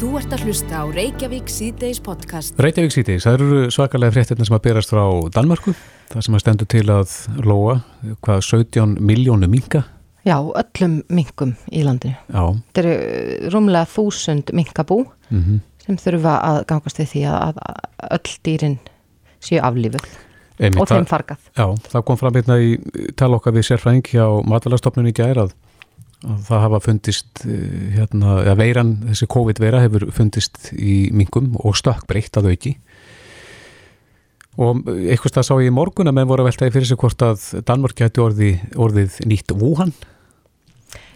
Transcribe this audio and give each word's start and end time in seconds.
Þú 0.00 0.10
ert 0.16 0.32
að 0.32 0.44
hlusta 0.48 0.80
á 0.80 0.84
Reykjavík 0.88 1.50
síðdeis 1.52 1.98
podcast. 2.00 2.56
Reykjavík 2.56 2.94
síðdeis, 2.94 3.24
það 3.26 3.34
eru 3.36 3.58
svakalega 3.74 4.14
fréttina 4.14 4.46
sem 4.48 4.56
að 4.56 4.62
berast 4.64 4.92
frá 4.94 5.02
Danmarku. 5.34 5.74
Það 6.10 6.24
sem 6.24 6.36
að 6.38 6.42
stendur 6.44 6.68
til 6.72 6.84
að 6.94 7.16
loa 7.44 7.74
hvað 8.24 8.40
17 8.46 8.94
miljónu 9.10 9.50
minka. 9.52 9.82
Já, 10.24 10.36
öllum 10.40 10.94
minkum 11.12 11.52
í 11.72 11.84
landinu. 11.84 12.16
Já. 12.32 12.42
Þetta 12.72 12.82
eru 12.84 13.52
rúmlega 13.54 13.92
þúsund 13.92 14.54
minkabú 14.56 15.04
Mm 15.30 15.42
-hmm. 15.44 15.58
sem 15.86 15.96
þurfa 15.96 16.32
að 16.42 16.64
gangast 16.66 16.98
við 16.98 17.06
því 17.06 17.20
að, 17.30 17.58
að 17.62 18.10
öll 18.10 18.30
dýrin 18.42 18.78
séu 19.40 19.60
aflífuð 19.62 20.06
Einmitt, 20.58 20.80
og 20.80 20.88
þeim 20.88 21.04
það, 21.04 21.08
fargað. 21.08 21.38
já, 21.56 21.66
það 21.92 22.04
kom 22.04 22.16
fram 22.16 22.34
hérna 22.34 22.56
í 22.58 22.78
tala 23.16 23.36
okkar 23.36 23.52
við 23.52 23.62
sérfræðing 23.68 24.02
hjá 24.10 24.26
matalastofnun 24.44 25.06
í 25.06 25.12
gær 25.12 25.38
að, 25.38 25.52
að 25.52 25.52
það 26.20 26.62
hafa 26.66 26.80
fundist 26.84 27.42
eh, 27.46 27.96
hérna, 27.96 28.40
að 28.52 28.60
veiran, 28.60 28.94
þessi 29.08 29.28
COVID-veira 29.34 29.82
hefur 29.86 30.08
fundist 30.14 30.70
í 30.76 31.08
minkum 31.16 31.54
og 31.60 31.78
stökkbreytt 31.80 32.40
að 32.40 32.52
auki 32.52 32.76
og 34.60 34.82
eitthvað 34.84 35.32
stað 35.32 35.46
sá 35.48 35.54
ég 35.62 35.70
í 35.70 35.74
morgun 35.74 36.10
að 36.10 36.18
menn 36.18 36.28
voru 36.28 36.44
að 36.44 36.50
veltaði 36.50 36.74
fyrir 36.74 36.90
sig 36.90 37.00
hvort 37.00 37.22
að 37.24 37.44
Danmörk 37.64 38.02
gæti 38.02 38.20
orði, 38.20 38.54
orðið 38.76 39.20
nýtt 39.30 39.54
Wuhan 39.56 39.94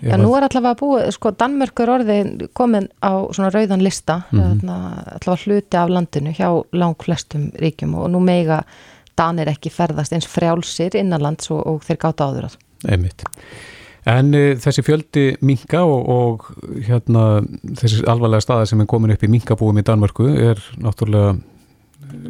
Já, 0.05 0.17
nú 0.21 0.35
er 0.37 0.45
allavega 0.45 0.77
búið, 0.79 1.07
sko, 1.17 1.31
Danmörkur 1.39 1.91
orðið 1.95 2.49
komin 2.57 2.91
á 3.01 3.25
svona 3.33 3.51
rauðan 3.55 3.83
lista, 3.83 4.21
mm. 4.31 4.41
-hmm. 4.41 4.71
allavega 5.17 5.43
hluti 5.45 5.77
af 5.81 5.89
landinu 5.89 6.35
hjá 6.35 6.49
lang 6.73 6.97
flestum 7.03 7.51
ríkjum 7.59 7.95
og 7.95 8.11
nú 8.11 8.21
meiga 8.21 8.65
Danir 9.17 9.49
ekki 9.49 9.71
ferðast 9.71 10.13
eins 10.13 10.27
frjálsir 10.27 10.97
innanlands 10.99 11.51
og, 11.51 11.67
og 11.67 11.85
þeir 11.87 11.99
gáta 12.03 12.27
áður 12.27 12.49
að. 12.49 12.57
Einmitt. 12.89 13.23
En 14.11 14.35
uh, 14.37 14.53
þessi 14.61 14.85
fjöldi 14.85 15.27
minka 15.41 15.85
og, 15.89 16.09
og 16.13 16.49
hérna, 16.85 17.43
þessi 17.81 18.03
alvarlega 18.11 18.45
staða 18.45 18.67
sem 18.69 18.83
er 18.85 18.91
komin 18.91 19.15
upp 19.15 19.25
í 19.25 19.31
minkabúum 19.33 19.81
í 19.81 19.85
Danmörku 19.87 20.29
er 20.29 20.61
náttúrulega 20.77 21.39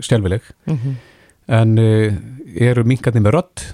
stjálfileg. 0.01 0.43
Mm 0.67 0.77
-hmm. 0.77 0.95
En 1.49 1.79
uh, 1.79 2.15
eru 2.55 2.85
minkarnir 2.85 3.23
með 3.23 3.35
rödd? 3.39 3.65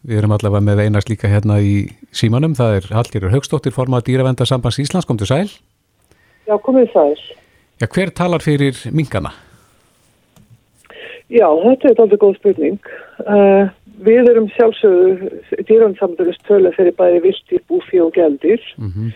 Við 0.00 0.16
erum 0.16 0.32
allavega 0.32 0.64
með 0.64 0.80
einast 0.86 1.10
líka 1.10 1.28
hérna 1.28 1.60
í 1.60 1.90
símanum. 2.12 2.54
Það 2.56 2.76
er 2.76 2.88
Hallgerður 2.96 3.34
Haugstóttir, 3.34 3.72
formað 3.72 4.06
dýravenda 4.08 4.46
sambands 4.48 4.78
Íslands, 4.78 5.06
kom 5.06 5.18
til 5.18 5.26
sæl. 5.26 5.50
Já, 6.48 6.56
komið 6.56 6.88
sæl. 6.92 7.20
Já, 7.80 7.86
hver 7.86 8.10
talar 8.10 8.40
fyrir 8.40 8.76
minkana? 8.92 9.32
Já, 11.30 11.46
þetta 11.46 11.90
er 11.90 12.00
alveg 12.02 12.18
góð 12.18 12.38
spurning. 12.40 12.80
Uh, 13.22 13.68
við 14.04 14.30
erum 14.32 14.48
sjálfsögðu 14.56 15.64
dýransamdurist 15.68 16.46
tölu 16.48 16.72
fyrir 16.76 16.96
bæði 16.98 17.24
viltýr, 17.26 17.64
búfi 17.68 18.00
og 18.00 18.14
geldir 18.16 18.62
Mm 18.76 18.92
-hmm. 18.92 19.10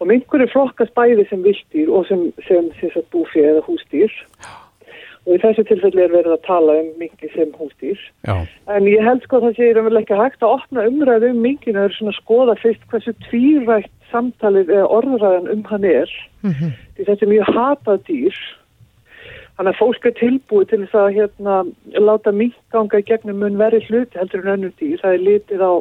og 0.00 0.06
minkur 0.06 0.42
er 0.42 0.52
flokkast 0.52 0.94
bæði 0.94 1.28
sem 1.28 1.44
viltýr 1.44 1.88
og 1.88 2.06
sem, 2.06 2.32
sem, 2.48 2.70
sem, 2.80 2.90
sem 2.90 3.02
búfi 3.12 3.40
eða 3.40 3.62
hústýr 3.68 4.10
og 5.26 5.36
í 5.36 5.40
þessu 5.42 5.64
tilfelli 5.68 6.02
er 6.02 6.10
verið 6.10 6.34
að 6.34 6.46
tala 6.46 6.78
um 6.80 6.88
minki 6.98 7.28
sem 7.34 7.52
hústýr. 7.54 7.98
Já, 8.26 8.46
En 8.66 8.88
ég 8.90 9.04
held 9.06 9.22
sko 9.22 9.38
að 9.38 9.44
það 9.46 9.56
sé 9.56 9.68
raunverulega 9.72 10.02
ekki 10.02 10.22
hægt 10.22 10.42
að 10.42 10.54
opna 10.56 10.86
umræðu 10.90 11.30
um 11.30 11.42
minkinu 11.44 11.84
og 11.84 11.94
svona 11.94 12.14
skoða 12.16 12.56
fyrst 12.62 12.82
hversu 12.90 13.14
tvírætt 13.28 13.90
samtalið 14.10 14.72
eða 14.74 14.88
orðræðan 14.98 15.52
um 15.52 15.62
hann 15.70 15.84
er. 15.84 16.10
Mm 16.42 16.50
-hmm. 16.50 16.72
Því 16.96 17.04
þetta 17.04 17.24
er 17.26 17.32
mjög 17.34 17.54
hatað 17.56 17.98
dýr. 18.08 18.36
Þannig 19.56 19.74
að 19.74 19.78
fólk 19.82 20.06
er 20.08 20.14
tilbúið 20.16 20.68
til 20.70 20.80
þess 20.86 20.94
að 20.96 21.14
hérna, 21.18 21.56
láta 22.00 22.32
mink 22.32 22.54
ganga 22.72 22.98
í 22.98 23.04
gegnum 23.04 23.38
mun 23.42 23.58
verið 23.60 23.84
hluti 23.90 24.18
heldur 24.18 24.40
en 24.46 24.54
önnur 24.56 24.72
dýr. 24.80 24.98
Það 25.02 25.12
er 25.18 25.26
litið 25.26 25.60
á 25.60 25.72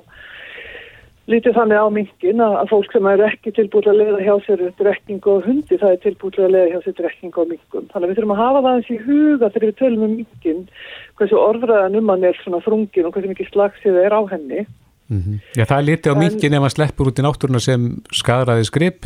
lítið 1.32 1.56
þannig 1.56 1.80
á 1.80 1.88
minkin 1.94 2.42
að, 2.44 2.56
fólk 2.72 2.92
sem 2.92 3.08
er 3.08 3.22
ekki 3.28 3.54
tilbúið 3.56 3.88
að 3.92 4.00
leiða 4.02 4.22
hjá 4.26 4.36
sér 4.48 4.64
drekking 4.80 5.28
og 5.32 5.46
hundi, 5.46 5.78
það 5.80 5.94
er 5.94 6.00
tilbúið 6.04 6.40
að 6.44 6.54
leiða 6.56 6.72
hjá 6.74 6.80
sér 6.86 6.96
drekking 7.00 7.38
og 7.40 7.48
minkum. 7.52 7.86
Þannig 7.94 8.06
að 8.06 8.10
við 8.12 8.18
þurfum 8.20 8.34
að 8.36 8.42
hafa 8.42 8.62
það 8.66 8.78
eins 8.78 8.90
í 8.92 8.98
huga 9.06 9.50
þegar 9.54 9.68
við 9.70 9.78
tölum 9.82 10.06
um 10.08 10.16
minkin, 10.18 10.62
hversu 11.22 11.38
orðræðan 11.40 12.00
um 12.02 12.12
hann 12.12 12.26
er 12.28 12.40
svona 12.44 12.62
þrungin 12.66 13.08
og 13.08 13.14
hversu 13.16 13.32
mikið 13.32 13.52
slagsið 13.54 14.00
er 14.04 14.16
á 14.18 14.22
henni. 14.34 14.66
mm 15.12 15.38
Já 15.56 15.64
það 15.66 15.78
er 15.78 15.88
litið 15.92 16.12
á 16.12 16.16
En- 16.16 16.24
minkin 16.26 16.54
ef 16.58 16.62
hann 16.66 16.76
sleppur 16.76 17.08
út 17.12 17.20
í 17.22 17.24
náttúruna 17.28 17.62
sem 17.62 18.02
skadræði 18.12 18.66
skripp. 18.68 19.06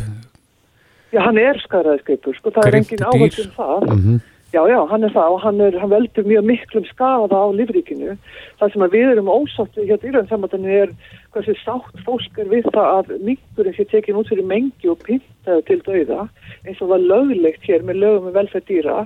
Já, 1.12 1.20
hann 1.22 1.38
er 1.38 1.60
skaraðisgripur, 1.62 2.34
sko, 2.34 2.50
það 2.50 2.66
er 2.66 2.70
Grimmt 2.70 2.92
engin 2.92 3.06
dýr. 3.06 3.12
áhætt 3.12 3.38
um 3.44 3.52
það. 3.56 3.80
Mm 3.86 4.00
-hmm. 4.02 4.20
Já, 4.54 4.62
já, 4.70 4.78
hann 4.86 5.02
er 5.02 5.10
það 5.10 5.32
og 5.34 5.40
hann, 5.42 5.60
er, 5.60 5.74
hann 5.82 5.90
veldur 5.90 6.24
mjög 6.24 6.44
miklum 6.46 6.84
skafa 6.86 7.26
á 7.34 7.50
lífríkinu. 7.50 8.14
Það 8.60 8.72
sem 8.72 8.84
við 8.92 9.08
erum 9.10 9.30
ósátt 9.32 9.74
hjá 9.74 9.96
dýröðinsamöndinu 9.98 10.76
er 10.84 10.92
hversu 11.34 11.56
sátt 11.64 12.04
fólk 12.06 12.38
er 12.38 12.46
við 12.52 12.68
það 12.70 12.92
að 12.92 13.10
minkurinn 13.26 13.74
sé 13.74 13.84
tekin 13.90 14.20
út 14.20 14.30
fyrir 14.30 14.46
mengi 14.46 14.92
og 14.92 15.02
pyntaðu 15.02 15.64
til 15.66 15.80
dauða 15.88 16.28
eins 16.62 16.80
og 16.80 16.92
var 16.94 17.02
löglegt 17.02 17.66
hér 17.66 17.82
með 17.82 18.00
lögum 18.04 18.28
með 18.28 18.38
velferð 18.38 18.70
dýra 18.70 19.00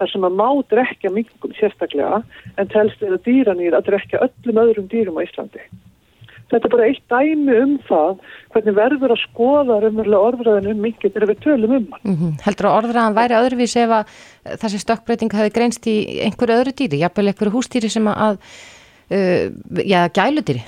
þar 0.00 0.12
sem 0.12 0.26
að 0.26 0.38
má 0.40 0.48
drekja 0.72 1.12
minkum 1.12 1.54
sérstaklega 1.60 2.22
en 2.56 2.72
telst 2.72 3.04
við 3.04 3.18
að 3.18 3.26
dýranýr 3.28 3.76
að 3.76 3.90
drekja 3.92 4.24
öllum 4.26 4.62
öðrum 4.64 4.88
dýrum 4.90 5.20
á 5.20 5.26
Íslandi. 5.28 5.62
Þetta 6.46 6.68
er 6.68 6.72
bara 6.76 6.86
eitt 6.86 7.02
dæmi 7.10 7.54
um 7.58 7.74
það 7.88 8.12
hvernig 8.54 8.76
verður 8.76 9.14
að 9.16 9.22
skoða 9.24 9.80
raunverulega 9.82 10.28
orðræðin 10.28 10.70
um 10.70 10.84
minkin 10.84 11.10
þegar 11.10 11.30
við 11.32 11.42
tölum 11.42 11.74
um 11.74 11.88
hann. 11.90 12.04
Mm 12.06 12.36
Heldur 12.46 12.68
að 12.70 12.76
orðraðan 12.78 13.18
væri 13.18 13.38
öðruvísi 13.40 13.82
ef 13.82 13.94
að 13.96 14.14
þessi 14.62 14.82
stökkbreyting 14.84 15.34
hefði 15.34 15.54
greinst 15.56 15.90
í 15.90 15.96
einhverju 16.28 16.58
öðru 16.60 16.74
dýri, 16.78 17.02
jafnvel 17.02 17.26
einhverju 17.32 17.54
hústýri 17.56 17.90
sem 17.90 18.06
að, 18.12 18.38
uh, 19.10 19.44
já, 19.82 20.00
gæludýri? 20.14 20.62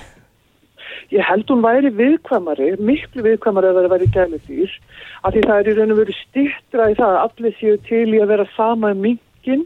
Ég 1.15 1.25
held 1.25 1.47
hún 1.49 1.63
væri 1.63 1.89
viðkvæmari, 1.95 2.73
miklu 2.83 3.23
viðkvæmari 3.25 3.71
að 3.71 3.79
það 3.79 3.91
væri 3.95 4.11
gæludýr, 4.13 4.77
af 5.23 5.33
því 5.33 5.47
það 5.47 5.59
er 5.59 5.69
í 5.69 5.75
raun 5.79 5.93
og 5.95 5.99
veru 6.03 6.15
stittra 6.19 6.89
í 6.91 6.97
það 6.99 7.15
að 7.15 7.23
allir 7.23 7.55
séu 7.57 7.79
til 7.87 8.07
í 8.13 8.19
að 8.19 8.31
vera 8.35 8.45
sama 8.53 8.91
um 8.93 9.01
minkin, 9.07 9.63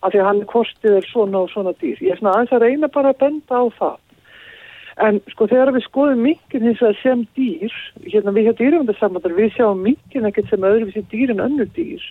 af 0.00 0.14
því 0.14 0.22
að 0.22 0.28
hann 0.30 0.44
kostið 0.48 1.00
er 1.00 1.08
svona 1.10 1.42
og 1.42 1.50
svona 1.52 1.74
dýr. 1.82 1.98
Ég 1.98 2.14
er 2.14 2.20
svona 2.22 2.38
aðeins 2.38 2.54
að 2.54 2.64
reyna 2.64 2.88
bara 2.94 3.12
að 3.12 3.20
benda 3.26 3.58
á 3.58 3.64
það. 3.74 3.98
En 4.98 5.20
sko 5.30 5.46
þegar 5.46 5.70
við 5.76 5.84
skoðum 5.84 6.24
minkin 6.26 6.64
hins 6.66 6.80
vegar 6.82 6.96
sem 6.98 7.20
dýr, 7.38 7.74
hérna 8.02 8.32
við 8.34 8.48
hjá 8.48 8.54
dýrjumöndarsamandar, 8.58 9.34
við 9.36 9.52
sjáum 9.54 9.84
minkin 9.84 10.26
ekkert 10.26 10.50
sem 10.50 10.66
öðruvísi 10.66 11.04
dýr 11.12 11.32
en 11.34 11.42
önnur 11.44 11.68
dýr. 11.76 12.02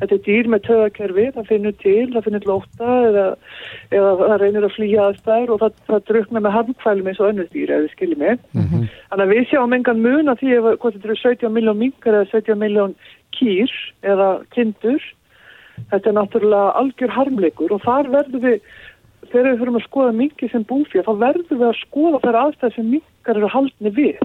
Þetta 0.00 0.16
er 0.16 0.22
dýr 0.24 0.48
með 0.48 0.64
töðakerfi, 0.68 1.26
það 1.36 1.50
finnur 1.50 1.76
til, 1.82 2.06
það 2.14 2.26
finnur 2.28 2.48
lóta 2.48 2.96
eða, 3.10 3.26
eða 3.92 4.14
það 4.22 4.34
reynir 4.44 4.68
að 4.70 4.74
flýja 4.78 5.06
aðstæður 5.10 5.54
og 5.54 5.62
það, 5.64 5.78
það 5.90 6.02
drukna 6.10 6.44
með 6.46 6.56
handkvælum 6.56 7.12
eins 7.12 7.20
og 7.20 7.30
önnur 7.34 7.52
dýr, 7.52 7.76
ef 7.76 7.84
við 7.84 7.94
skiljum 7.96 8.24
með. 8.24 8.44
Þannig 9.12 9.24
að 9.26 9.32
við 9.34 9.46
sjáum 9.52 9.76
engan 9.76 10.04
mun 10.08 10.32
að 10.32 10.40
því 10.40 10.52
ef 10.56 10.68
þetta 10.86 11.08
eru 11.10 11.20
17 11.22 11.56
miljón 11.58 11.82
minkar 11.84 12.20
eða 12.22 12.30
17 12.32 12.62
miljón 12.64 12.96
kýr 13.36 13.80
eða 14.00 14.30
kindur. 14.56 15.10
Þetta 15.90 16.10
er 16.10 16.16
náttúrulega 16.16 16.72
algjör 16.76 17.12
harmleikur 17.14 17.72
og 17.72 17.84
þar 17.84 18.08
verður 18.12 18.42
við 18.44 18.72
þegar 19.32 19.48
við 19.48 19.62
fyrir 19.62 19.78
að 19.78 19.86
skoða 19.86 20.16
minki 20.18 20.48
sem 20.50 20.66
búfið 20.68 21.06
þá 21.06 21.12
verður 21.24 21.58
við 21.60 21.66
að 21.68 21.80
skoða 21.80 22.20
þær 22.24 22.38
aðstæð 22.42 22.76
sem 22.76 22.92
minkar 22.94 23.40
eru 23.40 23.50
haldni 23.54 23.92
við. 23.96 24.20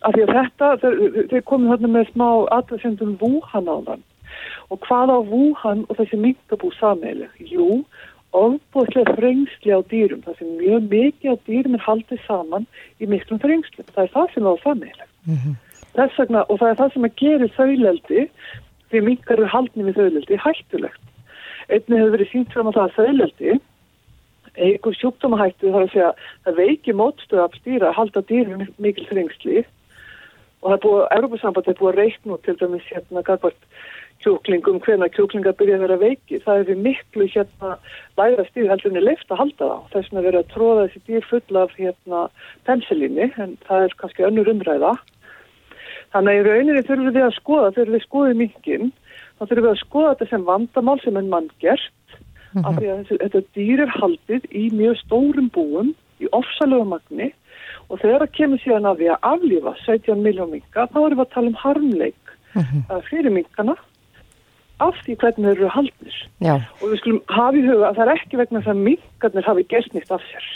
Af 0.00 0.14
því 0.16 0.26
að 0.26 0.34
þetta, 0.36 0.68
þeir, 0.82 1.00
þeir 1.32 1.46
komið 1.50 1.72
þarna 1.74 1.90
með 1.94 2.12
smá 2.12 2.28
aðvæðsendum 2.56 3.16
Wuhan 3.20 3.68
á 3.68 3.76
þann 3.88 4.06
og 4.70 4.78
hvað 4.86 5.10
á 5.12 5.18
Wuhan 5.26 5.82
og 5.88 5.98
þessi 5.98 6.20
minkabú 6.20 6.70
sameileg? 6.78 7.32
Jú, 7.42 7.82
ofbúðslega 8.38 9.16
frengsli 9.18 9.74
á 9.74 9.80
dýrum. 9.90 10.22
Það 10.24 10.38
sem 10.38 10.52
mjög 10.60 10.86
mikið 10.92 11.34
á 11.34 11.36
dýrum 11.48 11.74
er 11.76 11.82
haldið 11.84 12.22
saman 12.28 12.68
í 13.02 13.10
miklum 13.10 13.42
frengsli 13.42 13.84
það 13.90 14.04
er 14.06 14.14
það 14.14 14.30
sem 14.36 14.46
á 14.46 14.54
sameileg 14.62 15.08
Mm 15.28 15.58
þess 15.96 16.18
vegna, 16.20 16.44
og 16.48 16.60
það 16.60 16.72
er 16.72 16.78
það 16.80 16.92
sem 16.94 17.06
að 17.06 17.16
gera 17.20 17.48
þauleldi 17.56 18.26
því 18.90 19.02
minkar 19.06 19.38
eru 19.38 19.50
haldni 19.50 19.86
við 19.86 19.98
þauleldi 19.98 20.38
hættulegt. 20.44 21.02
Einnig 21.70 22.00
hefur 22.00 22.14
verið 22.16 22.32
sínt 22.32 22.54
fram 22.54 22.70
á 22.70 22.76
það 22.76 22.86
að 22.86 22.96
þauleldi 22.98 23.58
einhver 24.56 24.96
sjúkdómahættu 24.98 25.70
þar 25.70 25.86
að 25.86 25.92
segja 25.94 26.10
það 26.46 26.60
veiki 26.64 26.96
mótstöð 26.96 27.44
að 27.44 27.58
stýra 27.60 27.90
að 27.90 27.98
halda 27.98 28.24
dýrum 28.30 28.66
mikil 28.78 29.06
þrengsli. 29.10 29.64
Og 30.60 30.68
það 30.68 30.76
er 30.76 30.82
búið, 30.84 31.04
Európa-samband 31.16 31.68
er 31.70 31.78
búið 31.78 31.92
að 31.92 32.00
reikna 32.02 32.36
út 32.36 32.44
til 32.44 32.56
dæmis 32.60 32.88
hérna 32.90 33.22
gafart 33.24 33.60
kjúklingum, 34.20 34.80
hvena 34.84 35.08
kjúklingar 35.08 35.56
byrja 35.56 35.78
að 35.78 35.84
vera 35.86 36.00
veiki 36.00 36.40
það 36.44 36.58
er 36.58 36.66
við 36.68 36.82
miklu 36.84 37.28
hérna 37.32 37.76
læra 38.18 38.44
stýr 38.50 38.68
heldur 38.68 38.92
en 38.92 39.00
er 39.00 39.06
leift 39.06 39.32
að 39.32 39.40
halda 39.40 39.68
það 39.70 39.86
þess 39.94 40.12
að 40.12 40.26
vera 40.28 40.42
að 40.42 40.50
tróða 40.52 40.82
þessi 40.82 41.00
dýr 41.06 41.28
fulla 41.30 41.62
af 41.64 41.76
hérna 41.78 42.20
pensilinni 42.68 43.30
en 43.40 43.56
það 43.68 43.86
er 43.86 43.96
kannski 44.02 44.26
önnur 44.28 44.52
umræða. 44.52 44.92
Þannig 46.12 46.32
að 46.32 46.40
í 46.40 46.44
rauninni 46.48 46.84
þurfum 46.84 47.14
við 47.14 47.24
að 47.24 47.38
skoða 47.38 47.72
þegar 47.76 47.94
við 47.94 48.04
skoðum 48.04 48.42
minkin 48.42 48.92
þá 49.38 49.42
þurfum 49.46 49.64
við 49.64 49.72
að 49.72 49.82
skoða 49.84 50.12
þetta 50.12 50.30
sem 50.34 50.46
vandamál 50.50 50.98
sem 51.00 51.20
er 52.54 52.64
manngert 52.64 52.70
af 52.70 52.80
því 52.80 52.88
að 52.90 53.02
þessi, 53.02 53.18
þetta 53.24 53.42
dýr 53.58 53.84
er 53.84 53.92
haldið 53.96 54.48
í 54.50 54.64
mjög 54.76 54.98
stórum 55.04 55.50
búum 55.54 55.92
í 56.20 56.30
ofsalögu 56.36 56.88
magni. 56.94 57.30
Og 57.90 57.98
þegar 57.98 58.24
það 58.24 58.34
kemur 58.38 58.62
síðan 58.62 58.88
að 58.90 59.00
því 59.00 59.08
að 59.10 59.28
aflífa 59.32 59.76
17 59.84 60.24
miljón 60.24 60.52
minka 60.54 60.86
þá 60.92 60.98
erum 61.00 61.18
við 61.18 61.24
að 61.24 61.32
tala 61.34 61.50
um 61.50 61.60
harmleik 61.60 62.34
uh, 62.54 63.00
fyrir 63.08 63.34
minkana 63.34 63.76
af 64.80 64.96
því 65.04 65.16
hvernig 65.20 65.46
þeir 65.46 65.58
eru 65.58 65.70
haldnir. 65.74 66.18
Já, 66.40 66.54
og 66.56 66.84
við 66.86 67.00
skulum 67.02 67.22
hafa 67.28 67.58
í 67.58 67.64
huga 67.66 67.90
að 67.90 67.98
það 67.98 68.04
er 68.04 68.12
ekki 68.14 68.40
vegna 68.40 68.62
þess 68.62 68.72
að 68.72 68.84
minkarnir 68.86 69.48
hafi 69.50 69.64
gert 69.72 69.96
nýtt 69.96 70.14
af 70.14 70.26
sér. 70.30 70.46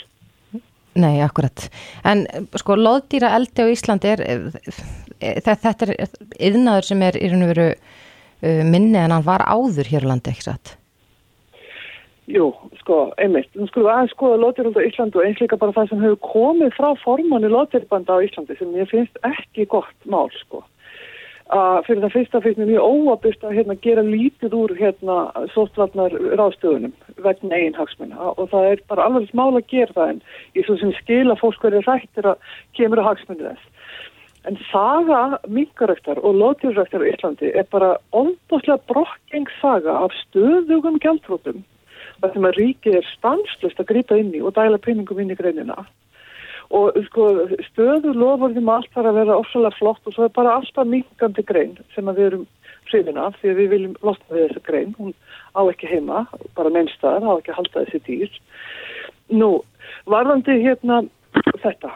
Nei, 0.95 1.19
akkurat. 1.19 1.67
En 2.07 2.23
sko, 2.55 2.77
loðdýra 2.79 3.33
eldi 3.35 3.65
á 3.67 3.73
Íslandi 3.73 4.13
er, 4.13 4.23
eh, 4.23 5.41
þetta 5.43 5.75
er 5.83 5.91
yðnaður 6.39 6.87
sem 6.87 7.03
er 7.03 7.19
í 7.19 7.29
raun 7.33 7.43
og 7.43 7.51
veru 7.51 7.67
uh, 7.75 8.63
minni 8.63 9.01
en 9.01 9.11
hann 9.11 9.27
var 9.27 9.43
áður 9.43 9.91
hér 9.91 10.07
á 10.07 10.11
landi, 10.13 10.31
ekki 10.31 10.47
satt? 10.47 10.77
Jú, 12.25 12.47
sko, 12.81 13.11
einmitt. 13.21 13.51
Nú 13.53 13.67
skulum 13.69 13.85
við 13.85 13.93
aðeins 13.93 14.13
skoða 14.15 14.37
Lótirhald 14.41 14.77
á 14.81 14.87
Íslandi 14.87 15.19
og 15.19 15.25
eins 15.27 15.41
líka 15.43 15.59
bara 15.61 15.75
það 15.75 15.91
sem 15.91 15.99
hefur 16.01 16.21
komið 16.25 16.71
frá 16.73 16.87
formanni 17.03 17.51
Lótirbanda 17.53 18.17
á 18.17 18.23
Íslandi 18.25 18.55
sem 18.57 18.71
ég 18.73 18.89
finnst 18.89 19.19
ekki 19.29 19.67
gott 19.69 20.07
mál, 20.09 20.31
sko. 20.39 20.63
Uh, 21.45 21.83
fyrir 21.85 22.01
það 22.01 22.15
fyrsta 22.15 22.41
finnst 22.41 22.57
mér 22.57 22.71
mjög 22.71 22.87
óabist 22.89 23.43
að 23.45 23.59
hérna, 23.59 23.75
gera 23.83 24.01
lítið 24.01 24.55
úr 24.57 24.71
hérna, 24.79 25.17
sóttvarnar 25.53 26.15
ráðstöðunum 26.39 26.95
vegna 27.21 27.59
einn 27.59 27.77
hagsmunna 27.77 28.31
og 28.31 28.49
það 28.49 28.71
er 28.71 28.81
bara 28.89 29.05
alveg 29.05 29.29
smál 29.29 29.51
að 29.51 29.69
gera 29.69 29.93
það 29.93 30.15
en 30.15 30.23
ég 30.57 30.65
svo 30.65 30.79
sem 30.81 30.95
skila 31.03 31.37
fólk 31.37 31.61
hverju 31.61 31.83
rættir 31.85 32.31
að 32.31 32.57
kemur 32.73 33.03
að 33.03 33.09
hagsmunni 33.11 33.45
þess. 33.51 34.01
En 34.49 34.57
saga 34.71 35.21
minkaræktar 35.45 36.23
og 36.25 36.41
lótirræktar 36.41 37.05
á 37.05 37.09
Íslandi 37.13 37.53
er 37.53 37.69
bara 37.69 37.93
ofbúslega 38.09 38.81
brokkeng 38.89 39.45
saga 39.61 39.99
af 40.01 40.17
stöðugum 40.25 40.97
gjaldrótum 41.05 41.61
þar 42.25 42.33
sem 42.33 42.49
að 42.49 42.57
ríkið 42.59 42.97
er 42.99 43.07
stanslust 43.11 43.79
að 43.81 43.89
gripa 43.91 44.17
inn 44.19 44.33
í 44.33 44.41
og 44.41 44.55
dæla 44.57 44.81
peningum 44.81 45.21
inn 45.21 45.33
í 45.33 45.37
greinina. 45.37 45.85
Og 46.73 46.95
sko 47.05 47.27
stöður 47.67 48.17
lofurðum 48.17 48.71
allt 48.73 48.89
þarf 48.95 49.11
að 49.11 49.19
vera 49.19 49.37
ofsalega 49.37 49.77
flott 49.77 50.07
og 50.09 50.15
svo 50.15 50.25
er 50.25 50.33
bara 50.33 50.55
alltaf 50.57 50.87
minkandi 50.89 51.45
grein 51.45 51.75
sem 51.93 52.09
við 52.09 52.23
erum 52.25 52.47
hrifin 52.89 53.19
af 53.21 53.37
því 53.41 53.51
að 53.51 53.59
við 53.59 53.69
viljum 53.73 53.97
losna 54.01 54.33
við 54.33 54.47
þessa 54.47 54.63
grein. 54.65 54.95
Hún 54.97 55.13
á 55.53 55.61
ekki 55.69 55.91
heima, 55.91 56.25
bara 56.57 56.73
neinstaðar 56.73 57.27
á 57.29 57.31
ekki 57.37 57.53
að 57.53 57.59
halda 57.59 57.85
þessi 57.85 58.01
dýr. 58.07 58.39
Nú, 59.33 59.51
varðandi 60.09 60.57
hérna 60.63 61.03
þetta, 61.61 61.91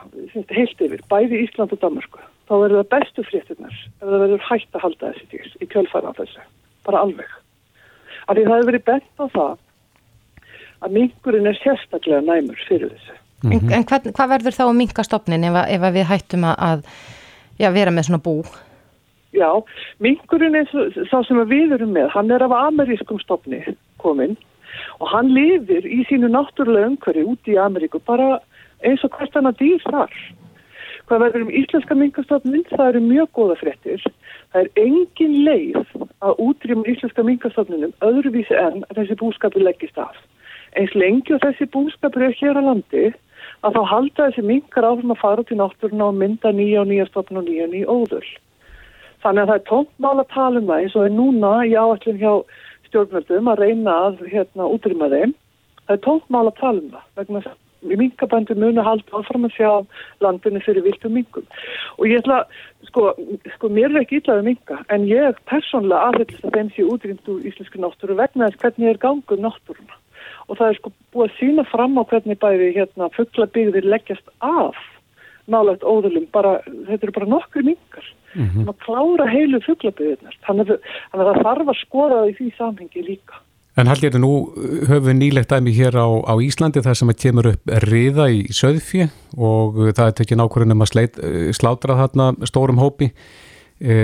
heilt 0.53 0.83
yfir, 0.83 1.01
bæði 1.09 1.43
Ísland 1.45 1.73
og 1.73 1.81
Danmarku, 1.81 2.21
þá 2.49 2.53
verður 2.55 2.81
það 2.81 2.91
bestu 2.93 3.25
fréttinnar 3.27 3.75
ef 3.75 4.05
það 4.05 4.23
verður 4.25 4.45
hægt 4.49 4.75
að 4.75 4.85
halda 4.85 5.11
þessi 5.13 5.27
dýr 5.33 5.49
í 5.59 5.69
kjölfæra 5.73 6.11
af 6.11 6.21
þessu, 6.21 6.45
bara 6.85 7.03
alveg. 7.05 7.33
Af 8.27 8.37
því 8.37 8.45
það 8.45 8.55
hefur 8.55 8.69
verið 8.71 8.87
bent 8.89 9.09
á 9.17 9.25
það 9.33 9.57
að 10.83 10.95
minkurinn 10.95 11.49
er 11.49 11.59
sérstaklega 11.63 12.21
næmur 12.25 12.59
fyrir 12.67 12.93
þessu. 12.93 13.15
Mm 13.43 13.51
-hmm. 13.51 13.71
En, 13.71 13.73
en 13.73 13.85
hvað, 13.85 14.11
hvað 14.15 14.31
verður 14.33 14.57
þá 14.57 14.65
að 14.65 14.79
minka 14.81 15.03
stopnin 15.03 15.43
ef, 15.43 15.55
ef 15.67 15.93
við 15.93 16.09
hættum 16.11 16.43
að 16.43 16.83
já, 17.59 17.71
vera 17.71 17.91
með 17.91 18.03
svona 18.07 18.23
bú? 18.23 18.43
Já, 19.33 19.49
minkurinn 19.99 20.55
er 20.55 20.67
svo 21.09 21.23
sem 21.23 21.37
við 21.49 21.73
erum 21.77 21.93
með, 21.93 22.09
hann 22.09 22.31
er 22.31 22.43
af 22.43 22.51
amerískum 22.51 23.19
stopni 23.19 23.61
kominn 23.97 24.37
og 24.99 25.07
hann 25.13 25.29
lifir 25.33 25.85
í 25.85 26.03
sínu 26.09 26.29
náttúrulega 26.33 26.91
umhverju 26.91 27.25
úti 27.33 27.55
í 27.55 27.59
Ameríku 27.61 28.01
bara 28.05 28.39
eins 28.85 29.03
og 29.03 29.11
hvert 29.15 29.33
hann 29.33 29.49
að 29.49 29.59
dýr 29.61 29.83
þar. 29.85 30.13
Hvað 31.09 31.23
verður 31.23 31.45
um 31.45 31.53
íslenska 31.61 31.95
minkastofnin? 31.97 32.65
Það 32.69 32.87
eru 32.87 32.99
mjög 33.05 33.29
góða 33.37 33.55
frettir. 33.59 34.03
Það 34.53 34.61
er 34.61 34.83
engin 34.83 35.37
leið 35.45 35.79
að 36.25 36.41
útrýma 36.45 36.85
íslenska 36.91 37.25
minkastofninum 37.25 37.95
öðruvísi 38.05 38.57
en 38.57 38.83
þessi 38.95 39.17
búskapi 39.19 39.63
leggist 39.63 39.97
af 39.97 40.17
eins 40.77 40.93
lengi 40.95 41.33
og 41.35 41.41
þessi 41.43 41.67
búskapur 41.73 42.27
er 42.27 42.35
hér 42.37 42.59
á 42.59 42.63
landi 42.65 43.09
að 43.65 43.75
þá 43.75 43.81
halda 43.91 44.27
þessi 44.27 44.45
minkar 44.45 44.87
áfram 44.87 45.13
að 45.15 45.21
fara 45.23 45.45
til 45.47 45.59
náttúruna 45.59 46.09
og 46.11 46.19
mynda 46.19 46.51
nýja 46.55 46.83
og 46.83 46.89
nýja 46.91 47.07
stofn 47.09 47.41
og 47.41 47.47
nýja 47.47 47.67
og 47.67 47.73
nýja 47.73 47.91
óður. 47.91 48.27
Þannig 49.23 49.43
að 49.43 49.49
það 49.49 49.57
er 49.57 49.65
tóntmál 49.69 50.17
að 50.21 50.33
tala 50.33 50.59
um 50.61 50.69
það 50.69 50.83
eins 50.83 50.95
og 50.95 51.05
er 51.05 51.15
núna 51.15 51.53
í 51.67 51.73
áallin 51.75 52.21
hjá 52.21 52.33
stjórnvöldum 52.89 53.49
að 53.51 53.63
reyna 53.65 53.95
að 54.07 54.21
hérna 54.31 54.69
útrýma 54.75 55.09
þeim. 55.11 55.33
Það 55.87 55.97
er 55.97 56.05
tóntmál 56.05 56.45
að 56.47 56.61
tala 56.61 56.83
um 56.83 56.93
það 56.93 57.19
vegna 57.19 57.41
þess 57.43 57.51
að 57.55 57.97
minkabændu 57.99 58.55
muni 58.59 58.83
halda 58.83 59.19
áfram 59.19 59.47
að 59.47 59.55
sjá 59.55 59.69
landinu 60.23 60.63
fyrir 60.63 60.83
viltum 60.87 61.15
minkum. 61.15 61.45
Og 61.99 62.07
ég 62.07 62.23
ætla, 62.23 62.41
sko, 62.87 63.13
sko 63.55 63.71
mér 63.71 63.91
er 63.91 64.03
ekki 64.03 64.19
ítlaðið 64.19 64.51
minka 64.51 64.79
en 64.91 65.07
ég 65.07 65.39
persónlega 65.51 66.11
aðhyllist 66.11 66.47
að 66.47 66.57
þeim 66.57 66.75
sé 66.75 66.87
útrýmd 66.87 67.31
úr 67.31 67.47
íslensku 67.51 67.83
náttúru 67.83 68.19
vegna 68.19 68.47
þess 68.47 68.63
hvernig 68.63 68.93
er 68.93 69.03
ganguð 69.03 69.43
náttúruna 69.43 69.98
og 70.49 70.57
það 70.59 70.71
er 70.71 70.79
sko 70.79 70.93
búið 71.13 71.27
að 71.27 71.35
sína 71.39 71.65
fram 71.69 71.99
á 72.01 72.03
hvernig 72.09 72.39
bæði 72.41 72.71
hérna 72.77 73.09
fugglabíðir 73.15 73.85
leggjast 73.85 74.33
af 74.45 74.77
nálægt 75.49 75.85
óðurlum, 75.85 76.27
bara, 76.33 76.59
þetta 76.87 77.07
eru 77.07 77.15
bara 77.15 77.29
nokkur 77.29 77.65
mingar, 77.65 78.07
mm 78.35 78.47
-hmm. 78.47 78.69
að 78.69 78.81
klára 78.85 79.27
heilu 79.29 79.59
fugglabíðirnar, 79.65 80.35
þannig 80.47 80.73
að 80.75 81.23
það 81.25 81.43
þarf 81.47 81.71
að 81.73 81.79
skoða 81.83 82.19
í 82.29 82.35
því 82.37 82.49
samhengi 82.57 83.05
líka. 83.05 83.41
En 83.77 83.87
haldir 83.87 84.09
þetta 84.09 84.19
nú 84.19 84.33
höfum 84.89 85.05
við 85.07 85.15
nýlegt 85.19 85.51
dæmi 85.53 85.71
hér 85.71 85.95
á, 85.95 86.07
á 86.27 86.33
Íslandi 86.43 86.83
þar 86.83 86.97
sem 86.99 87.11
að 87.11 87.21
kemur 87.21 87.47
upp 87.53 87.69
riða 87.85 88.25
í 88.27 88.41
söðfjö 88.51 89.07
og 89.37 89.77
það 89.95 90.07
er 90.07 90.17
tekið 90.17 90.39
nákvæmlega 90.41 90.75
um 90.75 90.83
að 90.83 90.91
sleit, 90.91 91.19
slátra 91.55 91.95
þarna 92.01 92.33
stórum 92.49 92.81
hópi. 92.81 93.13
E, 93.79 93.95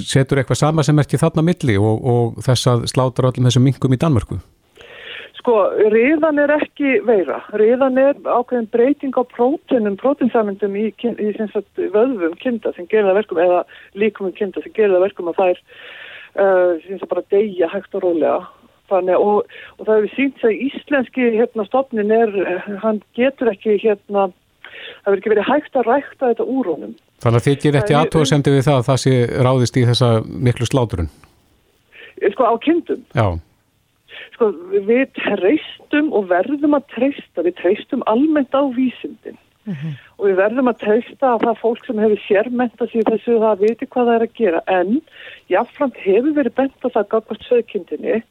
setur 0.00 0.40
eitthvað 0.40 0.56
sama 0.56 0.82
sem 0.82 0.96
er 0.96 1.04
ekki 1.04 1.20
þarna 1.20 1.44
milli 1.44 1.76
og, 1.76 2.00
og 2.00 2.38
þess 2.46 2.70
að 2.70 2.86
slátra 2.88 3.28
öllum 3.28 3.50
þessum 3.50 3.66
mingum 3.68 3.92
í 3.92 4.00
Danmörku? 4.00 4.38
Sko, 5.44 5.58
riðan 5.92 6.40
er 6.40 6.54
ekki 6.54 7.02
veira. 7.04 7.42
Riðan 7.60 7.98
er 8.00 8.16
ákveðin 8.24 8.70
breyting 8.72 9.12
á 9.12 9.28
prótunum, 9.28 9.98
prótinsamendum 10.00 10.72
í, 10.80 10.86
í 10.88 11.32
sagt, 11.36 11.68
vöðvum 11.76 12.32
kinda 12.40 12.72
sem 12.72 12.88
gerir 12.88 13.10
það 13.10 13.18
verkum, 13.18 13.40
eða 13.44 13.58
líkumum 13.92 14.32
kinda 14.38 14.62
sem 14.64 14.72
gerir 14.72 14.96
það 14.96 15.04
verkum 15.04 15.28
að 15.28 15.36
það 15.42 15.52
er 15.52 15.60
uh, 16.96 17.06
bara 17.12 17.26
deyja 17.36 17.70
hægt 17.74 18.00
og 18.00 18.06
rólega. 18.06 18.40
Þannig, 18.88 19.20
og, 19.20 19.54
og 19.76 19.84
það 19.84 19.94
hefur 19.98 20.16
sínt 20.16 20.48
að 20.48 20.66
íslenski 20.70 21.30
hérna, 21.36 21.68
stofnin 21.68 22.18
er, 22.22 22.36
hann 22.80 23.04
getur 23.12 23.52
ekki 23.52 23.76
hérna, 23.84 24.30
það 24.32 25.10
verður 25.10 25.20
ekki 25.20 25.36
verið 25.36 25.50
hægt 25.52 25.76
að 25.76 25.88
rækta 25.92 26.34
þetta 26.34 26.52
úr 26.56 26.72
honum. 26.72 27.00
Þannig 27.20 27.42
að 27.42 27.50
þið 27.50 27.64
gerir 27.66 27.82
eftir 27.84 28.00
aðtóðsemdi 28.00 28.56
við 28.56 28.70
það 28.72 28.80
að 28.80 28.86
það 28.88 29.02
sé 29.04 29.18
ráðist 29.44 29.76
í 29.76 29.88
þessa 29.92 30.14
miklu 30.24 30.72
sláturun? 30.72 31.16
Sko, 32.32 32.48
á 32.48 32.54
kindum? 32.64 33.10
Já. 33.12 33.28
Sko 34.34 34.50
við 34.88 35.06
treystum 35.16 36.12
og 36.12 36.28
verðum 36.32 36.76
að 36.78 36.88
treysta, 36.94 37.44
við 37.46 37.58
treystum 37.62 38.04
almennt 38.10 38.54
á 38.54 38.62
vísindin 38.74 39.38
uh 39.66 39.74
-huh. 39.74 39.94
og 40.18 40.26
við 40.28 40.36
verðum 40.42 40.68
að 40.68 40.80
treysta 40.84 41.26
að 41.34 41.44
það 41.46 41.60
fólk 41.60 41.86
sem 41.86 41.98
hefur 41.98 42.20
sérmenta 42.28 42.86
sér 42.86 43.08
þessu 43.10 43.38
það 43.44 43.62
viti 43.66 43.86
hvað 43.86 44.06
það 44.06 44.14
er 44.14 44.26
að 44.26 44.36
gera 44.40 44.60
en 44.66 45.00
jáfnframt 45.48 45.96
hefur 45.96 46.34
verið 46.34 46.54
bent 46.54 46.84
að 46.84 46.94
það 46.96 47.08
gafast 47.08 47.48
sögkindinni 47.48 48.22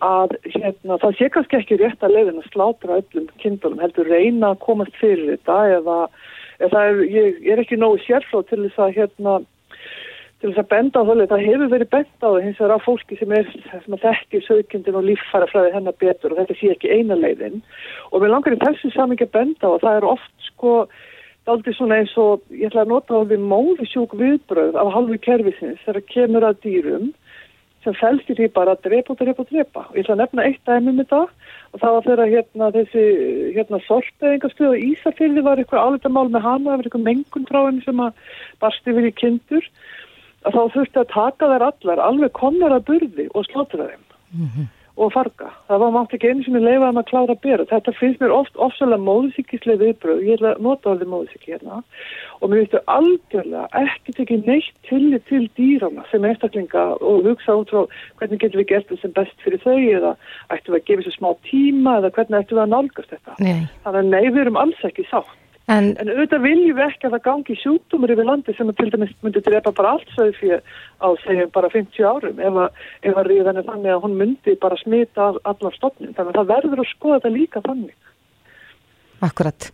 að 0.00 0.36
hérna, 0.48 0.98
það 0.98 1.16
sé 1.18 1.28
kannski 1.28 1.56
ekki 1.56 1.76
rétt 1.80 2.02
að 2.02 2.14
leiðin 2.16 2.40
að 2.40 2.50
slátra 2.52 3.00
öllum 3.00 3.26
kindunum 3.42 3.80
heldur 3.82 4.08
reyna 4.08 4.52
að 4.54 4.62
komast 4.64 4.96
fyrir 5.00 5.36
þetta 5.36 5.56
eða, 5.76 5.98
eða 6.58 6.84
er, 6.88 7.02
ég, 7.04 7.40
ég 7.44 7.52
er 7.52 7.62
ekki 7.64 7.76
nógu 7.76 8.00
sérflóð 8.06 8.48
til 8.48 8.62
þess 8.64 8.78
að 8.78 8.94
hérna 8.96 9.40
til 10.40 10.50
þess 10.50 10.62
að 10.62 10.70
benda 10.70 11.02
á 11.04 11.08
þálega, 11.08 11.30
það 11.30 11.46
hefur 11.46 11.70
verið 11.74 11.90
benda 11.92 12.24
á 12.24 12.30
það 12.30 12.42
hins 12.46 12.60
vegar 12.60 12.80
á 12.80 12.86
fólki 12.86 13.16
sem 13.20 13.32
er 13.36 13.48
sem 13.52 13.96
að 13.96 14.04
þekkir 14.06 14.44
sögkjöndin 14.46 14.98
og 15.00 15.06
líffara 15.06 15.48
fræði 15.50 15.72
hennar 15.74 15.96
betur 16.00 16.32
og 16.32 16.40
þetta 16.40 16.56
sé 16.56 16.72
ekki 16.72 16.92
eina 16.96 17.18
leiðin. 17.18 17.60
Og 18.10 18.24
við 18.24 18.32
langar 18.32 18.56
í 18.56 18.60
þessu 18.64 18.92
samingi 18.94 19.28
að 19.28 19.34
benda 19.36 19.68
á 19.68 19.74
og 19.74 19.82
það 19.84 19.98
er 19.98 20.08
oft 20.14 20.48
sko 20.48 20.74
aldrei 21.50 21.74
svona 21.74 22.00
eins 22.00 22.12
og 22.20 22.44
ég 22.54 22.70
ætla 22.70 22.84
að 22.86 22.92
nota 22.94 23.20
á 23.20 23.26
því 23.26 23.40
móði 23.50 23.88
sjúk 23.90 24.16
viðbröð 24.16 24.76
af 24.80 24.92
halvu 24.94 25.18
kervisins 25.24 25.80
þegar 25.84 26.06
kemur 26.14 26.46
að 26.46 26.60
dýrum 26.64 27.10
sem 27.84 27.96
fælst 27.96 28.28
í 28.28 28.36
því 28.36 28.50
bara 28.56 28.74
að 28.76 28.84
drepa 28.88 29.14
og 29.14 29.20
drepa 29.20 29.44
og 29.44 29.48
drepa. 29.48 29.84
Og 29.88 29.96
ég 29.96 30.04
ætla 30.04 30.16
að 30.16 30.22
nefna 30.22 30.46
eitt 30.48 30.60
dæmi 30.68 30.96
með 30.96 31.08
það 31.12 31.30
og 31.70 31.80
það 31.82 31.94
var 31.96 32.06
þegar 32.08 32.32
hérna 32.34 32.68
þessi 32.76 33.04
hérna 33.56 33.80
sorpeðingarstöð 33.86 34.74
og 34.74 34.84
Ísafyrði 34.88 35.44
var 35.46 35.62
eitthvað 35.62 35.86
álitamál 35.86 36.28
með 36.28 36.44
hana, 36.44 36.66
það 36.66 36.76
var 36.76 36.88
eitthvað 36.88 37.08
mengun 37.08 37.48
frá 37.48 37.60
henni 37.62 37.84
sem 37.86 38.04
að 38.04 38.36
barsti 38.60 38.96
við 38.96 39.10
í 39.10 39.16
kindur 39.22 39.70
að 40.46 40.56
þá 40.56 40.60
þurfti 40.74 41.00
að 41.02 41.14
taka 41.14 41.48
þær 41.52 41.64
allar 41.70 42.04
alveg 42.04 42.36
komnar 42.36 42.76
að 42.76 42.86
burði 42.90 43.26
og 43.34 43.48
slotra 43.48 43.88
þeim 43.90 44.04
mm 44.04 44.46
-hmm. 44.46 44.68
og 44.96 45.12
farga. 45.12 45.50
Það 45.68 45.82
var 45.82 45.90
mátt 45.96 46.14
ekki 46.14 46.30
einu 46.30 46.44
sem 46.44 46.56
ég 46.56 46.64
leifaði 46.64 47.00
að 47.00 47.10
klára 47.10 47.34
að 47.34 47.42
bera. 47.44 47.66
Þetta 47.72 47.92
finnst 47.98 48.20
mér 48.20 48.34
oft 48.36 48.56
ofsalega 48.56 49.06
móðsíkislega 49.08 49.82
viðbröð. 49.84 50.22
Ég 50.24 50.38
ætla 50.38 50.52
að 50.54 50.62
nota 50.66 50.90
alveg 50.90 51.08
móðsíki 51.08 51.52
hérna 51.52 51.82
og 52.40 52.48
mér 52.48 52.62
veistu 52.62 52.80
algjörlega 52.86 53.66
ekki 53.84 54.16
tekið 54.16 54.46
neitt 54.46 54.76
tillit 54.88 55.26
til 55.28 55.44
dýrana 55.58 56.06
sem 56.10 56.24
einstaklinga 56.24 56.84
og 57.00 57.24
hugsa 57.28 57.58
út 57.60 57.70
frá 57.70 57.84
hvernig 58.16 58.40
getum 58.40 58.60
við 58.60 58.70
gert 58.72 58.88
þetta 58.88 59.02
sem 59.02 59.12
best 59.12 59.44
fyrir 59.44 59.60
þau 59.60 59.76
eða 59.76 60.16
ættum 60.48 60.72
við 60.74 60.80
að 60.80 60.86
gefa 60.88 61.02
þessu 61.02 61.18
smá 61.18 61.30
tíma 61.50 61.98
eða 62.00 62.14
hvernig 62.16 62.40
ættum 62.40 62.56
við 62.56 62.64
að 62.64 62.74
nálgast 62.74 63.12
þetta. 63.12 63.36
Nei. 63.38 63.68
Þannig 63.84 64.00
að 64.00 64.10
nei, 64.14 64.24
við 64.30 64.40
erum 64.46 64.62
alls 64.64 64.84
ekki 64.88 65.04
sátt. 65.10 65.36
En, 65.70 65.92
en 66.02 66.08
auðvitað 66.10 66.42
viljum 66.42 66.78
við 66.78 66.84
ekki 66.88 67.06
að 67.06 67.12
það 67.14 67.24
gangi 67.28 67.56
sjúkdómur 67.60 68.10
yfir 68.10 68.26
landi 68.26 68.54
sem 68.56 68.70
til 68.74 68.88
dæmis 68.90 69.10
myndi 69.22 69.42
drepa 69.46 69.70
bara 69.76 69.92
allt 69.94 70.08
sögðu 70.16 70.32
fyrir 70.40 70.62
á 70.98 71.08
segjum 71.22 71.50
bara 71.54 71.70
50 71.70 72.08
árum 72.10 72.40
ef 72.42 72.56
að, 72.64 72.80
ef 73.06 73.20
að 73.20 73.28
ríðan 73.30 73.60
er 73.60 73.66
þannig 73.68 73.94
að 73.94 74.00
hún 74.06 74.16
myndi 74.18 74.54
bara 74.64 74.78
smita 74.80 75.28
allar 75.46 75.76
stofnin. 75.76 76.14
Þannig 76.16 76.32
að 76.32 76.40
það 76.40 76.50
verður 76.50 76.82
að 76.82 76.88
skoða 76.90 77.18
þetta 77.20 77.32
líka 77.36 77.62
þannig. 77.68 77.94
Akkurat. 79.20 79.68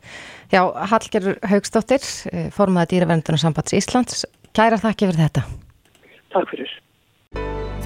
Já, 0.52 0.60
Hallgerður 0.90 1.38
Haugstóttir, 1.52 2.04
eh, 2.32 2.50
formaða 2.52 2.90
dýraverndunum 2.92 3.40
sambands 3.40 3.76
Íslands. 3.78 4.26
Kæra 4.52 4.76
þakki 4.82 5.08
fyrir 5.08 5.22
þetta. 5.22 5.46
Takk 6.34 6.52
fyrir. 6.52 6.76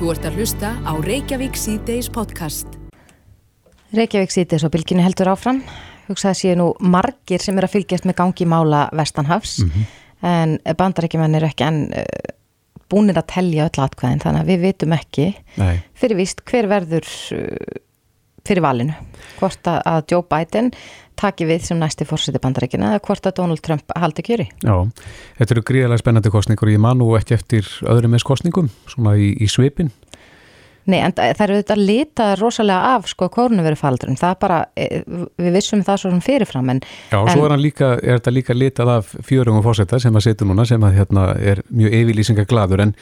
Þú 0.00 0.10
ert 0.14 0.26
að 0.26 0.40
hlusta 0.40 0.74
á 0.82 0.92
Reykjavík 1.04 1.54
C-Days 1.54 2.10
podcast. 2.10 2.66
Reykjavík 3.94 4.34
C-Days 4.34 4.66
og 4.66 4.74
bylginni 4.74 5.04
heldur 5.04 5.30
áfram 5.30 5.62
hugsaði 6.10 6.40
séu 6.40 6.58
nú 6.58 6.70
margir 6.80 7.42
sem 7.42 7.58
er 7.58 7.68
að 7.68 7.76
fylgjast 7.76 8.08
með 8.08 8.18
gangi 8.20 8.48
mála 8.50 8.88
Vestanhafs 8.96 9.60
mm 9.62 9.70
-hmm. 9.70 9.84
en 10.32 10.58
bandarækjumenn 10.76 11.34
er 11.38 11.48
ekki 11.48 11.66
enn 11.66 11.82
uh, 11.92 12.32
búinir 12.90 13.18
að 13.18 13.30
telja 13.34 13.68
öll 13.68 13.84
atkvæðin 13.84 14.24
þannig 14.24 14.40
að 14.40 14.50
við 14.50 14.60
vitum 14.66 14.92
ekki 14.92 15.34
Nei. 15.56 15.82
fyrir 15.94 16.16
víst 16.16 16.42
hver 16.44 16.66
verður 16.68 17.06
uh, 17.36 17.78
fyrir 18.46 18.64
valinu 18.64 18.96
hvort 19.38 19.66
að, 19.66 19.80
að 19.86 20.02
Joe 20.10 20.26
Biden 20.30 20.72
taki 21.20 21.46
við 21.48 21.66
sem 21.68 21.80
næsti 21.80 22.06
fórseti 22.08 22.40
bandarækina 22.42 22.94
eða 22.94 23.02
hvort 23.04 23.26
að 23.28 23.36
Donald 23.40 23.62
Trump 23.64 23.92
haldi 23.96 24.24
kjöri 24.24 24.48
Já, 24.64 24.74
þetta 25.38 25.54
eru 25.54 25.64
gríðarlega 25.70 26.02
spennandi 26.02 26.32
kostningur 26.32 26.72
ég 26.72 26.80
man 26.80 27.00
nú 27.00 27.10
ekki 27.18 27.36
eftir 27.36 27.68
öðrum 27.88 28.16
eins 28.16 28.26
kostningum 28.26 28.70
svona 28.88 29.16
í, 29.20 29.34
í 29.36 29.48
svipin 29.50 29.92
Nei, 30.90 30.99
en 31.04 31.14
það 31.14 31.42
eru 31.44 31.56
þetta 31.61 31.76
litað 31.78 32.35
rosalega 32.40 32.92
af 32.97 33.09
sko 33.11 33.28
kórnuveru 33.32 33.78
faldurum, 33.78 34.18
það 34.18 34.37
bara 34.42 34.61
e, 34.75 35.02
við 35.38 35.59
vissum 35.59 35.82
það 35.87 36.00
svo 36.02 36.12
sem 36.14 36.23
fyrirfram 36.25 36.70
en, 36.75 36.80
Já, 37.12 37.18
og 37.20 37.30
svo 37.32 37.47
er, 37.47 37.56
líka, 37.61 37.90
er 38.00 38.20
þetta 38.20 38.35
líka 38.35 38.56
litað 38.56 38.94
af 38.99 39.12
fjörungum 39.26 39.64
fórseta 39.66 40.00
sem 40.02 40.16
að 40.16 40.26
setja 40.28 40.49
núna 40.49 40.66
sem 40.68 40.87
að 40.87 40.97
hérna 40.99 41.26
er 41.37 41.62
mjög 41.68 41.99
yfirlýsingar 42.00 42.49
gladur 42.50 42.85
en, 42.87 42.94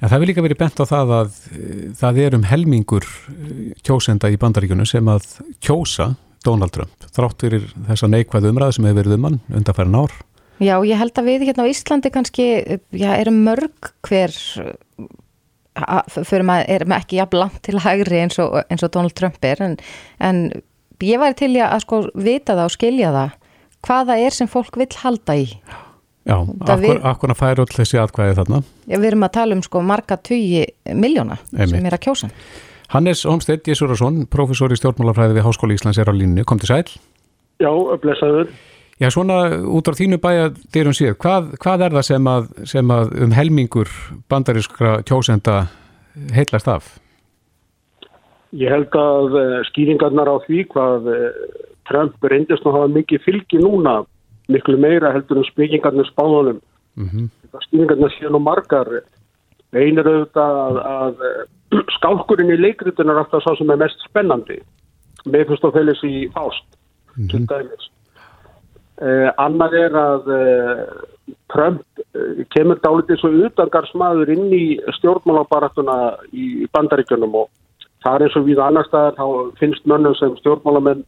en 0.00 0.12
það 0.12 0.22
vil 0.22 0.30
líka 0.32 0.46
verið 0.48 0.62
bent 0.64 0.82
á 0.82 0.84
það 0.90 1.14
að 1.18 1.38
e, 1.52 1.68
það 2.00 2.24
er 2.24 2.38
um 2.40 2.48
helmingur 2.50 3.06
e, 3.06 3.52
kjósenda 3.86 4.32
í 4.32 4.40
bandaríkunum 4.40 4.88
sem 4.88 5.12
að 5.12 5.30
kjósa 5.62 6.14
Donald 6.46 6.72
Trump 6.74 7.08
þrátt 7.14 7.46
fyrir 7.46 7.70
þessa 7.90 8.08
neikvæðu 8.10 8.54
umræðu 8.54 8.78
sem 8.78 8.88
hefur 8.88 9.02
verið 9.02 9.18
um 9.18 9.28
hann 9.28 9.40
undanfærin 9.60 9.98
ár. 10.00 10.18
Já, 10.60 10.74
ég 10.84 10.98
held 11.00 11.16
að 11.16 11.28
við 11.30 11.44
hérna 11.48 11.64
á 11.64 11.70
Íslandi 11.72 12.10
kannski, 12.12 12.46
já, 12.92 13.10
erum 13.16 13.38
mörg 13.46 13.92
hver 14.04 14.34
fyrir 16.26 16.46
maður 16.46 16.72
erum 16.76 16.94
ekki 16.96 17.20
jafn 17.20 17.38
langt 17.40 17.60
til 17.66 17.78
hægri 17.82 18.24
eins 18.24 18.40
og, 18.42 18.58
eins 18.68 18.82
og 18.86 18.92
Donald 18.94 19.14
Trump 19.18 19.44
er 19.46 19.62
en, 19.64 19.76
en 20.18 20.40
ég 21.04 21.20
væri 21.20 21.38
til 21.38 21.52
að 21.62 21.84
sko 21.84 22.02
vita 22.14 22.56
það 22.56 22.66
og 22.66 22.74
skilja 22.74 23.12
það 23.14 23.36
hvaða 23.86 24.16
er 24.20 24.34
sem 24.36 24.50
fólk 24.50 24.76
vil 24.76 24.90
halda 25.02 25.36
í. 25.40 25.46
Já, 26.28 26.36
akkur 26.36 27.32
að 27.32 27.38
færa 27.38 27.64
öll 27.64 27.72
þessi 27.72 28.00
atkvæði 28.00 28.34
þarna? 28.36 28.58
Já, 28.84 28.96
við 28.98 29.06
erum 29.08 29.24
að 29.24 29.36
tala 29.38 29.56
um 29.56 29.62
sko 29.64 29.80
marga 29.82 30.18
tugi 30.20 30.66
miljóna 30.92 31.38
sem 31.54 31.80
er 31.80 31.96
að 31.96 32.04
kjósa. 32.04 32.28
Hannes 32.90 33.22
Holmstedt 33.24 33.70
Jésúrarsson, 33.70 34.24
professor 34.28 34.72
í 34.74 34.76
stjórnmálafræði 34.76 35.38
við 35.38 35.46
Háskóli 35.46 35.78
Íslands 35.78 36.00
er 36.02 36.10
á 36.10 36.14
línu, 36.14 36.44
kom 36.44 36.58
til 36.60 36.72
sæl. 36.72 36.90
Já, 37.62 37.70
blessaður 38.02 38.50
Já, 39.00 39.08
svona 39.08 39.36
út 39.64 39.88
á 39.88 39.96
þínu 39.96 40.18
bæjadyrum 40.20 40.92
síðan, 40.92 41.16
hvað, 41.22 41.52
hvað 41.62 41.84
er 41.86 41.94
það 41.96 42.02
sem 42.04 42.26
að, 42.28 42.48
sem 42.68 42.90
að 42.92 43.12
um 43.24 43.30
helmingur 43.32 43.92
bandarískra 44.28 44.98
kjósenda 45.08 45.54
heitlast 46.36 46.68
af? 46.68 46.90
Ég 48.60 48.68
held 48.68 48.96
að 48.98 49.36
uh, 49.38 49.54
skýringarnar 49.70 50.28
á 50.28 50.36
því 50.44 50.64
hvað 50.74 51.08
uh, 51.14 51.28
Trump 51.88 52.28
reyndist 52.28 52.66
að 52.66 52.76
hafa 52.76 52.90
mikið 52.92 53.24
fylgi 53.24 53.60
núna, 53.62 54.02
miklu 54.52 54.76
meira 54.82 55.14
heldur 55.14 55.40
um 55.40 55.46
spekingarnir 55.48 56.08
spánunum. 56.10 56.58
Mm 57.00 57.08
-hmm. 57.08 57.30
Skýringarnar 57.68 58.12
séu 58.18 58.28
nú 58.28 58.42
margar. 58.42 58.90
Einir 59.72 60.04
auðvitað 60.04 60.60
að, 60.66 60.76
að 60.96 61.14
uh, 61.30 61.84
skálkurinn 61.96 62.52
í 62.52 62.60
leikritin 62.60 63.08
er 63.08 63.22
alltaf 63.22 63.42
svo 63.42 63.56
sem 63.56 63.70
er 63.70 63.80
mest 63.80 64.04
spennandi. 64.10 64.58
Með 65.24 65.46
fyrst 65.48 65.64
og 65.64 65.72
félix 65.72 66.04
í 66.04 66.28
fást, 66.34 66.68
mm 67.16 67.24
-hmm. 67.24 67.30
til 67.30 67.46
dæmis. 67.46 67.90
Uh, 69.00 69.30
annar 69.40 69.72
er 69.72 69.94
að 69.96 70.26
uh, 70.28 70.80
Trump 71.48 71.80
uh, 72.02 72.42
kemur 72.52 72.76
dálítið 72.84 73.22
svo 73.22 73.30
utangarsmaður 73.46 74.32
inn 74.34 74.50
í 74.52 74.64
stjórnmálabaratuna 74.98 75.94
í 76.36 76.66
bandaríkjunum 76.74 77.38
og 77.40 77.48
það 78.04 78.18
er 78.18 78.24
eins 78.26 78.36
og 78.36 78.44
við 78.44 78.60
annar 78.60 78.88
staðar 78.90 79.16
þá 79.16 79.56
finnst 79.62 79.88
mönnum 79.88 80.18
sem 80.18 80.36
stjórnmálamenn 80.42 81.00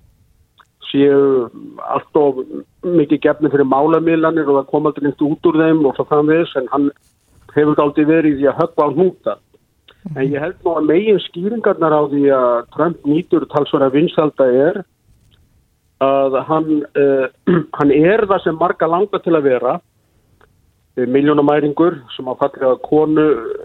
séu 0.89 1.51
allt 1.85 2.21
of 2.21 2.41
mikið 2.81 3.23
gefni 3.27 3.53
fyrir 3.53 3.69
málamilanir 3.69 4.49
og 4.49 4.63
það 4.63 4.71
kom 4.73 4.89
aldrei 4.89 5.09
nýtt 5.11 5.25
út 5.29 5.49
úr 5.51 5.61
þeim 5.61 5.85
og 5.89 5.97
svo 5.97 6.07
framvegis 6.09 6.57
en 6.61 6.69
hann 6.73 6.91
hefur 7.53 7.77
dálítið 7.77 8.13
verið 8.15 8.41
í 8.41 8.49
að 8.49 8.61
höfða 8.63 8.89
á 8.89 8.95
hnúta. 8.97 9.37
En 10.17 10.25
ég 10.27 10.41
held 10.41 10.65
nú 10.65 10.79
að 10.79 10.89
megin 10.89 11.21
skýringarnar 11.29 11.93
á 11.93 12.03
því 12.09 12.25
að 12.41 12.57
Trump 12.73 13.05
nýtur 13.07 13.47
talsvara 13.53 13.93
vinsalda 13.93 14.49
er 14.49 14.81
að 16.03 16.37
hann, 16.49 16.69
uh, 16.99 17.27
hann 17.79 17.95
er 17.95 18.27
það 18.31 18.45
sem 18.47 18.59
marga 18.59 18.89
langa 18.91 19.23
til 19.23 19.37
að 19.39 19.49
vera. 19.49 19.79
Miljónamæringur 20.93 21.95
sem 22.13 22.27
að 22.29 22.43
fallið 22.43 22.69
að 22.69 22.83
konu 22.85 23.23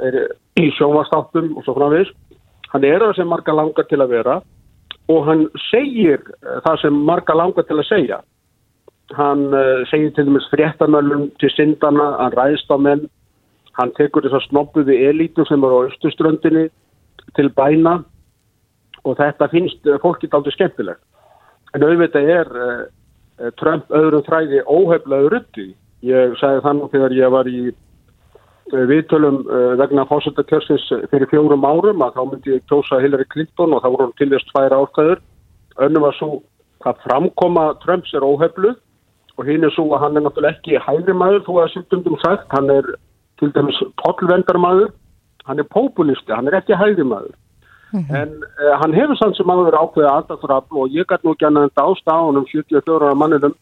er 0.08 0.16
í 0.56 0.70
sjónvastáttum 0.78 1.58
og 1.58 1.66
svo 1.66 1.76
framvegis. 1.76 2.14
Hann 2.72 2.88
er 2.88 3.04
það 3.04 3.18
sem 3.18 3.28
marga 3.28 3.56
langa 3.56 3.84
til 3.90 4.00
að 4.00 4.14
vera 4.16 4.38
og 5.12 5.22
hann 5.28 5.46
segir 5.70 6.24
það 6.66 6.82
sem 6.82 6.96
marga 7.10 7.36
langa 7.36 7.64
til 7.68 7.78
að 7.80 7.90
segja. 7.90 8.22
Hann 9.16 9.46
uh, 9.52 9.84
segir 9.92 10.16
til 10.16 10.28
dæmis 10.28 10.48
fréttamöllum 10.52 11.30
til 11.40 11.52
syndana, 11.56 12.14
hann 12.22 12.36
ræðst 12.36 12.72
á 12.72 12.78
menn 12.80 13.08
hann 13.78 13.94
tekur 13.98 14.26
þess 14.26 14.40
að 14.40 14.48
snoppuði 14.50 14.98
elítum 15.08 15.46
sem 15.48 15.64
eru 15.64 15.84
á 15.86 15.88
östuströndinni 15.92 16.68
til 17.38 17.50
bæna 17.58 18.00
og 19.06 19.18
þetta 19.20 19.50
finnst 19.52 19.90
fólkið 20.04 20.38
aldrei 20.38 20.56
skemmtilegt 20.56 21.04
En 21.78 21.86
auðvitað 21.86 22.30
er 22.34 22.48
uh, 22.58 23.50
Trump 23.62 23.92
öðrum 23.94 24.26
þræði 24.26 24.64
óheflaður 24.66 25.36
rutti. 25.36 25.68
Ég 26.06 26.34
sagði 26.42 26.64
þannig 26.66 26.94
þegar 26.94 27.16
ég 27.18 27.34
var 27.36 27.50
í 27.52 27.62
uh, 27.70 28.84
viðtölum 28.90 29.40
vegna 29.78 30.08
fósættakjörsins 30.10 30.90
fyrir 31.12 31.30
fjórum 31.30 31.66
árum 31.70 32.02
að 32.02 32.18
þá 32.18 32.24
myndi 32.32 32.56
ég 32.56 32.66
kjósa 32.72 33.02
Hillary 33.04 33.30
Clinton 33.34 33.78
og 33.78 33.86
þá 33.86 33.90
voru 33.94 34.14
til 34.18 34.32
þess 34.34 34.50
tvær 34.52 34.78
ástæður. 34.82 35.24
Önnum 35.86 36.08
var 36.08 36.18
svo 36.18 36.32
hvað 36.82 37.02
framkoma 37.06 37.66
Trumps 37.86 38.14
er 38.18 38.26
óheflu 38.26 38.74
og 39.38 39.46
hinn 39.46 39.66
er 39.66 39.74
svo 39.76 39.86
að 39.94 40.04
hann 40.06 40.18
er 40.18 40.26
náttúrulega 40.26 40.58
ekki 40.58 40.80
hægri 40.82 41.14
maður 41.14 41.44
þó 41.46 41.52
að 41.62 41.74
sýttundum 41.76 42.18
sagt. 42.24 42.48
Hann 42.54 42.72
er 42.74 42.96
til 43.38 43.52
dæmis 43.54 43.78
tollvendarmaður, 44.02 44.90
hann 45.46 45.62
er 45.62 45.68
populisti, 45.74 46.34
hann 46.34 46.50
er 46.50 46.58
ekki 46.58 46.78
hægri 46.78 47.06
maður. 47.06 47.36
Mm 47.92 48.04
-hmm. 48.04 48.16
En 48.16 48.30
uh, 48.30 48.74
hann 48.82 48.94
hefur 48.94 49.16
sann 49.16 49.34
sem 49.34 49.48
vera 49.48 49.84
ákveðið 49.84 50.12
aðdætturafl 50.16 50.78
og 50.82 50.90
ég 50.90 51.06
gæti 51.08 51.24
nú 51.24 51.32
ekki 51.34 51.48
annað 51.48 51.64
en 51.64 51.78
dást 51.80 52.08
á 52.08 52.18
hann 52.26 52.38
um 52.38 52.46
74 52.46 53.16
manninum 53.16 53.56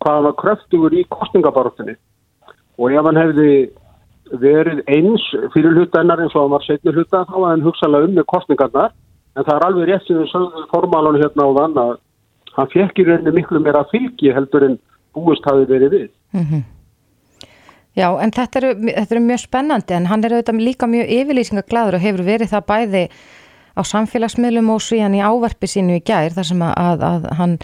hvað 0.00 0.14
hann 0.14 0.24
var 0.24 0.40
kröftugur 0.42 0.92
í 0.92 1.08
kostningabaróttinni. 1.08 1.94
Og 2.78 2.92
ef 2.92 3.04
hann 3.04 3.22
hefði 3.22 3.70
verið 4.32 4.82
eins 4.86 5.24
fyrir 5.54 5.72
hlutennar 5.76 6.20
eins 6.20 6.34
og 6.34 6.42
hann 6.42 6.56
var 6.56 6.64
setni 6.66 6.92
hluta 6.92 7.24
þá 7.24 7.36
var 7.40 7.50
hann 7.50 7.66
hugsalega 7.66 8.04
um 8.04 8.14
með 8.14 8.26
kostningarnar 8.32 8.90
en 9.36 9.44
það 9.44 9.56
er 9.56 9.66
alveg 9.66 9.88
rétt 9.88 10.06
sem 10.06 10.18
við 10.18 10.30
sögum 10.32 10.68
formálunum 10.72 11.22
hérna 11.22 11.46
á 11.48 11.50
þann 11.58 11.78
að 11.84 11.94
hann 12.56 12.72
fekk 12.74 12.98
í 12.98 13.06
reyni 13.08 13.34
miklu 13.36 13.60
meira 13.60 13.84
fylgi 13.92 14.34
heldur 14.34 14.66
en 14.68 14.78
búist 15.14 15.46
hafi 15.48 15.64
verið 15.68 15.90
við. 15.94 16.10
Mm 16.32 16.44
-hmm. 16.44 16.62
Já, 17.98 18.08
en 18.22 18.30
þetta 18.30 18.58
eru, 18.60 18.70
þetta 18.86 19.14
eru 19.14 19.24
mjög 19.24 19.40
spennandi 19.42 19.94
en 19.94 20.06
hann 20.06 20.24
er 20.24 20.34
auðvitað 20.36 20.60
líka 20.62 20.86
mjög 20.86 21.08
yfirlýsingaglaður 21.16 21.94
og 21.98 22.04
hefur 22.04 22.22
verið 22.22 22.52
það 22.52 22.68
bæði 22.68 23.04
á 23.78 23.82
samfélagsmiðlum 23.86 24.72
og 24.74 24.82
síðan 24.82 25.16
í 25.16 25.22
ávarpi 25.22 25.70
sínu 25.70 26.00
í 26.00 26.02
gær 26.04 26.34
þar 26.34 26.48
sem 26.50 26.64
að, 26.66 27.04
að, 27.06 27.28
hann 27.38 27.54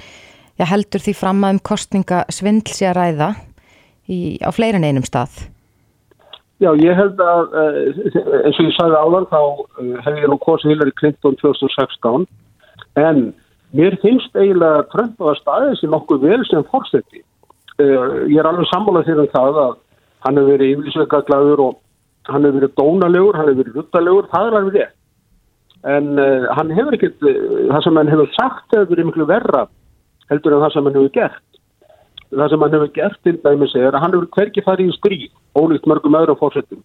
já, 0.60 0.66
heldur 0.70 1.02
því 1.02 1.16
fram 1.18 1.42
að 1.42 1.56
um 1.56 1.60
kostninga 1.70 2.22
svindl 2.32 2.74
sé 2.74 2.88
að 2.90 2.98
ræða 3.00 3.30
í, 4.06 4.18
á 4.38 4.50
fleirin 4.54 4.86
einum 4.86 5.06
stað. 5.06 5.48
Já, 6.62 6.70
ég 6.78 6.94
held 6.96 7.18
að 7.20 7.54
eins 7.58 8.58
og 8.60 8.68
ég 8.68 8.74
sagði 8.76 9.00
áðan 9.02 9.30
þá 9.32 9.40
hef 10.06 10.20
ég 10.22 10.28
nú 10.30 10.38
kosið 10.40 10.72
Hillary 10.72 10.94
Clinton 11.00 11.38
2016 11.42 12.26
en 13.02 13.24
mér 13.74 13.98
finnst 14.04 14.38
eiginlega 14.38 14.86
Trump 14.94 15.18
að 15.20 15.40
staðið 15.42 15.80
sér 15.80 15.92
nokkuð 15.92 16.28
vel 16.28 16.42
sem 16.46 16.66
fórseti. 16.70 17.24
Ég 17.82 18.38
er 18.38 18.46
alveg 18.46 18.70
sammálað 18.70 19.10
fyrir 19.10 19.32
það 19.34 19.58
að 19.64 19.72
hann 20.24 20.38
hefur 20.38 20.52
verið 20.54 20.76
yfirlýsleika 20.76 21.24
glæður 21.26 21.64
og 21.64 21.80
hann 22.30 22.46
hefur 22.46 22.60
verið 22.60 22.76
dónalegur, 22.78 23.36
hann 23.36 23.50
hefur 23.50 23.64
verið 23.64 23.80
ruttalegur, 23.80 24.28
það 24.30 24.46
er 24.46 24.58
alveg 24.60 24.78
rétt 24.78 25.00
en 25.84 26.18
uh, 26.18 26.46
hann 26.56 26.72
hefur 26.72 26.96
ekkert, 26.96 27.18
uh, 27.20 27.66
það 27.72 27.82
sem 27.86 27.98
hann 28.00 28.12
hefur 28.12 28.30
sagt 28.36 28.72
hefur 28.72 28.90
verið 28.92 29.10
miklu 29.10 29.26
verra 29.28 29.66
heldur 30.30 30.56
en 30.56 30.64
það 30.64 30.74
sem 30.74 30.88
hann 30.88 30.98
hefur 30.98 31.12
gert. 31.18 31.60
Það 32.34 32.50
sem 32.50 32.64
hann 32.64 32.76
hefur 32.76 32.92
gert 32.96 33.20
til 33.26 33.36
dæmis 33.44 33.76
er 33.78 33.92
að 33.92 34.02
hann 34.04 34.16
hefur 34.16 34.30
hverki 34.38 34.64
farið 34.64 34.90
í 34.90 34.96
stríð, 34.96 35.30
ólíkt 35.58 35.88
mörgum 35.90 36.18
öðrum 36.18 36.40
fórsettum. 36.40 36.82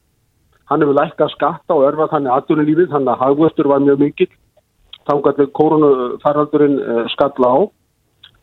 Hann 0.70 0.84
hefur 0.84 0.98
lækkað 1.00 1.34
skatta 1.34 1.76
og 1.78 1.88
örfað 1.88 2.16
hann 2.18 2.28
í 2.28 2.34
aðdunulífið, 2.36 2.92
hann 2.94 3.10
að 3.10 3.24
hagvöstur 3.24 3.70
var 3.72 3.84
mjög 3.86 4.04
mikill, 4.04 4.32
þannig 5.10 5.54
koronafaraldurinn 5.58 6.80
uh, 6.84 7.06
skalla 7.16 7.54
á 7.56 7.60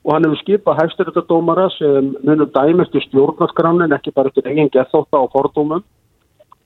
og 0.07 0.15
hann 0.15 0.23
hefur 0.23 0.39
skipað 0.39 0.81
hægstyrðardómara 0.81 1.67
sem 1.75 2.13
munum 2.23 2.51
dæmestu 2.55 3.01
stjórnarskramnin, 3.03 3.95
ekki 3.95 4.13
bara 4.15 4.31
eftir 4.31 4.47
eigin 4.47 4.71
gethóta 4.71 5.19
og 5.19 5.33
fordómum. 5.35 5.83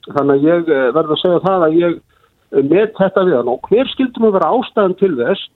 Þannig 0.05 0.35
að 0.35 0.45
ég 0.45 0.69
verður 0.93 1.15
að 1.15 1.21
segja 1.23 1.39
það 1.45 1.65
að 1.65 1.77
ég 1.79 1.95
með 2.51 2.93
þetta 2.99 3.25
við 3.27 3.37
hann. 3.39 3.51
Og 3.51 3.67
hver 3.69 3.89
skildum 3.93 4.27
við 4.27 4.37
vera 4.37 4.51
ástæðan 4.57 4.97
til 4.99 5.11
þess 5.19 5.47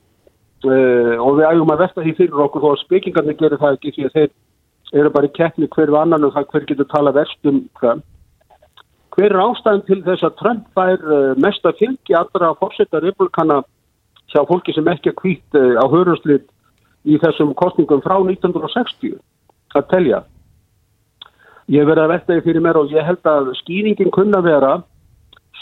uh, 0.65 1.15
og 1.19 1.39
við 1.39 1.47
ægum 1.51 1.73
að 1.73 1.83
versta 1.83 2.03
því 2.05 2.15
fyrir 2.19 2.43
okkur 2.47 2.63
þó 2.63 2.69
að 2.71 2.81
spekingarnir 2.85 3.39
gerir 3.39 3.61
það 3.61 3.77
ekki 3.77 3.95
því 3.95 4.07
að 4.07 4.17
þeir 4.17 4.99
eru 5.01 5.11
bara 5.11 5.29
í 5.29 5.35
keppni 5.35 5.69
hverju 5.75 5.97
annan 5.99 6.27
og 6.27 6.31
um 6.31 6.35
það 6.35 6.51
hver 6.53 6.67
getur 6.69 6.91
tala 6.91 7.15
verst 7.15 7.49
um 7.49 7.63
hvað 7.79 8.03
hver 9.15 9.31
er 9.31 9.39
ástæðan 9.39 9.85
til 9.87 10.01
þess 10.03 10.27
að 10.27 10.37
Trump 10.41 10.65
fær 10.75 10.99
uh, 10.99 11.31
mesta 11.39 11.71
fylgi 11.79 12.17
allra 12.17 12.51
að 12.51 12.59
fórsetta 12.59 12.99
republikana 13.03 13.61
hjá 14.31 14.41
fólki 14.47 14.75
sem 14.75 14.87
ekki 14.91 15.11
er 15.11 15.19
kvít 15.19 15.59
uh, 15.59 15.79
á 15.79 15.85
hörunslið 15.91 16.43
í 17.05 17.19
þessum 17.21 17.53
kostningum 17.55 18.03
frá 18.03 18.17
1960 18.17 19.15
að 19.75 19.87
telja. 19.91 20.23
Ég 21.71 21.87
verði 21.87 22.03
að 22.03 22.11
versta 22.13 22.35
því 22.35 22.43
fyrir 22.45 22.63
mér 22.63 22.79
og 22.79 22.91
ég 22.93 23.07
held 23.07 23.29
að 23.29 23.53
skýringin 23.61 24.13
kunna 24.13 24.41
vera 24.45 24.73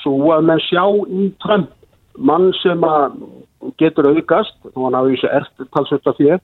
svo 0.04 0.34
að 0.36 0.46
menn 0.50 0.62
sjá 0.68 0.84
í 1.08 1.32
Trump 1.44 1.72
mann 2.18 2.52
sem 2.62 2.84
að 2.86 3.18
getur 3.80 4.12
aukast, 4.12 4.56
þá 4.62 4.80
hann 4.86 4.98
hafi 4.98 5.16
þessu 5.16 5.30
erft 5.32 5.68
talsvölda 5.74 6.14
fyrir, 6.20 6.42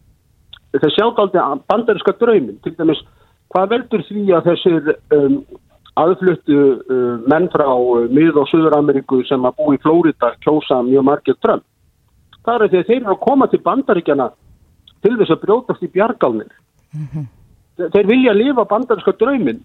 þeir 0.74 0.94
sjá 0.96 1.06
aldrei 1.08 1.42
bandariska 1.70 2.16
draumin, 2.20 2.60
til 2.63 2.75
dæmis 2.78 3.01
hvað 3.54 3.74
veldur 3.74 4.06
því 4.08 4.24
að 4.38 4.50
þessir 4.50 4.92
um, 5.18 5.39
aðfluttu 6.00 6.60
uh, 6.60 7.16
menn 7.30 7.50
frá 7.54 7.68
uh, 7.70 8.06
Mið- 8.13 8.38
og 8.39 8.48
Suður-Ameríku 8.51 9.24
sem 9.28 9.46
að 9.46 9.58
bú 9.58 9.74
í 9.75 9.82
Flórida 9.84 10.32
kjósa 10.46 10.82
mjög 10.86 11.08
margir 11.10 11.38
Trump. 11.44 11.66
Það 12.46 12.63
er 12.66 12.72
því 12.72 12.80
að 12.80 12.92
þeir 12.92 13.01
eru 13.01 13.16
að 13.16 13.25
koma 13.25 13.50
til 13.50 13.62
bandaríkjana 13.66 14.30
til 15.04 15.16
þess 15.18 15.34
að 15.36 15.44
brjótast 15.44 15.84
í 15.84 15.92
bjargálnir. 15.92 16.54
Mm 16.94 17.08
-hmm. 17.10 17.28
Þeir 17.94 18.08
vilja 18.08 18.34
lifa 18.34 18.66
bandariska 18.70 19.13
draumin 19.20 19.63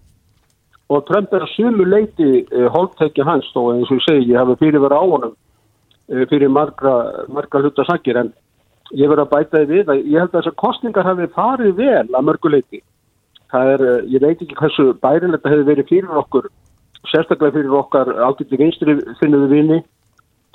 og 0.89 1.05
Trump 1.07 1.33
er 1.33 1.45
að 1.45 1.53
sumu 1.55 1.85
leiti 1.87 2.45
uh, 2.45 2.67
holdtekja 2.73 3.25
hans 3.25 3.47
og 3.57 3.73
eins 3.73 3.91
og 3.91 3.99
ég 3.99 4.07
segi, 4.07 4.31
ég 4.33 4.41
hafi 4.41 4.57
fyrir 4.61 4.83
verið 4.83 5.01
á 5.01 5.03
honum 5.03 5.33
uh, 5.33 6.25
fyrir 6.29 6.51
margra, 6.51 6.95
margra 7.31 7.63
hlutasakir 7.63 8.19
en 8.21 8.33
ég 8.93 9.09
verið 9.09 9.25
að 9.25 9.31
bæta 9.31 9.63
því 9.63 9.71
við 9.71 9.89
að 9.89 10.03
ég 10.03 10.19
held 10.19 10.29
að 10.29 10.37
þessar 10.39 10.59
kostningar 10.61 11.09
hafi 11.09 11.31
farið 11.33 11.73
vel 11.79 12.05
að 12.05 12.27
mörguleiti 12.29 12.83
það 13.51 13.71
er, 13.73 13.83
eh, 13.89 14.05
ég 14.13 14.21
veit 14.21 14.41
ekki 14.41 14.57
hversu 14.59 14.93
bærilegt 15.01 15.43
það 15.43 15.53
hefur 15.53 15.69
verið 15.69 15.89
fyrir 15.91 16.21
okkur 16.21 16.47
sérstaklega 17.09 17.55
fyrir 17.57 17.77
okkar 17.79 18.11
ágætti 18.27 18.59
vinstri 18.59 18.97
finnuðu 19.21 19.49
vini 19.51 19.79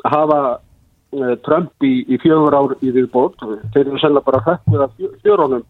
að 0.04 0.14
hafa 0.14 0.40
uh, 0.56 1.34
Trump 1.46 1.87
í, 1.87 1.92
í 2.08 2.18
fjögur 2.22 2.56
ár 2.56 2.75
í 2.80 2.90
viðbót, 2.94 3.42
þeir 3.75 3.84
eru 3.87 4.00
sennilega 4.00 4.26
bara 4.26 4.42
hægt 4.46 4.80
af 4.87 4.94
fjörónum 5.25 5.62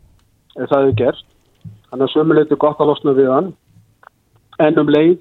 ef 0.56 0.70
það 0.70 0.84
hefur 0.84 0.96
gerst. 1.00 1.26
Þannig 1.90 2.06
að 2.06 2.12
sömuleitur 2.14 2.60
gott 2.62 2.80
að 2.80 2.92
losna 2.92 3.14
við 3.18 3.30
hann 3.34 3.50
en 4.66 4.80
um 4.82 4.90
leið 4.96 5.18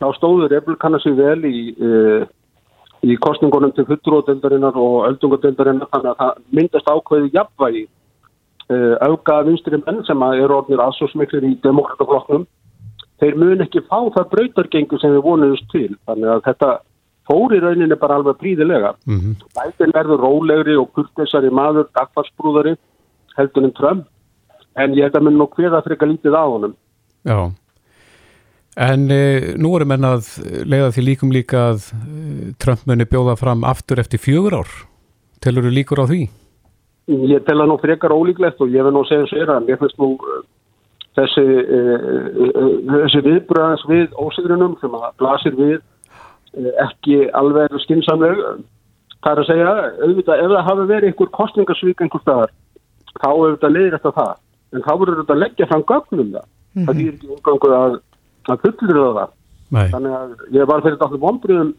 þá 0.00 0.06
stóður 0.16 0.52
Republikana 0.54 1.00
sig 1.02 1.16
vel 1.18 1.40
í 1.44 1.56
uh, 1.76 2.22
í 3.00 3.16
kostningunum 3.24 3.72
til 3.76 3.86
fulltróðdeldarinnar 3.88 4.76
og 4.76 5.06
öldungadeldarinnar 5.08 5.88
þannig 5.92 6.10
að 6.10 6.20
það 6.20 6.40
myndast 6.58 6.90
ákveði 6.90 7.32
jafnvægi 7.36 7.88
auka 9.00 9.40
vinstri 9.48 9.80
menn 9.80 10.04
sem 10.06 10.20
eru 10.28 10.60
orðinir 10.60 10.82
aðsósmiklir 10.84 11.46
í 11.48 11.56
demokrataflokknum 11.64 12.44
þeir 13.20 13.38
mun 13.40 13.64
ekki 13.64 13.82
fá 13.88 13.98
það 14.14 14.28
brautargengu 14.34 15.00
sem 15.00 15.16
við 15.16 15.24
vonuðumst 15.24 15.66
til 15.72 15.88
þannig 16.06 16.30
að 16.34 16.44
þetta 16.44 16.70
fór 17.30 17.54
í 17.54 17.60
rauninni 17.62 17.98
bara 18.00 18.18
alveg 18.18 18.38
príðilega 18.40 18.92
mm 19.06 19.18
-hmm. 19.18 19.34
bætin 19.56 19.94
verður 19.96 20.24
rólegri 20.26 20.76
og 20.76 20.92
kurtesari 20.94 21.50
maður, 21.50 21.88
dagfarsbrúðari 21.98 22.76
heldur 23.36 23.64
en 23.64 23.76
Trump. 23.78 24.06
En 24.76 24.94
ég 24.94 25.02
held 25.02 25.16
að 25.16 25.24
mun 25.26 25.38
nú 25.38 25.46
hviða 25.50 25.82
frekar 25.82 26.08
lítið 26.08 26.34
á 26.34 26.44
honum. 26.46 26.74
Já 27.24 27.52
En 28.78 29.08
e, 29.10 29.56
nú 29.58 29.72
erum 29.76 29.96
enn 29.96 30.06
að 30.06 30.28
leiða 30.68 30.92
því 30.94 31.02
líkum 31.08 31.32
líka 31.34 31.72
að 31.72 31.88
e, 31.90 32.52
Trump 32.62 32.86
muni 32.86 33.08
bjóða 33.08 33.34
fram 33.40 33.64
aftur 33.66 33.98
eftir 33.98 34.22
fjögur 34.22 34.60
ár 34.60 34.70
Telur 35.40 35.66
þú 35.66 35.72
líkur 35.74 36.02
á 36.04 36.06
því? 36.06 36.22
Ég 37.30 37.44
tel 37.46 37.58
að 37.58 37.70
nú 37.72 37.76
frekar 37.80 38.12
ólíklegt 38.12 38.60
og 38.60 38.70
ég 38.70 38.84
vil 38.86 38.92
nú 38.94 39.02
segja 39.08 39.26
sér 39.30 39.50
að 39.50 39.66
mér 39.66 39.78
finnst 39.80 39.96
nú 39.98 40.12
uh, 40.14 40.42
þessi, 41.18 41.44
uh, 41.64 42.74
þessi 42.92 43.22
viðbröðans 43.24 43.86
við 43.88 44.12
ósigrunum 44.20 44.76
sem 44.82 44.94
að 44.94 45.08
blasir 45.18 45.56
við 45.56 45.80
ekki 46.84 47.24
alveg 47.38 47.74
skinsamleg. 47.86 48.38
Það 49.20 49.32
er 49.32 49.40
að 49.42 49.48
segja, 49.48 49.72
auðvitað, 50.04 50.42
ef 50.44 50.52
það 50.52 50.68
hafi 50.68 50.86
verið 50.88 51.10
einhver 51.10 51.32
kostningarsvík 51.36 52.04
einhver 52.04 52.22
staðar, 52.22 52.54
þá 53.20 53.28
auðvitað 53.28 53.74
leiðir 53.74 53.96
þetta 53.96 54.12
það. 54.16 54.32
En 54.70 54.84
þá 54.86 54.92
verður 54.92 55.20
þetta 55.20 55.34
að 55.34 55.42
leggja 55.42 55.68
fram 55.70 55.84
gögnum 55.90 56.32
það. 56.36 56.46
Mm 56.50 56.80
-hmm. 56.80 56.86
Það 56.86 57.00
er 57.00 57.12
ekki 57.12 57.32
umganguð 57.34 57.74
að, 57.76 57.98
að 58.54 58.66
fullir 58.66 59.04
það. 59.18 59.36
Nei. 59.70 59.86
Þannig 59.92 60.16
að 60.18 60.34
ég 60.56 60.66
var 60.66 60.82
fyrir 60.82 60.96
þetta 60.96 61.08
allir 61.08 61.24
vonbröðum 61.26 61.74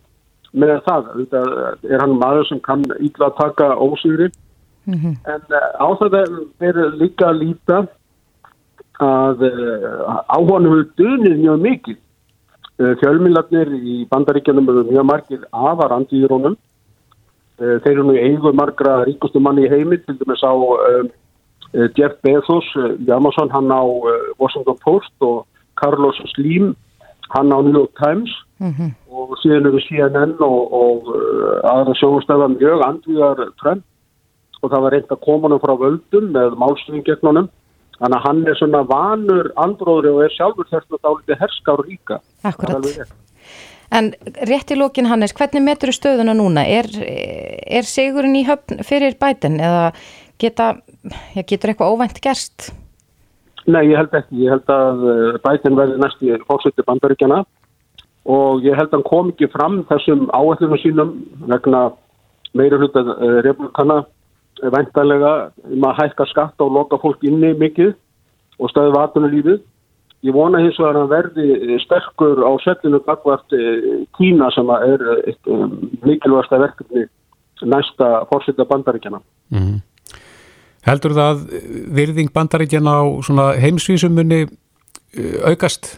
með 0.51 0.77
það. 0.85 1.09
Auðvitað 1.11 1.91
er 1.91 2.03
hann 2.03 2.15
maður 2.19 2.47
sem 2.47 2.61
kann 2.63 2.85
ítla 2.99 3.31
að 3.31 3.37
taka 3.41 3.73
ósigrið 3.75 4.37
Mm 4.83 4.93
-hmm. 4.93 5.15
En 5.33 5.41
uh, 5.49 5.69
á 5.85 5.87
það 5.99 6.11
verður 6.59 6.95
líka 6.97 7.25
að 7.29 7.41
líta 7.43 7.77
að 8.99 9.37
uh, 9.41 10.17
á 10.25 10.37
honum 10.41 10.73
hefur 10.73 10.89
dunið 10.97 11.37
mjög 11.37 11.61
mikið. 11.61 11.97
Uh, 12.81 12.93
fjölmiðlarnir 13.01 13.69
í 13.77 14.07
bandaríkjanum 14.09 14.69
eru 14.69 14.83
mjög 14.89 15.05
margir 15.05 15.41
afar 15.51 15.91
andýðurónum. 15.97 16.57
Þeir 17.61 17.91
eru 17.93 18.03
nú 18.03 18.13
eigu 18.17 18.53
margra 18.53 19.03
ríkustu 19.05 19.39
manni 19.39 19.67
í 19.67 19.69
heimi, 19.69 19.97
til 19.97 20.17
dæmis 20.17 20.41
á 20.41 20.53
Jeff 21.93 22.15
Bezos 22.23 22.65
í 23.05 23.11
Amazon, 23.13 23.51
hann 23.53 23.69
á 23.69 23.85
Washington 24.39 24.77
Post 24.81 25.13
og 25.19 25.45
Carlos 25.79 26.17
Slim, 26.35 26.75
hann 27.29 27.53
á 27.53 27.57
New 27.61 27.73
York 27.73 27.95
Times 27.99 28.31
mm 28.59 28.73
-hmm. 28.73 28.89
og 29.11 29.37
síðan 29.43 29.67
eru 29.69 29.79
CNN 29.87 30.35
og, 30.39 30.59
og 30.73 30.97
aðra 31.63 31.93
sjónastæða 31.99 32.47
mjög 32.57 32.79
andýðar 32.89 33.37
Trump 33.61 33.83
og 34.61 34.71
það 34.71 34.81
var 34.81 34.91
reynd 34.91 35.11
að 35.11 35.25
koma 35.25 35.49
hann 35.49 35.63
frá 35.63 35.75
völdum 35.85 36.25
með 36.35 36.57
málstöðum 36.61 37.03
gegn 37.07 37.27
honum 37.29 37.49
þannig 37.99 38.17
að 38.17 38.25
hann 38.27 38.47
er 38.47 38.57
svona 38.59 38.83
vanur 38.89 39.51
andróður 39.55 40.13
og 40.13 40.23
er 40.25 40.35
sjálfur 40.37 40.69
þess 40.71 40.93
að 40.93 41.03
dálítið 41.05 41.41
herskár 41.41 41.83
ríka 41.87 42.21
Akkurat 42.43 43.11
En 43.91 44.13
rétt 44.47 44.71
í 44.71 44.77
lókin 44.79 45.09
Hannes, 45.11 45.33
hvernig 45.35 45.65
metur 45.65 45.91
stöðuna 45.91 46.31
núna? 46.31 46.63
Er, 46.63 46.87
er 47.67 47.83
sigurinn 47.83 48.37
í 48.39 48.45
höfn 48.47 48.79
fyrir 48.87 49.17
bætin 49.19 49.59
eða 49.59 49.89
geta, 50.39 50.67
getur 51.49 51.73
eitthvað 51.73 51.91
óvænt 51.91 52.21
gerst? 52.23 52.71
Nei, 53.71 53.87
ég 53.91 53.97
held 53.99 54.15
ekki. 54.17 54.37
Ég 54.43 54.51
held 54.51 54.71
að 54.71 55.03
eh, 55.11 55.39
bætin 55.43 55.77
verði 55.77 55.99
næstu 56.01 56.37
fórsökti 56.47 56.85
bandaríkjana 56.87 57.41
og 58.31 58.65
ég 58.65 58.77
held 58.77 58.91
að 58.91 58.99
hann 58.99 59.07
kom 59.07 59.31
ekki 59.31 59.49
fram 59.49 59.79
þessum 59.89 60.27
áætlunum 60.29 60.81
sínum 60.81 61.13
vegna 61.49 61.87
meira 62.57 62.79
hluta 62.81 63.03
eh, 63.15 63.37
republikana 63.47 64.01
væntalega 64.61 65.33
um 65.71 65.85
að 65.89 65.99
hækka 66.01 66.27
skatt 66.29 66.61
og 66.61 66.73
loka 66.75 66.99
fólk 67.01 67.23
inni 67.25 67.53
mikið 67.57 67.93
og 68.59 68.73
stöðu 68.73 68.95
vatunulífið. 68.97 69.61
Ég 70.21 70.35
vona 70.35 70.59
hins 70.61 70.77
vegar 70.77 70.99
að 71.01 71.13
verði 71.15 71.79
sterkur 71.81 72.43
á 72.45 72.51
sellinu 72.65 73.01
bakvart 73.07 73.55
eh, 73.57 74.03
Kína 74.17 74.51
sem 74.53 74.69
er 74.75 75.07
mikilvægasta 76.03 76.61
verkefni 76.61 77.07
næsta 77.61 78.25
fórsetta 78.29 78.65
bandaríkjana. 78.65 79.21
Mm 79.49 79.59
-hmm. 79.59 79.79
Heldur 80.87 81.13
það 81.13 81.41
virðing 81.93 82.31
bandaríkjana 82.33 82.93
á 82.97 83.05
heimsvísumunni 83.61 84.41
eh, 84.47 85.35
aukast? 85.45 85.93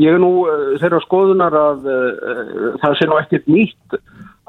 Ég 0.00 0.16
er 0.16 0.18
nú 0.18 0.42
uh, 0.42 0.72
þeirra 0.82 0.98
skoðunar 1.04 1.54
að 1.54 1.84
uh, 1.86 2.72
það 2.82 2.96
sé 2.98 3.06
nú 3.06 3.18
ekkert 3.20 3.46
nýtt 3.46 3.98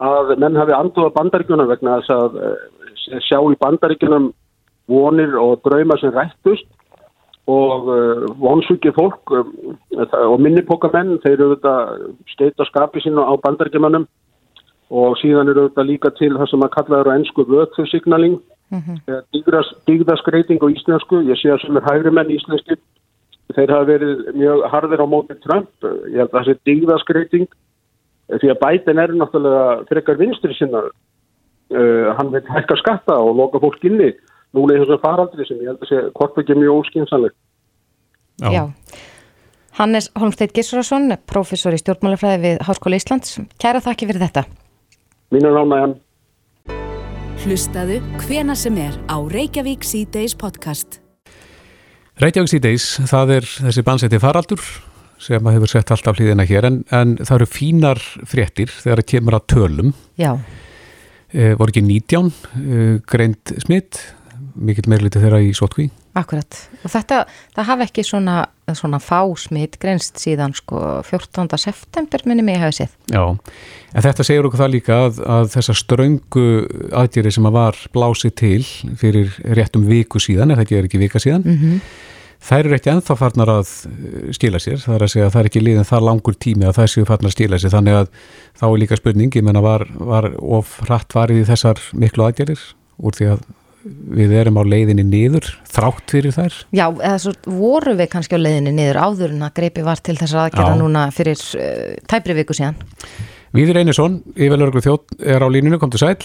að 0.01 0.33
menn 0.41 0.57
hafi 0.57 0.73
anduða 0.73 1.13
bandaríkjuna 1.19 1.67
vegna 1.69 1.99
þess 2.01 2.15
að 2.15 3.21
sjá 3.27 3.37
í 3.37 3.59
bandaríkunum 3.61 4.31
vonir 4.89 5.37
og 5.37 5.61
drauma 5.65 5.95
sem 6.01 6.11
rættust 6.13 6.65
og 7.45 7.87
vonsvikið 8.41 8.95
fólk 8.97 9.31
og 9.31 10.35
minnipokamenn 10.41 11.19
þeir 11.21 11.35
eru 11.35 11.47
þetta 11.53 11.75
steita 12.33 12.65
skapi 12.65 13.03
sín 13.05 13.21
á 13.21 13.33
bandaríkjumannum 13.45 14.07
og 14.89 15.15
síðan 15.21 15.53
eru 15.53 15.67
þetta 15.69 15.85
líka 15.85 16.11
til 16.17 16.33
það 16.33 16.49
sem 16.51 16.65
að 16.65 16.73
kalla 16.75 17.01
á 17.05 17.15
ennsku 17.15 17.45
vöðfjörsignaling 17.49 18.39
mm 18.75 18.99
-hmm. 18.99 19.71
digðaskreiting 19.87 20.59
á 20.61 20.67
íslensku, 20.67 21.21
ég 21.29 21.39
sé 21.39 21.51
að 21.53 21.61
sem 21.63 21.77
er 21.77 21.87
hægri 21.87 22.11
menn 22.11 22.35
íslensku 22.35 22.77
þeir 23.55 23.71
hafa 23.71 23.85
verið 23.89 24.35
mjög 24.35 24.63
harðir 24.71 25.03
á 25.05 25.07
móti 25.07 25.35
Trump. 25.43 25.69
Ég 26.11 26.19
held 26.21 26.31
að 26.31 26.37
það 26.37 26.45
sé 26.45 26.53
digðaskreiting 26.65 27.47
því 28.41 28.49
að 28.51 28.61
bætin 28.61 29.01
er 29.01 29.13
náttúrulega 29.13 29.85
frekar 29.89 30.17
vinstri 30.17 30.53
sinnaður 30.57 30.93
uh, 31.71 32.13
hann 32.17 32.31
vil 32.33 32.41
hækka 32.49 32.77
skatta 32.81 33.17
og 33.21 33.35
loka 33.37 33.61
fólk 33.61 33.83
inni. 33.85 34.13
Núna 34.55 34.77
í 34.77 34.79
þessum 34.81 35.01
faraldri 35.03 35.45
sem 35.45 35.59
ég 35.59 35.67
held 35.71 35.83
að 35.83 35.89
sé 35.89 36.01
hvort 36.15 36.37
ekki 36.39 36.55
mjög 36.55 36.79
óskynnsanleg 36.79 37.33
Já. 38.39 38.51
Já. 38.51 38.63
Hannes 39.75 40.09
Holmsteit 40.15 40.53
Gissurasson, 40.55 41.11
professor 41.27 41.75
í 41.75 41.79
stjórnmálafræði 41.79 42.39
við 42.43 42.61
Háskóla 42.63 42.99
Íslands. 42.99 43.37
Kæra 43.59 43.81
þakki 43.83 44.07
fyrir 44.09 44.23
þetta. 44.23 44.45
Mínu 45.35 45.51
ránaðan 45.51 45.95
Hlustaðu 47.45 47.99
hvena 48.23 48.55
sem 48.57 48.73
er 48.81 48.95
á 49.05 49.21
Reykjavík 49.21 49.83
C-Days 49.85 50.33
podcast. 50.33 50.95
Reykjavík 52.17 52.49
C-Days, 52.49 52.85
það 53.05 53.33
er 53.35 53.45
þessi 53.67 53.83
bansætti 53.85 54.19
faraldur 54.23 54.63
sem 55.21 55.45
að 55.45 55.59
hefur 55.59 55.69
sett 55.69 55.93
alltaf 55.93 56.17
hlýðina 56.17 56.47
hér 56.49 56.65
en, 56.71 56.79
en 56.89 57.11
það 57.19 57.35
eru 57.35 57.47
fínar 57.51 58.01
fréttir 58.25 58.73
þegar 58.73 59.03
það 59.03 59.09
kemur 59.11 59.37
að 59.37 59.45
tölum. 59.53 59.93
Já. 60.17 60.31
E, 61.29 61.51
voru 61.59 61.69
ekki 61.69 61.85
19 61.85 62.31
e, 62.33 62.87
greint 63.13 63.53
smitt, 63.61 64.01
mikill 64.57 64.89
meirliti 64.89 65.21
þeirra 65.21 65.43
í 65.45 65.53
sótkví. 65.53 65.91
Akkurat 66.15 66.57
og 66.79 66.91
þetta, 66.93 67.17
það 67.57 67.67
hafi 67.67 67.83
ekki 67.89 68.03
svona, 68.07 68.35
svona 68.71 69.01
fásmitt 69.03 69.75
greinst 69.81 70.21
síðan 70.21 70.53
sko 70.55 70.79
14. 71.03 71.49
september 71.59 72.23
minni 72.29 72.45
mig 72.47 72.61
hafi 72.61 72.77
séð. 72.77 72.93
Já, 73.11 73.23
en 73.35 74.05
þetta 74.05 74.23
segir 74.23 74.47
okkur 74.47 74.61
það 74.61 74.73
líka 74.77 74.99
að, 75.09 75.19
að 75.37 75.49
þessa 75.57 75.75
ströngu 75.75 76.45
aðdýri 76.95 77.33
sem 77.35 77.49
að 77.49 77.57
var 77.57 77.79
blásið 77.95 78.35
til 78.39 78.61
fyrir 79.01 79.35
réttum 79.59 79.83
viku 79.89 80.21
síðan, 80.23 80.55
ef 80.55 80.61
þetta 80.61 80.77
er 80.79 80.87
ekki 80.87 81.01
vika 81.03 81.19
síðan, 81.19 81.43
mm 81.43 81.59
-hmm. 81.59 81.83
þær 82.47 82.63
eru 82.63 82.79
ekki 82.79 82.93
enþá 82.93 83.19
farnar 83.19 83.53
að 83.57 83.75
skila 84.39 84.63
sér, 84.63 84.79
það 84.85 84.95
er 84.95 85.05
að 85.09 85.13
segja 85.17 85.27
að 85.27 85.35
það 85.35 85.43
er 85.43 85.51
ekki 85.51 85.65
líðin 85.65 85.91
það 85.91 86.07
langur 86.07 86.39
tími 86.39 86.69
að 86.69 86.79
það 86.79 86.89
séu 86.95 87.05
farnar 87.11 87.33
að 87.33 87.35
skila 87.35 87.59
sér 87.59 87.75
þannig 87.75 87.99
að 87.99 88.07
þá 88.55 88.65
er 88.71 88.79
líka 88.85 89.01
spurning 89.01 89.35
ég 89.35 89.43
menna 89.43 89.61
var, 89.61 89.87
var 89.99 90.31
of 90.39 90.79
rætt 90.87 91.11
varið 91.11 91.43
í 91.43 91.47
þessar 91.51 91.83
miklu 91.91 92.23
aðgerir 92.23 92.59
úr 93.03 93.11
því 93.11 93.31
að 93.35 93.45
við 93.85 94.33
erum 94.39 94.57
á 94.57 94.63
leiðinni 94.65 95.05
niður 95.05 95.47
þrátt 95.69 96.13
fyrir 96.15 96.33
þær? 96.33 96.57
Já, 96.73 96.87
eða 96.89 97.17
svo 97.21 97.33
voru 97.45 97.93
við 97.99 98.09
kannski 98.15 98.39
á 98.39 98.41
leiðinni 98.41 98.73
niður 98.73 98.99
áður 99.03 99.35
en 99.35 99.45
að 99.45 99.55
greipi 99.59 99.85
var 99.85 100.01
til 100.01 100.17
þessar 100.17 100.47
aðgerða 100.47 100.75
núna 100.79 101.05
fyrir 101.13 101.39
uh, 101.59 101.93
tæpri 102.09 102.37
viku 102.39 102.57
síðan. 102.57 102.79
Víður 103.55 103.79
Einarsson, 103.83 104.19
yfirlörgur 104.35 104.83
þjótt 104.83 105.15
er 105.21 105.45
á 105.45 105.47
línunu, 105.47 105.79
kom 105.79 105.93
til 105.93 106.01
sæl. 106.01 106.17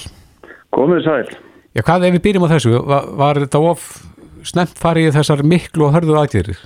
Komið 0.75 1.05
sæl. 1.07 1.37
Já, 1.77 1.85
hvað 1.85 2.09
ef 2.09 2.17
við 2.17 2.25
byrjum 2.27 2.49
á 2.49 2.53
þessu? 2.57 2.75
Var, 2.91 3.09
var 3.21 3.41
þetta 3.45 3.63
of 3.71 3.89
snemt 4.49 4.81
farið 4.81 5.15
þessar 5.19 5.45
miklu 5.47 5.87
og 5.87 5.95
hörðu 5.95 6.17
aðgerðir? 6.19 6.63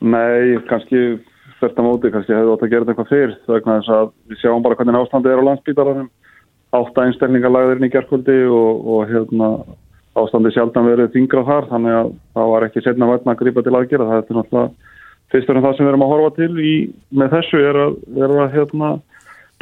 Nei, 0.00 0.58
kannski 0.68 1.20
þetta 1.60 1.84
móti, 1.84 2.10
kannski 2.12 2.34
hefðu 2.34 2.56
átt 2.56 2.64
að 2.66 2.72
gera 2.72 2.86
þetta 2.86 2.94
eitthvað 2.94 3.12
fyrst 3.14 3.52
vegna 3.52 3.78
þess 3.78 3.94
að 3.94 4.10
við 4.32 4.42
sjáum 4.42 4.64
bara 4.64 4.78
hvernig 4.78 4.98
ástandið 5.00 5.34
er 5.34 5.42
á 5.44 5.48
landsbítalarinn 5.48 6.10
átta 6.76 7.04
einstaklingar 7.06 7.52
lagðirinn 7.52 7.88
í 7.88 7.92
gerðkvöldi 7.92 8.36
og, 8.46 8.84
og 8.94 9.10
hérna 9.10 9.48
ástandi 10.18 10.50
sjaldan 10.54 10.88
verið 10.90 11.12
þingra 11.14 11.44
þar 11.46 11.68
þannig 11.70 11.96
að 11.96 12.12
það 12.34 12.52
var 12.52 12.66
ekki 12.66 12.82
setna 12.84 13.10
verðna 13.10 13.34
að 13.34 13.42
grípa 13.42 13.62
til 13.62 13.74
aðgera 13.78 14.08
það 14.08 14.16
er 14.18 14.38
náttúrulega 14.38 14.90
fyrstur 15.30 15.58
en 15.58 15.64
það 15.64 15.76
sem 15.76 15.86
við 15.86 15.92
erum 15.92 16.04
að 16.06 16.12
horfa 16.14 16.30
til 16.38 16.50
í, 16.58 16.74
með 17.14 17.34
þessu 17.36 17.62
er 17.62 17.80
að, 17.84 17.98
er 18.18 18.34
að 18.34 18.54
hérna, 18.56 18.92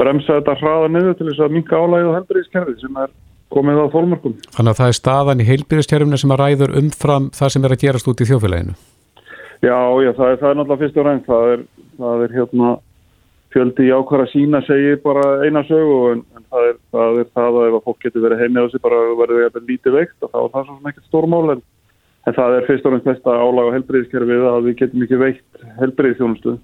bremsa 0.00 0.38
þetta 0.38 0.58
hraða 0.62 0.92
niður 0.94 1.18
til 1.18 1.28
þess 1.28 1.44
að 1.44 1.56
minka 1.56 1.80
álægið 1.82 2.10
og 2.10 2.16
helbriðiskerfi 2.18 2.76
sem 2.80 3.00
er 3.02 3.12
komið 3.52 3.80
á 3.84 3.86
fólmörkum. 3.92 4.36
Þannig 4.56 4.72
að 4.72 4.80
það 4.80 4.92
er 4.92 4.98
staðan 4.98 5.42
í 5.42 5.48
heilbyrðiskerfinu 5.48 6.20
sem 6.20 6.32
að 6.32 6.42
ræður 6.42 6.74
umfram 6.80 7.28
það 7.36 7.52
sem 7.54 7.66
er 7.66 7.74
að 7.74 7.84
gerast 7.84 8.08
út 8.08 8.22
í 8.22 8.28
þjófélaginu? 8.28 8.76
Já, 9.58 9.78
já, 10.04 10.10
það 10.14 10.32
er, 10.32 10.40
það 10.40 10.50
er 10.50 10.58
náttúrulega 10.58 10.82
fyrst 10.84 10.98
og 10.98 11.08
rænt 11.08 11.28
það 11.28 11.52
er, 11.52 11.64
það 11.98 12.24
er 12.24 12.36
hérna 12.38 12.74
fjöldi 13.54 13.88
í 13.88 13.94
ákvæða 13.94 14.28
sína 14.32 14.60
segir 14.66 15.00
bara 15.04 15.24
eina 15.44 15.64
sögu 15.68 15.98
en, 16.12 16.22
en 16.36 16.46
það, 16.52 16.68
er, 16.70 16.78
það 16.92 17.20
er 17.22 17.28
það 17.38 17.58
að 17.60 17.68
ef 17.68 17.76
að 17.78 17.84
fólk 17.88 18.00
getur 18.04 18.24
verið 18.26 18.42
heimið 18.44 18.64
á 18.64 18.66
sig 18.72 18.84
bara 18.84 19.02
verður 19.18 19.52
það 19.54 19.70
lítið 19.72 19.98
veikt 19.98 20.26
og 20.26 20.32
þá 20.32 20.38
er 20.40 20.50
það 20.54 20.66
svona 20.70 20.92
ekkert 20.92 21.08
stórmál 21.08 21.44
en, 21.54 21.62
en 22.28 22.38
það 22.38 22.56
er 22.56 22.66
fyrst 22.68 22.88
og 22.88 22.94
náttúrulega 22.94 23.08
flesta 23.08 23.38
álag 23.38 23.70
á 23.70 23.74
helbriðiskerfið 23.76 24.48
að 24.52 24.66
við 24.68 24.76
getum 24.82 25.06
ekki 25.06 25.22
veikt 25.22 25.64
helbriðisþjónustu 25.80 26.58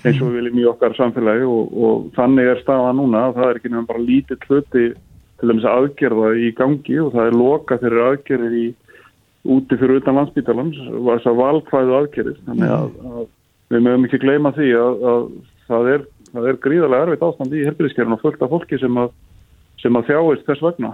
eins 0.00 0.20
og 0.22 0.30
við 0.30 0.38
viljum 0.38 0.60
í 0.62 0.68
okkar 0.70 0.94
samfélagi 0.96 1.44
og, 1.46 1.72
og 1.76 2.06
þannig 2.16 2.48
er 2.48 2.60
staða 2.62 2.92
núna. 2.96 3.26
Það 3.36 3.48
er 3.48 3.58
ekki 3.58 3.72
nefnum 3.72 3.88
bara 3.90 4.04
lítið 4.06 4.46
hluti 4.48 4.84
til 5.42 5.50
þess 5.50 5.66
að 5.68 5.76
aðgerða 5.82 6.30
í 6.38 6.48
gangi 6.56 6.98
og 7.02 7.12
það 7.12 7.28
er 7.28 7.36
loka 7.36 7.78
fyrir 7.82 8.06
aðgerðir 8.06 8.56
í 8.56 8.66
úti 9.52 9.78
fyrir 9.78 10.00
utan 10.00 10.20
landsbítalans 10.20 10.80
þess 10.80 11.28
að 11.28 11.40
valkvæðu 11.42 11.96
aðgerðir. 11.98 12.40
Þannig 12.48 12.74
að, 12.78 12.90
að 13.12 13.28
við 13.74 13.86
mögum 13.86 14.08
ekki 14.08 14.22
gleyma 14.22 14.54
því 14.56 14.70
að, 14.80 15.06
að 15.12 15.28
það 15.68 15.92
er 15.92 16.06
það 16.32 16.50
er 16.50 16.60
gríðarlega 16.66 17.06
erfitt 17.06 17.24
ástand 17.28 17.54
í 17.54 17.64
helbriðskerfinu 17.66 18.18
og 18.18 18.24
fullt 18.24 18.44
af 18.44 18.52
fólki 18.52 18.78
sem 18.80 19.00
að, 19.02 19.14
sem 19.82 19.98
að 19.98 20.10
þjáist 20.10 20.46
þess 20.48 20.66
vegna. 20.66 20.92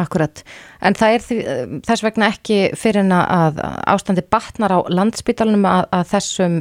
Akkurat, 0.00 0.40
en 0.80 0.94
það 0.96 1.14
er 1.14 1.24
því, 1.26 1.38
þess 1.84 2.02
vegna 2.06 2.28
ekki 2.32 2.58
fyrir 2.80 3.02
en 3.02 3.12
að 3.12 3.58
ástandi 3.92 4.22
batnar 4.24 4.72
á 4.72 4.80
landsbytalunum 4.88 5.66
að, 5.68 5.82
að 5.92 6.06
þessum 6.14 6.54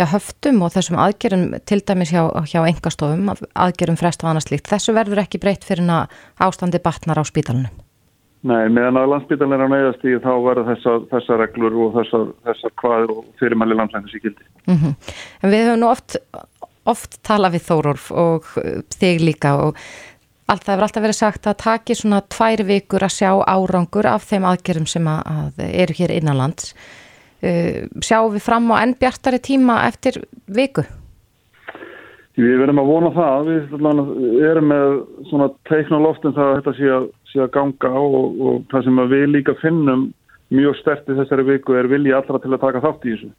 já, 0.00 0.06
höftum 0.08 0.62
og 0.64 0.72
þessum 0.72 0.96
aðgerum 1.04 1.44
til 1.68 1.82
dæmis 1.84 2.14
hjá, 2.14 2.22
hjá 2.48 2.62
engastofum, 2.64 3.28
aðgerum 3.52 4.00
frest 4.00 4.24
og 4.24 4.32
annars 4.32 4.48
líkt. 4.48 4.72
Þessu 4.72 4.96
verður 4.96 5.20
ekki 5.20 5.42
breytt 5.42 5.68
fyrir 5.68 5.84
en 5.84 5.92
að 5.98 6.16
ástandi 6.48 6.80
batnar 6.80 7.20
á 7.20 7.24
spítalunum? 7.28 7.82
Nei, 8.42 8.66
meðan 8.72 8.98
að 8.98 9.12
landsbytalun 9.12 9.54
er 9.54 9.68
á 9.68 9.68
neyðast 9.70 10.08
í 10.08 10.16
þá 10.18 10.32
verður 10.42 10.70
þessar 10.72 11.04
þessa 11.12 11.36
reglur 11.38 11.76
og 11.84 11.92
þessar, 12.00 12.24
þessar 12.48 12.72
hvaður 12.80 13.12
og 13.14 13.26
fyrirmæli 13.38 13.76
gildi. 14.16 14.48
Mm 14.66 14.78
-hmm. 14.80 14.94
En 15.42 15.52
við 15.52 15.66
höfum 15.68 15.80
nú 15.84 15.92
oft 15.92 16.16
oft 16.88 17.20
tala 17.26 17.50
við 17.52 17.66
Þórólf 17.68 18.08
og 18.14 18.48
uh, 18.60 18.80
þig 18.96 19.22
líka 19.22 19.54
og 19.60 19.76
allt, 20.46 20.64
það 20.64 20.72
hefur 20.74 20.86
alltaf 20.88 21.04
verið 21.06 21.18
sagt 21.18 21.46
að 21.48 21.60
taki 21.62 21.96
svona 21.98 22.22
tvær 22.32 22.64
vikur 22.68 23.06
að 23.06 23.14
sjá 23.18 23.30
árangur 23.46 24.08
af 24.10 24.26
þeim 24.30 24.48
aðgerðum 24.50 24.88
sem 24.90 25.06
að, 25.08 25.22
að 25.36 25.62
eru 25.84 25.98
hér 26.00 26.16
innanlands. 26.16 26.74
Uh, 27.42 27.86
sjáum 28.04 28.34
við 28.34 28.46
fram 28.46 28.70
á 28.74 28.82
enn 28.82 28.96
bjartari 28.98 29.42
tíma 29.42 29.82
eftir 29.88 30.22
viku? 30.46 30.86
Við 32.38 32.56
verðum 32.62 32.80
að 32.80 32.88
vona 32.88 33.10
það. 33.12 33.48
Við 33.50 34.44
erum 34.48 34.70
með 34.72 34.94
svona 35.28 35.50
teiknoloftin 35.68 36.32
það 36.36 36.48
að 36.48 36.58
þetta 36.58 36.74
sé 36.78 36.90
að, 36.96 37.08
sé 37.28 37.42
að 37.44 37.54
ganga 37.58 37.90
á 37.92 38.00
og, 38.00 38.40
og 38.40 38.60
það 38.72 38.86
sem 38.86 39.00
við 39.12 39.24
líka 39.34 39.56
finnum 39.60 40.06
mjög 40.52 40.78
stertið 40.80 41.20
þessari 41.22 41.48
viku 41.48 41.76
er 41.76 41.88
vilja 41.92 42.20
allra 42.20 42.40
til 42.40 42.52
að 42.52 42.62
taka 42.64 42.82
þátt 42.84 43.04
í 43.06 43.14
þessu. 43.14 43.30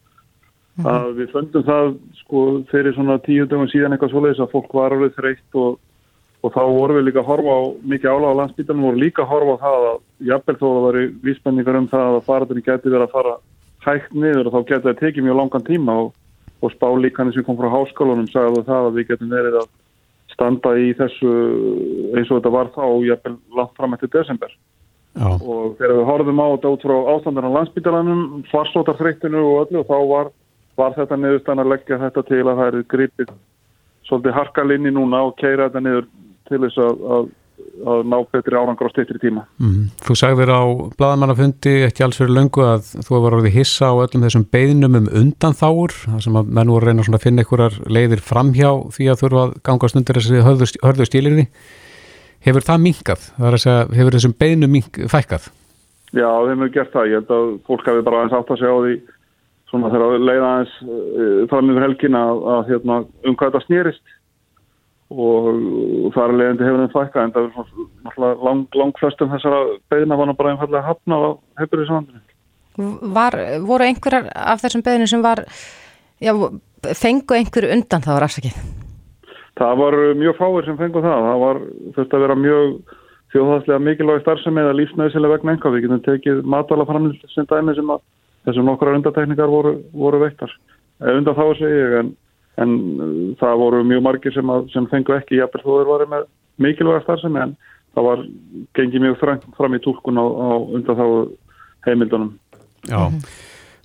Mm 0.73 0.85
-hmm. 0.85 0.89
að 0.89 1.09
við 1.19 1.27
föndum 1.31 1.63
það 1.63 1.87
sko 2.17 2.39
fyrir 2.71 2.93
svona 2.93 3.17
tíu 3.21 3.45
dögum 3.45 3.67
síðan 3.69 3.93
eitthvað 3.93 4.09
svoleiðis 4.09 4.39
að 4.41 4.53
fólk 4.53 4.71
var 4.73 4.93
alveg 4.93 5.13
þreytt 5.13 5.51
og, 5.53 5.77
og 6.41 6.53
þá 6.53 6.63
vorum 6.65 6.97
við 6.97 7.05
líka 7.05 7.19
að 7.21 7.29
horfa 7.29 7.51
á 7.53 7.61
mikið 7.91 8.09
áláð 8.09 8.31
á 8.33 8.39
landsbytarnum 8.39 8.89
og 8.89 8.97
líka 8.97 9.21
að 9.21 9.31
horfa 9.33 9.53
á 9.53 9.63
það 9.65 9.83
að 9.91 9.99
jafnvel 10.29 10.57
þó 10.57 10.65
að 10.65 10.73
það 10.73 10.87
væri 10.87 11.05
víspenningar 11.27 11.77
um 11.77 11.87
það 11.93 12.09
að 12.17 12.25
faratunni 12.29 12.65
geti 12.65 12.89
verið 12.89 13.05
að 13.05 13.15
fara 13.17 13.35
hægt 13.85 14.13
niður 14.13 14.47
og 14.47 14.53
þá 14.53 14.61
geti 14.71 14.87
það 14.87 14.99
tekið 15.03 15.23
mjög 15.23 15.39
langan 15.39 15.67
tíma 15.69 15.93
og, 16.03 16.09
og 16.63 16.71
spá 16.73 16.87
líka 16.97 17.31
sem 17.31 17.45
kom 17.45 17.57
frá 17.61 17.69
háskólunum 17.69 18.27
sagði 18.33 18.65
það 18.65 18.83
að 18.87 18.95
við 18.97 19.07
getum 19.13 19.29
verið 19.29 19.61
að 19.61 19.67
standa 20.33 20.77
í 20.77 20.93
þessu 20.97 21.31
eins 22.17 22.29
og 22.31 22.39
þetta 22.39 22.53
var 22.57 22.73
þá 22.73 22.85
jafnvel 23.05 23.37
langt 23.57 23.75
fram 23.77 23.93
eftir 23.93 24.09
desember 24.09 24.49
Já. 25.13 25.29
og 25.37 25.75
þegar 25.77 25.99
við 25.99 26.07
horfum 26.09 26.41
á 26.41 26.47
þetta 26.55 26.71
út 26.73 26.85
frá 26.87 26.95
ástandan 27.13 27.49
á 27.53 27.55
landsbytarlanum, 27.57 28.21
farsótarþreytinu 28.49 29.37
og 29.37 29.59
öllu 29.67 29.83
og 29.83 29.91
þá 29.91 29.97
var 30.09 30.31
var 30.79 30.95
þetta 30.97 31.19
niðurstann 31.19 31.61
að 31.61 31.71
leggja 31.75 32.01
þetta 32.01 32.25
til 32.27 32.43
að 32.43 32.59
það 32.59 32.67
er 32.67 32.85
gripið 32.93 33.31
svolítið 34.07 34.35
harkalinni 34.37 34.91
núna 34.93 35.23
og 35.27 35.37
keira 35.39 35.69
þetta 35.69 35.83
niður 35.83 36.07
til 36.49 36.59
þess 36.65 36.79
að, 36.83 37.03
að, 37.15 37.29
að 37.93 38.01
ná 38.11 38.17
betri 38.33 38.57
árangur 38.59 38.89
á 38.89 38.93
steytri 38.93 39.21
tíma. 39.21 39.45
Mm. 39.61 39.85
Þú 40.03 40.17
sagðir 40.19 40.51
á 40.51 40.63
bladamannafundi 40.99 41.75
ekki 41.87 42.05
alls 42.05 42.19
fyrir 42.19 42.35
löngu 42.35 42.65
að 42.67 42.89
þú 42.97 43.15
hefur 43.17 43.37
orðið 43.39 43.57
hissa 43.59 43.93
á 43.93 43.95
öllum 43.95 44.25
þessum 44.27 44.45
beðnum 44.53 44.99
um 44.99 45.09
undanþáur, 45.21 45.95
það 46.03 46.19
sem 46.27 46.41
að 46.41 46.51
menn 46.59 46.75
voru 46.75 46.89
reyna 46.89 47.07
að 47.07 47.23
finna 47.23 47.45
einhverjar 47.45 47.79
leiðir 47.87 48.25
framhjá 48.25 48.69
því 48.97 49.09
að 49.13 49.23
þurfa 49.23 49.47
að 49.47 49.57
gangast 49.69 49.99
undir 49.99 50.19
þessi 50.19 50.45
hörðu 50.83 51.09
stílirði. 51.09 51.47
Hefur 52.43 52.65
það 52.67 52.81
minkað? 52.83 53.27
Það 53.37 53.49
er 53.49 53.55
að 53.55 53.63
segja, 53.63 53.83
hefur 53.95 54.15
þessum 54.17 54.39
beðnum 54.43 54.79
fækkað? 55.13 55.51
Já, 56.13 56.27
við 56.43 56.49
hefum 56.51 56.71
gert 56.73 56.91
það. 56.93 57.05
Ég 57.09 57.21
held 57.21 57.31
að 57.33 57.51
fólk 57.69 57.85
hafi 57.87 58.01
bara 58.05 58.17
aðeins 58.19 58.35
átt 58.37 58.51
að 58.51 58.59
segja 58.59 58.73
á 58.75 58.79
því 58.83 58.95
svona 59.73 59.89
þegar 59.89 60.03
að 60.05 60.25
leiða 60.27 60.49
aðeins 60.49 60.73
uh, 60.85 61.39
fram 61.49 61.71
yfir 61.73 61.87
helgin 61.87 62.17
að, 62.19 62.43
að 62.55 62.67
hérna, 62.69 62.97
um 63.25 63.37
hvað 63.39 63.49
þetta 63.49 63.65
snýrist 63.65 64.13
og, 65.13 65.47
og 65.49 66.13
það 66.13 66.23
er 66.25 66.35
leiðandi 66.41 66.67
hefur 66.67 66.83
þeim 66.83 66.93
fækka 66.93 67.23
en 67.23 67.33
það 67.33 67.47
er 67.47 67.55
svona 68.13 68.29
lang, 68.45 68.61
lang 68.77 68.93
flestum 69.01 69.33
þessara 69.33 69.63
beðina 69.93 70.19
var 70.19 70.35
bara 70.37 70.53
einfallega 70.53 70.85
hafna 70.85 71.17
á 71.17 71.29
hefuriðsvandinu. 71.63 72.21
Var, 73.17 73.37
voru 73.65 73.85
einhverjar 73.85 74.29
af 74.33 74.63
þessum 74.63 74.85
beðinu 74.85 75.09
sem 75.09 75.25
var, 75.25 75.43
já, 76.21 76.33
fengu 76.97 77.37
einhverju 77.37 77.73
undan 77.75 78.05
það 78.05 78.17
var 78.17 78.27
afsakið? 78.29 78.57
Það 79.59 79.77
var 79.77 79.97
mjög 80.17 80.39
fáir 80.39 80.65
sem 80.65 80.77
fengu 80.79 81.01
það. 81.03 81.27
Það 81.27 81.43
var 81.43 81.59
þurft 81.97 82.15
að 82.17 82.23
vera 82.25 82.37
mjög 82.41 82.71
þjóðhastlega 83.33 83.83
mikilvæg 83.87 84.23
starfsemi 84.23 84.61
eða 84.63 84.77
lífsnæðisilega 84.79 85.35
vegna 85.35 85.53
enga. 85.53 85.73
Við 85.73 85.85
getum 85.85 86.01
tekið 86.07 86.41
matalaframlýst 86.55 87.35
sem 87.35 87.49
dæmi 87.49 87.75
sem 87.77 87.93
að 87.93 88.01
þessum 88.47 88.67
nokkra 88.67 88.95
undatekningar 88.97 89.51
voru, 89.51 89.77
voru 89.95 90.21
veittar. 90.23 90.51
Undan 91.03 91.37
þá 91.37 91.45
segi 91.59 91.79
ég 91.79 91.95
en, 91.99 92.11
en 92.63 92.73
uh, 92.73 93.13
það 93.39 93.61
voru 93.63 93.83
mjög 93.87 94.05
margir 94.05 94.35
sem, 94.35 94.51
að, 94.53 94.69
sem 94.75 94.87
fengu 94.91 95.15
ekki 95.17 95.39
jafnveg 95.39 95.65
þó 95.65 95.71
þeir 95.77 95.91
varu 95.91 96.09
með 96.11 96.27
mikilvæga 96.63 97.03
starfsemi 97.05 97.41
en 97.43 97.55
það 97.93 98.07
var 98.09 98.23
gengið 98.77 99.05
mjög 99.07 99.19
fram, 99.21 99.41
fram 99.57 99.75
í 99.77 99.81
tólkun 99.83 100.21
á, 100.21 100.25
á 100.25 100.49
undan 100.77 100.99
þá 100.99 101.05
heimildunum. 101.87 102.31
Já, 102.89 103.01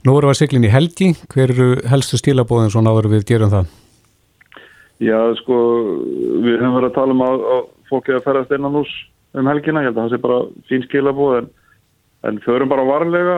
nú 0.04 0.14
voru 0.14 0.30
við 0.30 0.40
siglin 0.42 0.66
í 0.66 0.72
helgi. 0.72 1.12
Hver 1.32 1.52
eru 1.54 1.68
helstu 1.90 2.18
stílabóðin 2.20 2.72
svona 2.74 2.94
áður 2.94 3.12
við 3.14 3.28
gerum 3.28 3.52
það? 3.52 3.70
Já, 4.98 5.18
sko, 5.38 5.56
við 6.42 6.58
höfum 6.58 6.74
verið 6.80 6.88
að 6.90 6.96
tala 6.96 7.14
um 7.14 7.22
að, 7.22 7.44
að 7.54 7.62
fólki 7.90 8.14
að 8.16 8.24
ferast 8.24 8.54
innan 8.56 8.78
ús 8.80 8.90
um 9.38 9.50
helgina. 9.50 9.84
Ég 9.84 9.92
held 9.92 9.98
að 9.98 10.04
það 10.04 10.14
sé 10.14 10.22
bara 10.24 10.38
fín 10.70 10.84
skilabóð 10.88 11.36
en 11.38 11.50
en 12.26 12.40
förum 12.42 12.68
bara 12.68 12.84
varlega 12.86 13.36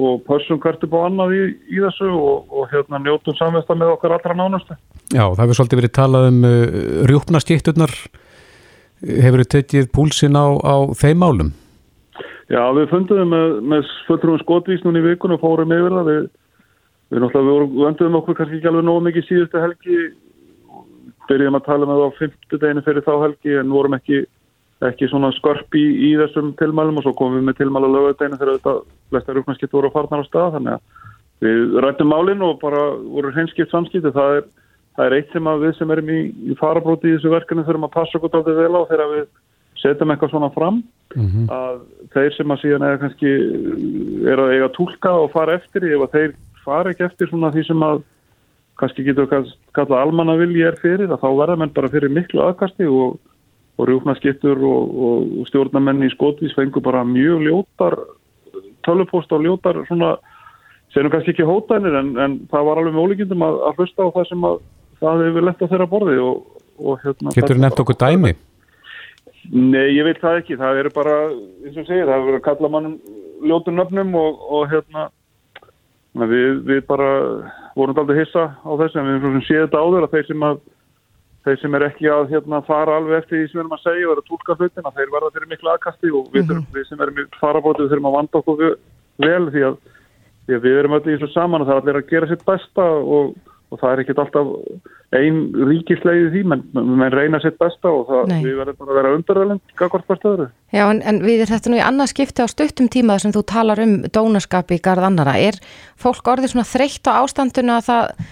og 0.00 0.22
pössum 0.24 0.60
hvert 0.62 0.84
upp 0.84 0.94
á 0.96 1.00
annað 1.04 1.34
í, 1.36 1.42
í 1.76 1.82
þessu 1.84 2.08
og, 2.08 2.46
og 2.48 2.70
hérna 2.72 3.00
njótum 3.04 3.36
samvesta 3.36 3.76
með 3.76 3.92
okkar 3.96 4.16
allra 4.16 4.36
nánustu. 4.38 4.76
Já, 5.12 5.26
það 5.26 5.42
hefur 5.42 5.58
svolítið 5.58 5.80
verið 5.82 5.94
talað 5.98 6.28
um 6.30 6.40
uh, 6.48 6.64
rjúpnastíkturnar 7.10 7.94
hefur 9.04 9.42
þið 9.44 9.52
tekið 9.52 9.90
púlsin 9.92 10.38
á, 10.38 10.46
á 10.56 10.76
þeim 10.96 11.20
málum? 11.20 11.52
Já, 12.48 12.62
við 12.72 12.88
fundum 12.92 13.32
með, 13.34 13.56
með 13.66 13.88
fulltrúum 14.06 14.40
skotvísnun 14.44 15.00
í 15.00 15.04
vikun 15.10 15.34
og 15.34 15.42
fórum 15.42 15.74
yfir 15.74 15.96
það 15.98 16.10
við, 16.10 16.28
við 17.10 17.24
náttúrulega 17.24 17.66
vöndum 17.82 18.18
okkur 18.20 18.38
kannski 18.38 18.60
ekki 18.60 18.70
alveg 18.70 18.86
nóg 18.86 19.02
mikið 19.08 19.28
síðustu 19.28 19.62
helgi 19.62 19.98
byrjum 21.26 21.58
að 21.58 21.66
tala 21.66 21.88
með 21.88 22.00
það 22.00 22.06
á 22.06 22.18
fymtu 22.20 22.60
deginu 22.62 22.84
fyrir 22.86 23.04
þá 23.06 23.14
helgi 23.24 23.56
en 23.60 23.74
vorum 23.74 23.96
ekki 23.98 24.22
ekki 24.84 25.08
svona 25.08 25.32
skörp 25.32 25.72
í, 25.78 25.84
í 26.10 26.10
þessum 26.20 26.52
tilmælum 26.60 27.00
og 27.00 27.06
svo 27.06 27.14
komum 27.16 27.38
við 27.40 27.48
með 27.48 27.58
tilmæla 27.62 27.88
lögadeginu 27.88 28.36
þegar 28.40 28.58
þetta 28.58 28.74
flesta 29.10 29.36
rúknarskipt 29.36 29.72
voru 29.72 29.88
að 29.88 29.96
farna 29.96 30.20
á 30.20 30.28
stað 30.28 30.52
þannig 30.58 30.76
að 30.76 31.46
við 31.46 31.80
rættum 31.84 32.12
málinn 32.12 32.44
og 32.44 32.60
bara 32.60 32.82
voru 33.00 33.32
hreinskipt 33.32 33.72
samskipti. 33.72 34.12
Það 34.12 34.44
það 34.96 35.06
er 35.06 35.16
eitt 35.18 35.32
sem 35.32 35.48
að 35.48 35.64
við 35.64 35.74
sem 35.78 35.90
erum 35.92 36.12
í, 36.12 36.20
í 36.52 36.54
farabróti 36.60 37.10
í 37.10 37.16
þessu 37.16 37.32
verkefni 37.32 37.64
þurfum 37.66 37.88
að 37.88 37.96
passa 37.96 38.18
okkur 38.18 38.38
aldrei 38.38 38.56
vel 38.56 38.80
á 38.80 38.88
þegar 38.88 39.10
við 39.12 39.26
setjum 39.76 40.12
eitthvað 40.12 40.32
svona 40.32 40.52
fram 40.54 40.84
Mhm. 41.16 41.46
að 41.48 41.76
þeir 42.12 42.34
sem 42.36 42.52
að 42.52 42.60
síðan 42.60 42.84
eða 42.84 43.00
kannski 43.00 43.30
er 44.28 44.40
að 44.42 44.52
eiga 44.52 44.68
tólka 44.74 45.12
og 45.16 45.30
fara 45.32 45.54
eftir 45.56 45.86
ef 45.88 46.02
að 46.04 46.12
þeir 46.16 46.32
fara 46.64 46.90
ekki 46.92 47.06
eftir 47.06 47.30
svona 47.30 47.52
því 47.54 47.66
sem 47.66 47.84
að 47.86 48.02
kannski 48.76 49.04
getur 49.06 49.28
við 49.30 49.52
kalla 49.72 50.02
almanna 50.02 50.36
vilji 50.36 50.66
er 50.66 50.76
fyrir 50.76 51.08
að 51.08 51.22
þá 51.22 51.28
verða 51.38 51.58
menn 51.62 51.72
bara 51.72 51.88
fyrir 51.88 52.12
miklu 52.12 52.42
aðkasti 52.44 52.84
og, 52.90 53.16
og 53.76 53.88
rjúfnaskiptur 53.90 54.62
og, 54.64 54.96
og, 55.06 55.44
stjórnamenn 55.50 56.06
í 56.06 56.12
skotvís 56.14 56.54
fengur 56.56 56.84
bara 56.84 57.04
mjög 57.04 57.44
ljótar 57.44 57.98
tölupóst 58.86 59.32
og 59.36 59.44
ljótar 59.44 59.82
svona 59.88 60.16
segjum 60.94 61.12
kannski 61.12 61.34
ekki 61.34 61.46
hótanir 61.46 61.96
en, 62.00 62.14
en 62.16 62.38
það 62.50 62.68
var 62.70 62.80
alveg 62.80 62.96
með 62.96 63.04
ólíkindum 63.04 63.44
að, 63.44 63.58
að 63.68 63.80
hlusta 63.82 64.08
á 64.08 64.14
það 64.16 64.28
sem 64.30 64.46
að 64.48 64.60
það 65.00 65.24
hefur 65.26 65.48
lett 65.48 65.64
á 65.64 65.70
þeirra 65.72 65.88
borði 65.90 66.18
og, 66.24 66.44
og 66.80 67.02
hérna 67.04 67.34
Getur 67.36 67.60
nefnt 67.60 67.82
okkur 67.84 67.98
dæmi? 68.00 68.36
Nei, 69.52 69.94
ég 69.94 70.06
veit 70.06 70.18
það 70.18 70.40
ekki. 70.40 70.56
Það 70.58 70.80
eru 70.80 70.90
bara, 70.94 71.16
eins 71.62 71.76
og 71.78 71.86
segir, 71.86 72.06
það 72.08 72.16
hefur 72.16 72.30
verið 72.30 72.40
að 72.40 72.46
kalla 72.48 72.70
mannum 72.72 72.96
ljótum 73.46 73.76
nöfnum 73.78 74.16
og, 74.18 74.40
og 74.56 74.64
hérna, 74.72 75.04
na, 76.16 76.28
við, 76.30 76.62
við 76.66 76.80
bara 76.88 77.10
vorum 77.76 78.00
aldrei 78.00 78.22
hissa 78.22 78.48
á 78.56 78.70
þessu 78.80 79.02
en 79.02 79.12
við 79.22 79.38
séð 79.46 79.66
þetta 79.66 79.82
áður 79.84 80.06
að 80.06 80.16
þeir 80.16 80.28
sem 80.30 80.46
að 80.48 80.64
þeir 81.46 81.58
sem 81.62 81.76
er 81.78 81.86
ekki 81.86 82.08
að 82.10 82.30
hérna, 82.34 82.62
fara 82.66 82.98
alveg 82.98 83.22
eftir 83.22 83.38
því 83.38 83.48
sem 83.48 83.58
við 83.58 83.62
erum 83.64 83.76
að 83.76 83.84
segja 83.84 84.06
og 84.06 84.14
eru 84.14 84.22
að 84.24 84.30
tólka 84.30 84.56
hlutin 84.58 84.88
að 84.88 85.00
þeir 85.00 85.12
verða 85.14 85.32
fyrir 85.34 85.50
miklu 85.52 85.72
aðkasti 85.72 86.12
og 86.12 86.30
við, 86.32 86.46
mm 86.46 86.54
-hmm. 86.54 86.70
við 86.74 86.88
sem 86.88 87.04
erum 87.06 87.20
í 87.22 87.26
farabótið 87.40 87.90
þurfum 87.92 88.08
að 88.10 88.16
vanda 88.18 88.40
okkur 88.40 88.64
vel 89.26 89.44
því 89.54 89.66
að, 89.68 89.76
því 90.46 90.56
að 90.56 90.64
við 90.66 90.78
erum 90.80 90.96
öll 90.98 91.04
í 91.06 91.12
þessu 91.14 91.32
saman 91.32 91.62
og 91.62 91.68
það 91.68 91.76
er 91.76 91.82
allir 91.82 92.00
að 92.00 92.10
gera 92.10 92.30
sitt 92.30 92.44
besta 92.46 92.86
og, 93.16 93.36
og 93.70 93.80
það 93.80 93.92
er 93.92 94.02
ekkit 94.02 94.22
alltaf 94.24 94.52
ein 95.14 95.38
ríkislegið 95.54 96.32
því, 96.34 96.42
menn 96.50 96.64
men 96.74 97.14
reyna 97.14 97.38
sitt 97.42 97.58
besta 97.62 97.92
og 97.92 98.08
það, 98.10 98.32
við 98.42 98.56
verðum 98.58 98.78
bara 98.80 98.90
að 98.90 98.98
vera 98.98 99.12
undarðalend 99.14 99.76
gagvart 99.78 100.08
hvert 100.10 100.26
öðru. 100.32 100.48
Já, 100.74 100.82
en, 100.88 101.02
en 101.06 101.20
við 101.22 101.44
þetta 101.46 101.70
nú 101.70 101.78
í 101.78 101.84
annað 101.84 102.10
skipti 102.10 102.42
á 102.42 102.50
stuttum 102.50 102.90
tíma 102.90 103.18
sem 103.22 103.34
þú 103.34 103.44
talar 103.46 103.82
um 103.84 104.00
dónaskap 104.10 104.74
í 104.74 104.80
garð 104.82 105.06
annara. 105.06 105.36
Er 105.38 105.60
fólk 105.94 106.26
orðið 106.26 106.56
svona 106.56 106.66
þreytt 106.66 107.06
á 107.06 107.22
ástandinu 107.22 107.76
að 107.76 107.86
það, 107.86 108.26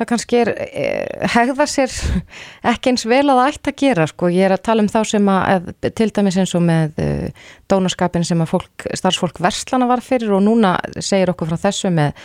það 0.00 0.08
kannski 0.08 0.38
er, 0.40 0.50
eh, 0.64 1.24
hegða 1.34 1.66
sér 1.68 1.94
ekki 2.72 2.92
eins 2.92 3.06
vel 3.08 3.26
að 3.28 3.42
ætti 3.46 3.72
að 3.72 3.80
gera, 3.84 4.06
sko. 4.08 4.30
Ég 4.32 4.48
er 4.48 4.56
að 4.56 4.64
tala 4.66 4.84
um 4.84 4.90
þá 4.90 5.00
sem 5.12 5.32
að, 5.32 5.72
að 5.84 5.90
til 6.00 6.10
dæmis 6.16 6.38
eins 6.40 6.54
og 6.56 6.64
með 6.66 7.02
uh, 7.04 7.48
dónaskapin 7.70 8.24
sem 8.26 8.40
að 8.40 8.54
fólk, 8.54 8.86
starfsfólk 8.96 9.42
verslana 9.44 9.88
var 9.90 10.04
fyrir 10.04 10.32
og 10.36 10.44
núna 10.46 10.78
segir 10.98 11.32
okkur 11.34 11.52
frá 11.52 11.60
þessu 11.68 11.92
með, 11.94 12.16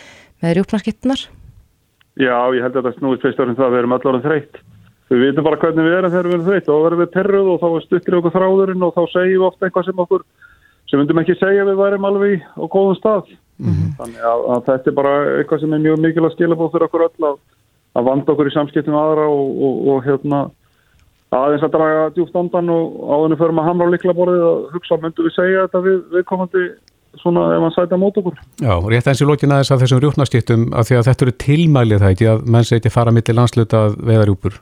með 0.44 0.56
rjúpnarskiptunar. 0.58 1.26
Já, 2.16 2.36
ég 2.56 2.64
held 2.64 2.80
að 2.80 2.88
það 2.88 2.98
snúist 2.98 3.26
fyrst 3.26 3.40
orðin 3.44 3.58
það 3.58 3.68
að 3.68 3.74
við 3.74 3.82
erum 3.82 3.96
allar 3.98 4.22
þreytt. 4.24 4.60
Við 5.06 5.22
vitum 5.22 5.44
bara 5.46 5.58
hvernig 5.60 5.86
við 5.86 5.94
erum 5.98 6.10
þegar 6.10 6.26
við 6.26 6.34
erum 6.34 6.46
þreytt 6.48 6.70
og 6.72 6.84
verðum 6.86 7.02
við 7.04 7.10
perruð 7.14 7.50
og 7.52 7.58
þá 7.62 7.84
stuttir 7.84 8.16
okkur 8.18 8.32
þráðurinn 8.34 8.86
og 8.86 8.94
þá 8.96 9.02
segjum 9.12 9.42
við 9.42 9.44
ofta 9.46 9.68
eitthvað 9.68 9.86
sem 9.86 10.00
okkur 10.02 10.24
sem 10.86 11.02
myndum 11.02 11.20
ekki 11.22 11.36
segja 11.36 11.62
að 11.62 11.70
við 11.70 11.82
værim 11.82 12.06
alveg 12.08 12.46
á 12.56 12.64
góðum 12.72 12.96
stað. 12.98 13.28
Þannig 13.56 14.24
að, 14.28 14.42
að 14.54 14.64
þetta 14.66 14.90
er 14.90 14.96
bara 14.96 15.12
eitthvað 15.36 15.62
sem 15.62 15.76
er 15.76 15.84
mjög 15.84 16.00
mikilvægt 16.02 16.36
skilabóð 16.36 16.72
fyrir 16.74 16.86
okkur 16.88 17.04
öll 17.06 17.28
að, 17.30 17.38
að 17.96 18.08
vanda 18.10 18.34
okkur 18.34 18.50
í 18.50 18.54
samskiptum 18.54 18.96
aðra 18.98 19.26
og, 19.32 19.50
og, 19.66 19.82
og 19.92 20.06
hérna 20.06 20.42
aðeins 21.34 21.64
að 21.66 21.72
draga 21.74 22.10
djúft 22.14 22.36
andan 22.38 22.70
og 22.72 22.98
áðunni 23.10 23.38
förum 23.40 23.60
að 23.62 23.68
hamra 23.70 23.88
á 23.88 23.94
liklaborðið 23.94 24.44
að 24.46 24.60
hugsa 24.74 24.98
myndum 25.02 25.26
við 25.26 25.34
segja 25.34 25.64
þetta 25.66 25.82
við, 25.86 25.98
við 26.12 26.28
komandi 26.28 26.66
svona 27.20 27.46
ef 27.56 27.64
hann 27.64 27.74
sæta 27.74 27.98
mót 28.00 28.18
okkur. 28.20 28.38
Já, 28.60 28.72
og 28.76 28.88
rétt 28.92 29.08
eins 29.10 29.22
í 29.24 29.28
lokin 29.28 29.54
aðeins 29.54 29.72
af 29.72 29.82
þessum 29.82 30.00
rjúpnastýttum 30.04 30.66
af 30.76 30.88
því 30.88 30.98
að 30.98 31.08
þetta 31.08 31.26
eru 31.26 31.34
tilmælið 31.44 32.02
það 32.02 32.14
ekki 32.14 32.30
að 32.32 32.46
menn 32.54 32.68
sé 32.68 32.80
ekki 32.80 32.92
fara 32.92 33.14
millir 33.16 33.38
landsluta 33.38 33.82
að 33.88 33.98
veða 34.10 34.28
rjúpur. 34.28 34.60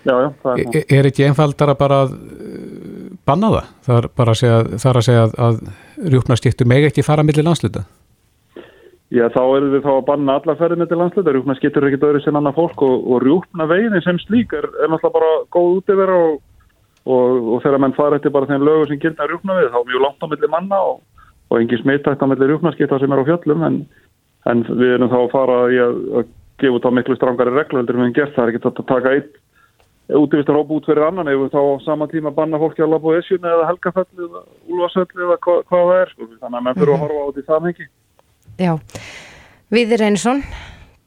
Já, 0.00 0.14
já, 0.16 0.28
það 0.40 0.50
er 0.50 0.76
Er, 0.80 0.84
er 0.96 1.08
ekki 1.10 1.26
einfaldara 1.28 1.76
bara 1.76 2.02
að 2.06 2.14
uh, 2.16 3.08
banna 3.28 3.50
það? 3.52 3.72
Það 3.86 3.98
er 3.98 4.10
bara 4.16 4.34
að 4.34 4.40
segja, 4.40 4.60
það 4.72 5.00
að, 5.00 5.06
segja 5.10 5.24
að, 5.26 5.34
að 5.46 6.12
rjúpnastýttu 6.14 6.68
meg 6.72 6.88
ekki 6.88 7.04
fara 7.04 7.26
millir 7.26 7.46
landsluta. 7.46 7.84
Já, 9.10 9.24
þá 9.34 9.40
erum 9.42 9.72
við 9.74 9.82
þá 9.82 9.90
að 9.90 10.04
banna 10.06 10.34
alla 10.38 10.54
ferðið 10.54 10.80
með 10.80 10.90
til 10.90 10.98
landsluta. 11.00 11.32
Rjúpna 11.34 11.54
skiptur 11.58 11.86
ekkit 11.88 12.04
öðru 12.06 12.20
sem 12.22 12.36
annað 12.38 12.58
fólk 12.60 12.82
og, 12.86 13.08
og 13.10 13.24
rjúpna 13.24 13.66
veginn 13.66 14.04
sem 14.04 14.20
slík 14.22 14.54
er, 14.54 14.68
er 14.84 14.92
náttúrulega 14.92 15.16
bara 15.16 15.30
góð 15.56 15.70
útivera 15.80 16.18
og, 16.28 16.36
og, 17.10 17.48
og 17.56 17.64
þegar 17.64 17.82
menn 17.82 17.96
fara 17.96 18.20
eftir 18.20 18.34
bara 18.36 18.46
þeim 18.46 18.66
lögur 18.68 18.92
sem 18.92 19.00
gilda 19.02 19.26
rjúpna 19.26 19.56
við, 19.58 19.72
þá 19.72 19.80
er 19.80 19.88
mjög 19.88 20.04
langt 20.04 20.22
á 20.22 20.26
milli 20.30 20.52
manna 20.52 20.78
og, 20.92 21.00
og 21.50 21.58
engin 21.58 21.82
smittætt 21.82 22.22
á 22.22 22.30
milli 22.30 22.50
rjúpna 22.52 22.74
skipta 22.76 23.00
sem 23.02 23.16
er 23.16 23.24
á 23.26 23.28
fjöllum 23.32 23.66
en, 23.66 23.82
en 24.52 24.62
við 24.70 24.94
erum 24.94 25.10
þá 25.10 25.18
að 25.24 25.30
fara 25.34 25.60
í 25.74 25.82
að, 25.82 26.00
að 26.20 26.30
gefa 26.62 26.78
út 26.78 26.86
á 26.86 26.90
miklu 26.94 27.18
strangari 27.18 27.54
reglu 27.56 27.82
heldur 27.82 27.98
en 27.98 28.04
við 28.04 28.12
hefum 28.12 28.18
gert. 28.20 28.36
Það 28.36 28.44
er 28.44 28.52
ekkit 28.54 28.68
að 28.70 28.90
taka 28.94 29.14
eitt 29.18 29.38
útivistar 30.20 30.58
hópa 30.58 30.76
út 30.78 30.86
fyrir 30.86 31.06
annan 31.06 31.34
við 31.34 31.50
þá 31.50 31.82
sama 31.82 32.06
tíma 32.10 32.30
banna 32.34 32.62
fólki 32.62 32.86
að 32.86 32.94
labba 32.94 33.14
á 33.14 33.18
Esjun 33.18 33.46
eða 33.46 33.66
Helgafell 33.68 34.06
eða 34.18 34.42
Úlfarsfell 34.70 35.24
eða 35.26 35.36
hva, 35.38 35.56
hvað 35.66 35.90
það 35.90 35.96
er. 35.98 36.12
Sko. 36.14 36.28
Þannig 36.44 36.60
að 36.60 36.64
menn 36.66 36.78
fyrir 36.78 36.94
að 36.94 37.02
horfa 37.04 37.20
á 37.20 37.26
þetta 37.26 37.42
í 37.42 37.50
samhengi. 37.50 37.86
Já, 38.60 38.74
Viðir 39.72 40.02
Einarsson, 40.04 40.42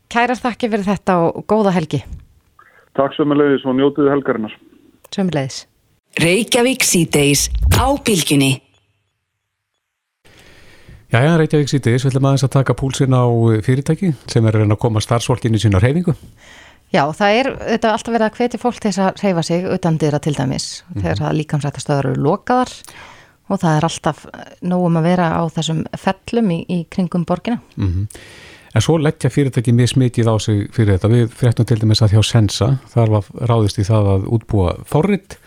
kærar 0.09 0.39
þakki 0.39 0.71
fyrir 0.71 0.87
þetta 0.87 1.19
og 1.27 1.43
góða 1.45 1.75
helgi. 1.75 1.99
Takk 2.97 3.13
sem 3.13 3.33
leiðis 3.35 3.65
og 3.67 3.77
njótiði 3.77 4.09
helgarinnar. 4.13 4.55
Sömulegis. 5.13 5.63
Reykjavík 6.21 6.85
síðdeis 6.85 7.47
á 7.77 7.93
bylgjunni. 8.05 8.55
Jæja, 11.13 11.37
Reykjavík 11.37 11.69
síðdeis, 11.69 12.01
við 12.01 12.13
ætlum 12.13 12.29
aðeins 12.31 12.47
að 12.47 12.53
taka 12.57 12.77
púlsinn 12.77 13.13
á 13.13 13.25
fyrirtæki 13.65 14.13
sem 14.31 14.49
er 14.49 14.61
að 14.63 14.77
koma 14.81 15.01
starfsfólkinu 15.03 15.61
sína 15.61 15.77
á 15.77 15.85
reyfingu. 15.85 16.17
Já, 16.93 17.05
það 17.13 17.37
er 17.37 17.49
þetta 17.57 17.91
alltaf 17.93 18.13
verið 18.13 18.27
að 18.27 18.39
hvetja 18.39 18.61
fólk 18.61 18.81
til 18.81 18.89
þess 18.91 19.01
að 19.01 19.23
reyfa 19.25 19.43
sig 19.45 19.69
utan 19.75 19.95
dyra 20.01 20.19
til 20.21 20.33
dæmis 20.37 20.67
þegar 20.93 21.21
það 21.23 21.37
líkamsrættastöðar 21.39 22.09
eru 22.11 22.25
lokaðar 22.31 22.73
og 23.51 23.59
það 23.59 23.77
er 23.77 23.87
alltaf 23.89 24.25
nógum 24.63 25.01
að 25.01 25.07
vera 25.09 25.29
á 25.35 25.41
þessum 25.51 25.83
fellum 25.99 26.51
í, 26.55 26.63
í 26.69 26.81
kringum 26.89 27.27
borgina. 27.27 27.59
Mm 27.75 28.07
En 28.73 28.81
svo 28.81 28.95
leggja 28.97 29.29
fyrirtæki 29.29 29.73
mjög 29.75 29.91
smikið 29.91 30.29
á 30.33 30.35
sig 30.41 30.61
fyrir 30.73 30.95
þetta. 30.95 31.09
Við 31.11 31.33
fréttum 31.37 31.67
til 31.69 31.77
dæmis 31.83 32.01
að 32.01 32.15
hjá 32.15 32.23
Sensa, 32.25 32.69
þar 32.89 33.11
var 33.17 33.27
ráðist 33.51 33.77
í 33.77 33.85
það 33.85 34.09
að 34.15 34.23
útbúa 34.33 34.71
forrit 34.89 35.37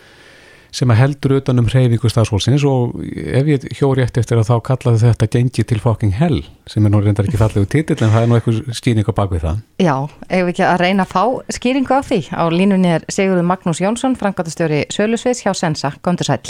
sem 0.77 0.91
að 0.91 0.99
heldur 0.99 1.33
utan 1.37 1.59
um 1.61 1.67
reyfingu 1.71 2.09
stafsfólksins 2.11 2.63
og 2.67 2.97
ef 3.01 3.47
ég 3.49 3.65
hjóri 3.79 4.03
eftir 4.03 4.21
eftir 4.21 4.39
að 4.39 4.49
þá 4.49 4.55
kallaði 4.67 4.99
þetta 5.05 5.29
gengi 5.33 5.63
til 5.63 5.79
fucking 5.81 6.13
hell 6.19 6.41
sem 6.69 6.85
er 6.85 6.93
nú 6.93 6.99
reyndar 7.01 7.27
ekki 7.27 7.39
fallegu 7.39 7.69
titill 7.71 7.97
en 8.03 8.11
það 8.13 8.25
er 8.25 8.29
nú 8.29 8.37
eitthvað 8.37 8.77
skýring 8.77 9.07
á 9.07 9.13
bakvið 9.17 9.45
það. 9.47 9.63
Já, 9.81 9.95
ef 10.27 10.43
við 10.43 10.53
ekki 10.53 10.67
að 10.67 10.83
reyna 10.83 11.07
að 11.07 11.15
fá 11.15 11.57
skýringu 11.57 11.97
á 11.97 12.01
því. 12.03 12.21
Á 12.35 12.43
línunni 12.53 12.93
er 12.99 13.07
Sigurður 13.11 13.47
Magnús 13.47 13.83
Jónsson, 13.83 14.15
frangatastjóri 14.19 14.85
Sölusviðs 14.93 15.43
hjá 15.47 15.51
Sensa. 15.55 15.95
Góndur 16.03 16.29
sæl. 16.29 16.43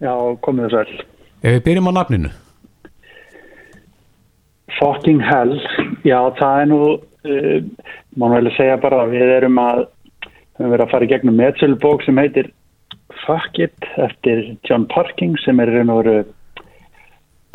Já, 0.00 0.12
komið 0.44 0.70
þess 0.70 0.80
að 0.80 1.08
Ef 1.40 1.54
við 1.54 1.62
byrjum 1.64 1.88
á 1.88 1.92
nafninu. 1.96 2.30
Fucking 4.76 5.20
hell, 5.24 5.54
já 6.04 6.18
það 6.38 6.60
er 6.62 6.68
nú, 6.70 6.80
uh, 7.00 7.86
mann 8.20 8.34
vel 8.36 8.48
að 8.48 8.56
segja 8.56 8.80
bara 8.80 9.02
að 9.04 9.14
við 9.16 9.32
erum 9.36 9.60
að, 9.60 9.80
við 10.24 10.60
erum 10.60 10.74
verið 10.74 10.84
að 10.84 10.92
fara 10.92 11.06
í 11.06 11.10
gegnum 11.10 11.40
metsölubók 11.40 12.04
sem 12.04 12.20
heitir 12.20 12.52
Fuck 13.24 13.58
It 13.60 13.88
eftir 14.00 14.44
John 14.68 14.86
Parking 14.92 15.36
sem 15.44 15.60
er 15.60 15.72
raun 15.74 15.92
og 15.92 16.02
veru, 16.04 16.22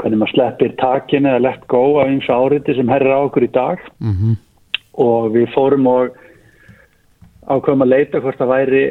hvernig 0.01 0.21
maður 0.21 0.33
sleppir 0.33 0.75
takinu 0.81 1.31
eða 1.31 1.45
let 1.45 1.65
go 1.71 1.83
af 2.01 2.11
eins 2.11 2.29
áriti 2.29 2.75
sem 2.77 2.89
herrir 2.91 3.15
á 3.15 3.25
okkur 3.25 3.47
í 3.47 3.51
dag 3.53 3.81
Mm 3.99 4.13
-hmm. 4.13 4.35
og 4.93 5.31
við 5.33 5.53
fórum 5.53 5.87
og 5.87 6.17
ákveðum 7.47 7.85
að 7.85 7.93
leita 7.93 8.19
hvort 8.19 8.37
það 8.37 8.53
væri 8.53 8.85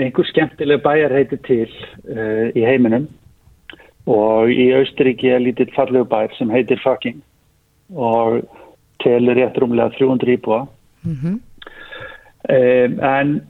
einhver 0.00 0.26
skemmtileg 0.28 0.82
bæjar 0.82 1.14
heiti 1.14 1.38
til 1.46 1.70
uh, 2.10 2.50
í 2.54 2.64
heiminum. 2.66 3.06
Og 4.10 4.50
í 4.52 4.68
Austuríki 4.76 5.30
er 5.32 5.40
lítill 5.40 5.72
fallegu 5.76 6.04
bær 6.08 6.32
sem 6.36 6.50
heitir 6.52 6.82
Fucking 6.82 7.22
og 7.94 8.42
telur 9.04 9.36
rétt 9.38 9.56
rúmlega 9.60 9.94
300 9.96 10.36
íbúa. 10.36 10.66
Mm 11.04 11.16
-hmm. 11.22 11.36
um, 12.54 13.00
en, 13.00 13.42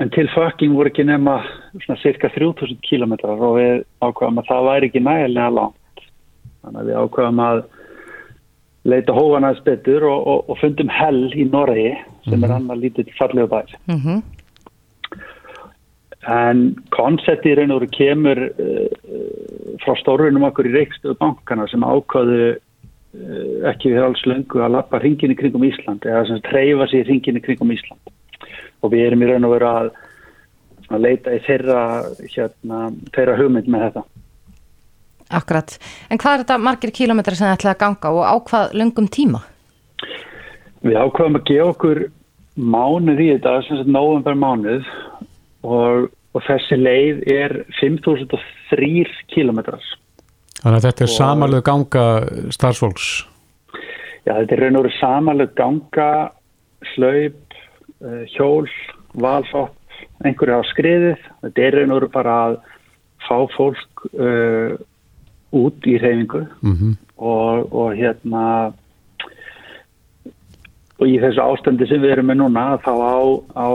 en 0.00 0.10
til 0.10 0.28
Fucking 0.34 0.74
voru 0.74 0.88
ekki 0.88 1.04
nema 1.04 1.42
svona 1.84 2.00
cirka 2.00 2.28
3000 2.28 2.78
kilometrar 2.82 3.40
og 3.40 3.56
við 3.58 3.84
ákveðum 4.00 4.38
að 4.38 4.48
það 4.48 4.64
væri 4.64 4.86
ekki 4.86 5.00
nægilega 5.00 5.50
langt. 5.50 5.98
Þannig 6.62 6.80
að 6.80 6.86
við 6.86 6.96
ákveðum 6.96 7.40
að 7.40 7.64
leita 8.84 9.12
hófana 9.12 9.48
aðeins 9.48 9.64
betur 9.64 10.04
og, 10.04 10.26
og, 10.26 10.50
og 10.50 10.58
fundum 10.58 10.88
hell 10.88 11.32
í 11.34 11.44
Noregi 11.44 11.96
sem 12.28 12.44
er 12.44 12.54
annar 12.54 12.76
lítill 12.76 13.12
fallegu 13.18 13.48
bær. 13.48 13.70
Mm 13.86 13.96
-hmm. 13.96 14.22
En 16.30 16.76
koncepti 16.94 17.50
í 17.50 17.56
raun 17.58 17.74
og 17.74 17.88
kemur 17.90 18.38
uh, 18.46 19.78
frá 19.82 19.96
stórunum 19.98 20.46
okkur 20.46 20.68
í 20.70 20.74
reikstöðu 20.76 21.16
bankana 21.18 21.66
sem 21.70 21.82
ákvaðu 21.82 22.38
uh, 22.52 23.56
ekki 23.72 23.90
við 23.90 24.04
alls 24.04 24.22
löngu 24.30 24.62
að 24.62 24.76
lappa 24.76 25.00
hringin 25.02 25.34
í 25.34 25.38
kringum 25.38 25.66
Ísland 25.66 26.06
eða 26.06 26.28
sem 26.30 26.42
treyfa 26.46 26.86
sér 26.92 27.08
hringin 27.10 27.40
í 27.40 27.42
kringum 27.42 27.74
Ísland. 27.74 28.14
Og 28.82 28.94
við 28.94 29.08
erum 29.08 29.26
í 29.26 29.32
raun 29.32 29.48
og 29.48 29.56
veru 29.56 29.70
að, 29.72 29.92
að 30.90 31.04
leita 31.08 31.34
í 31.34 31.42
þeirra, 31.42 31.82
hérna, 32.22 32.86
þeirra 33.14 33.38
hugmynd 33.42 33.70
með 33.70 33.86
þetta. 33.88 34.06
Akkurat, 35.32 35.78
en 36.12 36.20
hvað 36.20 36.34
er 36.34 36.42
þetta 36.44 36.58
margir 36.60 36.92
kílometrar 36.94 37.38
sem 37.38 37.48
þið 37.48 37.56
ætlaði 37.56 37.74
að 37.74 37.82
ganga 37.82 38.10
og 38.12 38.24
á 38.28 38.34
hvað 38.46 38.74
löngum 38.78 39.06
tíma? 39.10 39.40
Við 40.82 40.98
ákvaðum 40.98 41.38
að 41.38 41.46
gefa 41.48 41.70
okkur 41.72 42.00
mánuð 42.54 43.22
í 43.22 43.30
þetta, 43.32 43.62
sem 43.66 43.80
sagt 43.80 43.90
november 43.90 44.36
mánuð 44.36 44.86
og, 45.62 46.08
og 46.34 46.46
þessi 46.46 46.78
leið 46.80 47.22
er 47.32 47.56
5003 47.80 49.04
kílometrar. 49.32 49.84
Þannig 50.62 50.78
að 50.78 50.86
þetta 50.86 51.04
er 51.04 51.12
samanlega 51.16 51.66
ganga 51.66 52.06
starfsfólks. 52.54 53.10
Já, 54.22 54.36
þetta 54.36 54.54
er 54.54 54.62
raun 54.62 54.78
og 54.78 54.84
veru 54.86 54.96
samanlega 55.00 55.56
ganga, 55.58 56.10
hlaup, 56.92 57.56
eh, 58.06 58.22
hjól, 58.36 58.68
valfopp, 59.18 59.98
einhverju 60.22 60.60
á 60.60 60.62
skriðið. 60.70 61.26
Þetta 61.46 61.66
er 61.66 61.78
raun 61.80 61.94
og 61.94 62.00
veru 62.00 62.12
bara 62.14 62.36
að 62.46 62.60
fá 63.22 63.36
fólk 63.54 64.06
uh, 64.18 64.74
út 65.54 65.86
í 65.86 65.94
reyfingu 66.02 66.42
Mm 66.66 66.96
og, 67.22 67.72
og 67.72 67.96
hérna 67.96 68.44
og 70.98 71.08
í 71.08 71.18
þessu 71.22 71.42
ástandi 71.44 71.88
sem 71.90 72.02
við 72.02 72.16
erum 72.16 72.30
með 72.30 72.40
núna 72.42 72.64
þá 72.82 72.92
á, 72.94 73.16
á 73.58 73.68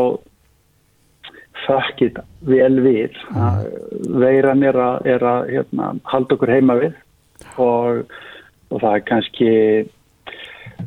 þakkið 1.65 2.21
vel 2.47 2.79
við. 2.85 3.19
Að 3.33 3.67
veiran 4.23 4.63
er 4.67 4.79
að, 4.81 5.11
er 5.15 5.27
að 5.27 5.51
hérna, 5.55 5.91
halda 6.11 6.37
okkur 6.37 6.53
heima 6.53 6.77
við. 6.79 6.95
Og, 7.61 8.15
og 8.71 8.81
það 8.81 8.93
er 8.93 9.05
kannski 9.07 9.51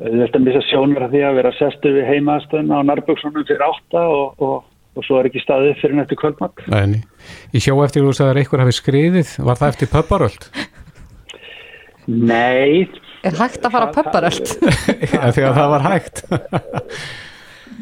þetta 0.00 0.38
að 0.38 0.44
missa 0.46 0.64
sjónur 0.68 1.06
af 1.06 1.12
því 1.12 1.22
að 1.26 1.38
vera 1.40 1.54
sestu 1.58 1.94
við 1.94 2.08
heimaðstöðun 2.08 2.74
á 2.74 2.78
Narbjörgssonum 2.88 3.46
fyrir 3.46 3.64
átta 3.66 4.02
og, 4.06 4.42
og, 4.42 4.56
og 4.96 5.06
svo 5.06 5.18
er 5.18 5.28
ekki 5.30 5.42
staðið 5.42 5.80
fyrir 5.82 5.98
nættu 5.98 6.18
kvöldmatt 6.18 6.62
Nei, 6.70 7.02
ég 7.54 7.64
sjó 7.64 7.74
eftir 7.84 8.06
þú 8.06 8.14
sagðir 8.16 8.42
eitthvað 8.42 8.64
hafi 8.64 8.76
skriðið, 8.78 9.32
var 9.46 9.60
það 9.60 9.74
eftir 9.74 9.92
pöpparöld? 9.94 10.48
Nei, 12.10 12.86
Er 13.20 13.36
hægt 13.36 13.66
að 13.66 13.74
fara 13.74 13.90
pöpparöld? 13.92 14.52
Þegar 15.36 15.56
það 15.58 15.74
var 15.74 15.82
hægt. 15.84 16.22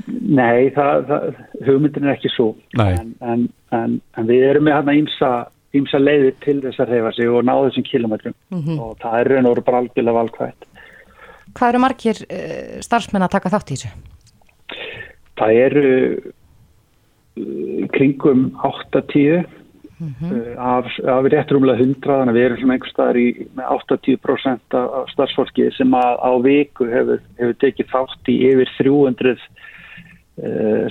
Nei, 0.08 0.70
það, 0.72 1.04
það, 1.08 1.38
hugmyndin 1.66 2.06
er 2.06 2.14
ekki 2.14 2.30
svo 2.32 2.48
en, 2.80 3.12
en, 3.20 3.44
en, 3.76 3.98
en 4.16 4.28
við 4.28 4.46
erum 4.48 4.64
með 4.68 4.78
hérna 4.78 4.94
ímsa, 4.96 5.30
ímsa 5.76 6.00
leiðir 6.00 6.36
til 6.44 6.56
þess 6.62 6.80
að 6.84 6.94
reyfa 6.94 7.12
sig 7.16 7.28
og 7.28 7.44
ná 7.44 7.52
þessum 7.66 7.86
kilometrum 7.88 8.36
og 8.78 8.96
það 9.02 9.18
er 9.18 9.30
raun 9.32 9.50
og 9.50 9.54
veru 9.56 9.66
bara 9.66 9.82
algjörlega 9.82 10.18
valkvætt. 10.22 10.66
Hvað 11.58 11.72
eru 11.72 11.82
margir 11.84 12.22
uh, 12.24 12.80
starfsmenn 12.84 13.26
að 13.26 13.34
taka 13.36 13.52
þátt 13.52 13.72
í 13.74 13.76
þessu? 13.76 13.92
Það 15.38 15.60
eru 15.66 15.86
uh, 16.16 17.86
kringum 17.96 18.44
8-10 18.64 19.44
uh, 19.44 19.46
af, 20.56 20.92
af 21.04 21.32
rétt 21.32 21.52
rúmlega 21.52 21.84
100 21.84 22.00
þannig 22.04 22.32
að 22.32 22.38
við 22.40 22.48
erum 22.48 22.76
einhver 22.76 22.94
staðar 22.94 23.20
í 23.20 23.28
með 23.58 23.72
80% 23.76 24.78
af, 24.80 25.00
starfsfólki 25.12 25.68
sem 25.76 25.96
að 26.00 26.20
á 26.24 26.32
viku 26.44 26.88
hefur, 26.88 27.24
hefur 27.40 27.58
tekið 27.64 27.92
þátt 27.92 28.32
í 28.32 28.38
yfir 28.52 28.78
300 28.78 29.34
uh, 29.36 29.66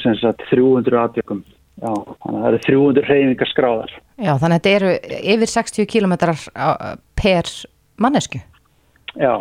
sem 0.04 0.16
sagt 0.22 0.44
300 0.50 1.00
atjökum. 1.04 1.44
Já, 1.78 1.92
þannig 1.94 2.38
að 2.38 2.42
það 2.42 2.48
eru 2.50 2.62
300 2.66 3.10
reyningar 3.12 3.50
skráðar. 3.52 3.92
Já, 4.18 4.32
þannig 4.42 4.56
að 4.56 4.56
þetta 4.56 4.72
eru 4.78 4.94
yfir 5.34 5.52
60 5.52 5.86
kilometrar 5.92 6.40
á- 6.58 6.98
per 7.16 7.52
mannesku. 8.02 8.42
Já, 9.18 9.36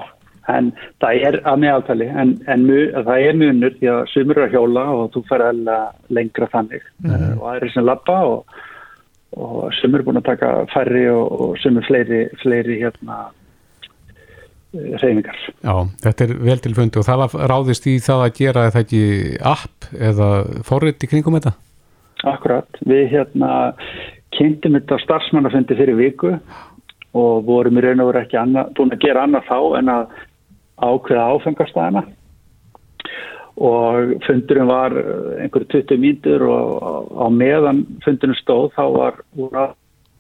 en 0.53 0.69
það 1.03 1.23
er 1.29 1.39
að 1.49 1.59
meðaltali, 1.65 2.09
en, 2.13 2.35
en 2.47 2.67
það 2.69 3.25
er 3.25 3.41
munur 3.41 3.75
því 3.81 3.91
að 3.95 4.03
sumur 4.13 4.37
eru 4.39 4.47
að 4.47 4.55
hjóla 4.57 4.85
og 4.99 5.09
þú 5.17 5.25
fer 5.31 5.47
alveg 5.49 6.13
lengra 6.19 6.49
þannig 6.53 6.85
mm 7.05 7.25
og 7.41 7.43
það 7.49 7.57
er 7.63 7.73
sem 7.75 7.89
labba 7.89 8.19
og, 8.29 8.61
og 9.37 9.73
sumur 9.81 10.01
er 10.01 10.07
búin 10.07 10.21
að 10.21 10.29
taka 10.31 10.53
færri 10.75 11.07
og, 11.11 11.33
og 11.41 11.59
sumur 11.65 11.85
fleiri, 11.89 12.23
fleiri 12.43 12.79
hérna 12.85 13.27
reyningar. 15.03 15.39
Já, 15.63 15.75
þetta 16.05 16.27
er 16.27 16.35
vel 16.49 16.59
til 16.65 16.75
fundi 16.77 17.01
og 17.01 17.07
það 17.09 17.23
var 17.25 17.49
ráðist 17.53 17.89
í 17.91 17.97
það 18.05 18.25
að 18.27 18.35
gera 18.41 18.67
þetta 18.69 18.85
ekki 18.85 19.03
app 19.53 19.89
eða 20.11 20.29
forrit 20.69 21.05
í 21.07 21.11
kringum 21.11 21.39
þetta? 21.39 21.55
Akkurat, 22.27 22.81
við 22.89 23.11
hérna 23.13 23.51
kynntum 24.37 24.77
þetta 24.79 24.99
starfsmannafundi 25.05 25.77
fyrir 25.79 25.99
viku 25.99 26.35
og 27.17 27.45
vorum 27.49 27.79
í 27.81 27.85
raun 27.85 28.03
og 28.05 28.11
veru 28.11 28.23
ekki 28.25 28.39
annað, 28.41 28.73
búin 28.77 28.93
að 28.93 29.05
gera 29.07 29.23
annað 29.25 29.47
þá 29.49 29.59
en 29.81 29.93
að 29.95 30.07
ákveða 30.87 31.29
áfengastæðina 31.37 32.03
og 33.57 34.11
fundurinn 34.27 34.69
var 34.69 34.93
eh, 35.01 35.45
einhverju 35.47 35.69
20 35.73 36.01
mínútur 36.03 36.43
og 36.45 37.09
á- 37.17 37.33
meðan 37.33 37.85
fundurinn 38.05 38.37
stóð 38.37 38.67
þá 38.77 38.83
var 38.93 39.21
að 39.63 39.71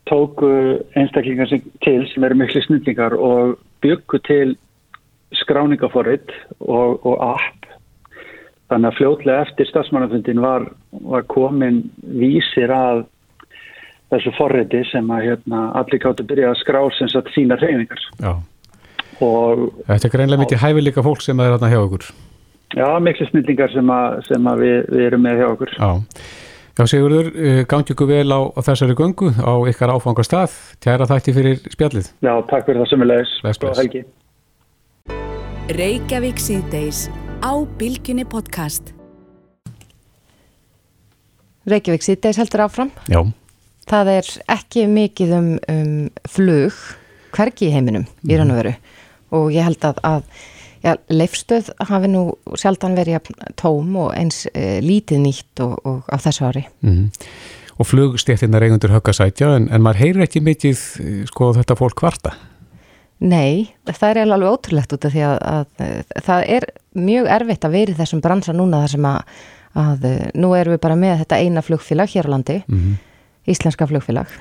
tóku 0.08 0.48
einstaklingar 0.96 1.50
sem, 1.50 1.60
til 1.84 2.06
sem 2.12 2.24
eru 2.24 2.38
miklu 2.40 2.62
snillingar 2.64 3.12
og 3.18 3.56
byggu 3.84 4.20
til 4.26 4.54
skráningaforrit 5.42 6.30
og, 6.60 7.02
og 7.06 7.16
app 7.34 7.66
þannig 8.70 8.90
að 8.90 8.96
fljótlega 8.98 9.44
eftir 9.46 9.68
stafsmannafundin 9.70 10.40
var, 10.42 10.68
var 11.06 11.26
komin 11.30 11.82
vísir 12.18 12.72
að 12.74 13.04
þessu 14.12 14.32
forriti 14.38 14.84
sem 14.90 15.08
að 15.10 15.24
hérna, 15.30 15.64
allir 15.78 16.02
gáttu 16.02 16.26
byrja 16.26 16.52
að 16.52 16.60
skrá 16.62 16.80
sem 16.98 17.10
sagt 17.10 17.32
sína 17.34 17.58
reyningar 17.60 18.00
Já. 18.22 18.32
og 19.22 19.66
Þetta 19.88 20.08
er 20.08 20.14
greinlega 20.14 20.42
mikið 20.44 20.62
hæfileika 20.62 21.04
fólk 21.06 21.22
sem 21.26 21.42
er 21.42 21.56
þarna 21.56 21.70
hjá 21.74 21.80
okkur. 21.82 22.08
já, 22.76 22.88
miklu 23.02 23.26
snillingar 23.30 23.70
sem 23.74 23.90
að, 23.90 24.18
sem 24.30 24.50
að 24.50 24.62
við, 24.64 24.76
við 24.94 25.06
erum 25.10 25.24
með 25.26 25.40
hjá 25.42 25.46
okkur 25.52 25.74
Já. 25.78 25.90
Já, 26.76 26.84
Sigurður, 26.84 27.30
eh, 27.40 27.62
gangi 27.64 27.94
ykkur 27.94 28.08
vel 28.10 28.28
á, 28.28 28.40
á 28.52 28.60
þessari 28.60 28.92
göngu 28.92 29.30
á 29.32 29.52
ykkar 29.64 29.94
áfangastað. 29.96 30.52
Kæra 30.76 31.06
þætti 31.08 31.32
fyrir 31.32 31.62
spjallið. 31.72 32.10
Já, 32.20 32.34
takk 32.50 32.66
fyrir 32.66 32.82
það 32.82 32.90
sem 32.90 33.00
við 33.00 33.08
leiðis 33.08 33.60
bless. 33.60 33.78
helgi 33.80 34.02
Reykjavík 35.72 36.36
síðdeis 36.36 37.08
á 37.40 37.52
Bilginni 37.80 38.26
podcast. 38.28 38.92
Reykjavík 41.64 42.04
síðdeis 42.04 42.36
heldur 42.36 42.66
áfram. 42.68 42.92
Já. 43.08 43.24
Það 43.88 44.12
er 44.18 44.28
ekki 44.52 44.84
mikið 44.86 45.32
um, 45.32 45.48
um 45.72 46.10
flug 46.28 46.76
hvergi 47.32 47.70
í 47.70 47.72
heiminum 47.72 48.04
í 48.28 48.36
raun 48.36 48.52
og 48.52 48.60
veru 48.60 48.74
og 49.32 49.48
ég 49.54 49.64
held 49.64 49.80
að, 49.80 50.04
að 50.04 50.22
já, 50.87 50.94
leifstöð 51.11 51.70
hafi 51.88 52.11
nú 52.11 52.22
sjaldan 52.59 52.96
verið 52.96 53.31
tóm 53.59 53.96
og 54.05 54.12
eins 54.16 54.44
e, 54.53 54.79
lítið 54.85 55.22
nýtt 55.25 55.62
og, 55.64 55.79
og 55.87 56.11
á 56.11 56.16
þessu 56.22 56.46
ári. 56.49 56.66
Mm. 56.87 57.09
Og 57.77 57.88
flugstéttina 57.88 58.61
reigundur 58.62 58.94
högg 58.94 59.11
að 59.11 59.18
sætja 59.18 59.51
en, 59.59 59.66
en 59.68 59.83
maður 59.85 60.05
heyrir 60.05 60.25
ekki 60.25 60.40
mikið 60.44 60.85
eh, 61.03 61.18
sko 61.29 61.51
þetta 61.59 61.77
fólk 61.77 61.99
kvarta. 62.01 62.33
Nei, 63.20 63.72
það 63.88 64.09
er 64.11 64.22
alveg 64.25 64.55
ótrúlegt 64.55 64.92
út 64.92 65.05
af 65.09 65.12
því 65.12 65.25
að, 65.25 65.37
að, 65.49 65.85
að 65.85 66.25
það 66.25 66.46
er 66.57 66.66
mjög 67.01 67.29
erfitt 67.37 67.66
að 67.68 67.77
vera 67.77 67.92
í 67.92 67.99
þessum 68.01 68.22
bransa 68.25 68.55
núna 68.57 68.83
þar 68.85 68.94
sem 68.94 69.11
að, 69.11 69.37
að 69.83 70.09
eh, 70.09 70.25
nú 70.37 70.55
erum 70.57 70.77
við 70.77 70.83
bara 70.87 70.99
með 71.01 71.20
þetta 71.25 71.42
eina 71.42 71.64
flugfélag 71.64 72.12
hér 72.12 72.29
á 72.29 72.35
landi, 72.37 72.59
Mm. 72.68 72.96
íslenska 73.46 73.87
flugfélag 73.88 74.33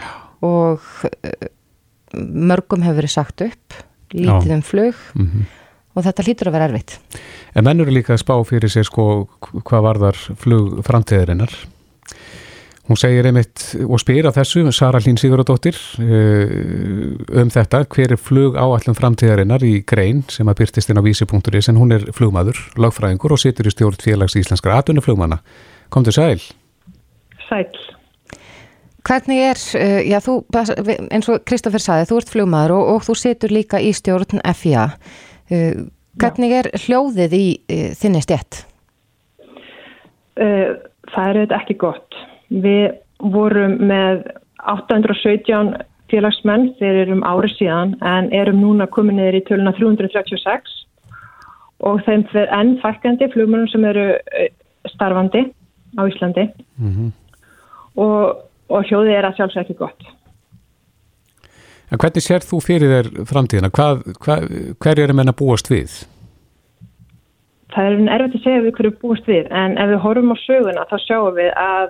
og 0.43 0.83
eh, 1.23 1.51
mörgum 2.15 2.83
hefur 2.83 3.01
verið 3.01 3.15
sagt 3.15 3.43
upp, 3.45 3.79
lítið 4.15 4.57
um 4.59 4.65
flug 4.65 5.05
Mm 5.15 5.45
og 5.95 6.05
þetta 6.05 6.25
hlýtur 6.25 6.51
að 6.51 6.57
vera 6.57 6.67
erfitt. 6.69 6.97
En 7.55 7.65
menn 7.67 7.81
eru 7.81 7.93
líka 7.95 8.15
að 8.15 8.23
spá 8.25 8.35
fyrir 8.47 8.71
sér 8.71 8.87
sko 8.87 9.27
hvað 9.63 9.87
varðar 9.87 10.19
flug 10.41 10.83
framtíðarinnar. 10.85 11.55
Hún 12.85 12.99
segir 13.01 13.25
einmitt 13.25 13.63
og 13.81 13.97
spyr 13.97 14.27
að 14.29 14.35
þessu, 14.37 14.61
Sara 14.75 14.99
Hlín 15.01 15.17
Sigurðardóttir, 15.17 15.77
eh, 16.05 17.39
um 17.41 17.49
þetta, 17.49 17.81
hver 17.89 18.13
er 18.13 18.21
flug 18.21 18.59
áallum 18.61 18.97
framtíðarinnar 18.97 19.65
í 19.65 19.79
grein 19.89 20.21
sem 20.29 20.45
að 20.45 20.59
byrtist 20.59 20.93
inn 20.93 21.01
á 21.01 21.07
vísi.is 21.07 21.71
en 21.71 21.81
hún 21.81 21.95
er 21.95 22.05
flugmaður, 22.13 22.59
lagfræðingur 22.77 23.33
og 23.33 23.41
situr 23.41 23.65
í 23.65 23.73
stjórn 23.73 23.97
félags 24.03 24.37
íslenskara 24.37 24.77
atvinnuflugmanna. 24.83 25.39
Komdu 25.89 26.13
sæl. 26.13 26.37
Sæl. 27.49 27.73
Hvernig 29.05 29.41
er, 29.49 29.57
uh, 29.81 30.01
já 30.05 30.19
þú, 30.21 30.39
eins 31.09 31.29
og 31.29 31.41
Kristoffer 31.45 31.81
saði, 31.81 32.05
þú 32.09 32.21
ert 32.21 32.35
flugmaður 32.35 32.77
og, 32.77 32.87
og 32.93 33.03
þú 33.09 33.17
situr 33.17 33.53
líka 33.53 33.81
í 33.81 33.93
stjórn 33.97 34.45
FIA. 34.53 34.91
Uh, 35.51 35.87
hvernig 36.21 36.55
er 36.59 36.69
hljóðið 36.85 37.35
í 37.37 37.47
uh, 37.57 37.89
þinni 37.97 38.21
stjætt? 38.25 38.63
Uh, 40.35 40.77
það 41.13 41.27
er 41.27 41.41
þetta 41.41 41.59
ekki 41.59 41.77
gott. 41.85 42.17
Við 42.49 42.95
vorum 43.33 43.77
með 43.89 44.25
817 44.65 45.75
félagsmenn 46.11 46.71
fyrir 46.79 47.11
um 47.13 47.23
ári 47.25 47.49
síðan 47.55 47.95
en 48.05 48.31
erum 48.35 48.61
núna 48.61 48.87
komin 48.91 49.17
niður 49.19 49.39
í 49.39 49.45
töluna 49.47 49.73
336 49.77 50.73
og 51.85 52.01
þeim 52.05 52.25
fyrir 52.31 52.51
enn 52.53 52.75
fækandi 52.81 53.29
flugmennum 53.33 53.69
sem 53.71 53.85
eru 53.89 54.09
starfandi 54.93 55.47
á 55.97 56.01
Íslandi 56.05 56.49
Mm 56.77 57.13
og, 57.95 58.43
og 58.69 58.87
hljóðið 58.89 59.17
er 59.17 59.27
að 59.29 59.37
sjálfsög 59.39 59.63
ekki 59.63 59.77
gott. 59.79 60.07
En 61.91 62.01
hvernig 62.01 62.25
sér 62.25 62.45
þú 62.45 62.61
fyrir 62.65 62.93
þér 62.95 63.09
framtíðina? 63.29 63.69
Hvað, 63.75 64.01
hvað, 64.23 64.47
hverju 64.81 65.05
er 65.05 65.13
menn 65.13 65.31
að 65.31 65.39
búast 65.41 65.69
við? 65.69 65.99
Það 67.75 67.91
er 67.91 68.09
erfitt 68.15 68.39
að 68.39 68.43
segja 68.45 68.63
við 68.63 68.75
hverju 68.79 68.95
búist 69.01 69.29
við 69.29 69.51
en 69.51 69.77
ef 69.77 69.91
við 69.91 70.03
horfum 70.05 70.33
á 70.33 70.37
söguna 70.45 70.87
þá 70.89 70.97
sjáum 71.03 71.37
við 71.37 71.51
að, 71.59 71.87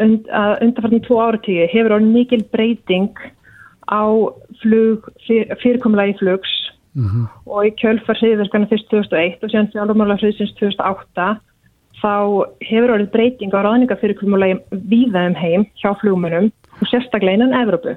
und, 0.00 0.28
að 0.32 0.52
undanfartin 0.64 1.04
tvo 1.06 1.20
áratíu 1.22 1.70
hefur 1.70 1.96
orðin 1.98 2.14
mikil 2.14 2.42
breyting 2.54 3.12
á 3.84 4.02
flug, 4.62 5.10
fyr, 5.26 5.50
fyrirkomulagi 5.62 6.16
flugs 6.22 6.54
Mhm. 6.94 7.26
og 7.50 7.66
í 7.66 7.72
kjölfar 7.74 8.14
hriðverkana 8.20 8.68
fyrst 8.70 8.86
2001 8.92 9.42
og 9.42 9.50
síðan 9.50 9.70
fjármála 9.72 10.14
hriðsins 10.20 10.52
2008 10.60 11.40
þá 11.98 12.12
hefur 12.62 12.92
orðið 12.94 13.10
breyting 13.10 13.50
á 13.50 13.66
ráðninga 13.66 13.96
fyrirkomulagi 13.98 14.60
víða 14.70 15.24
um 15.26 15.34
heim 15.34 15.64
hjá 15.74 15.90
flugmönum 15.98 16.52
og 16.78 16.86
sérstaklega 16.86 17.34
innan 17.34 17.56
Evrópu 17.58 17.96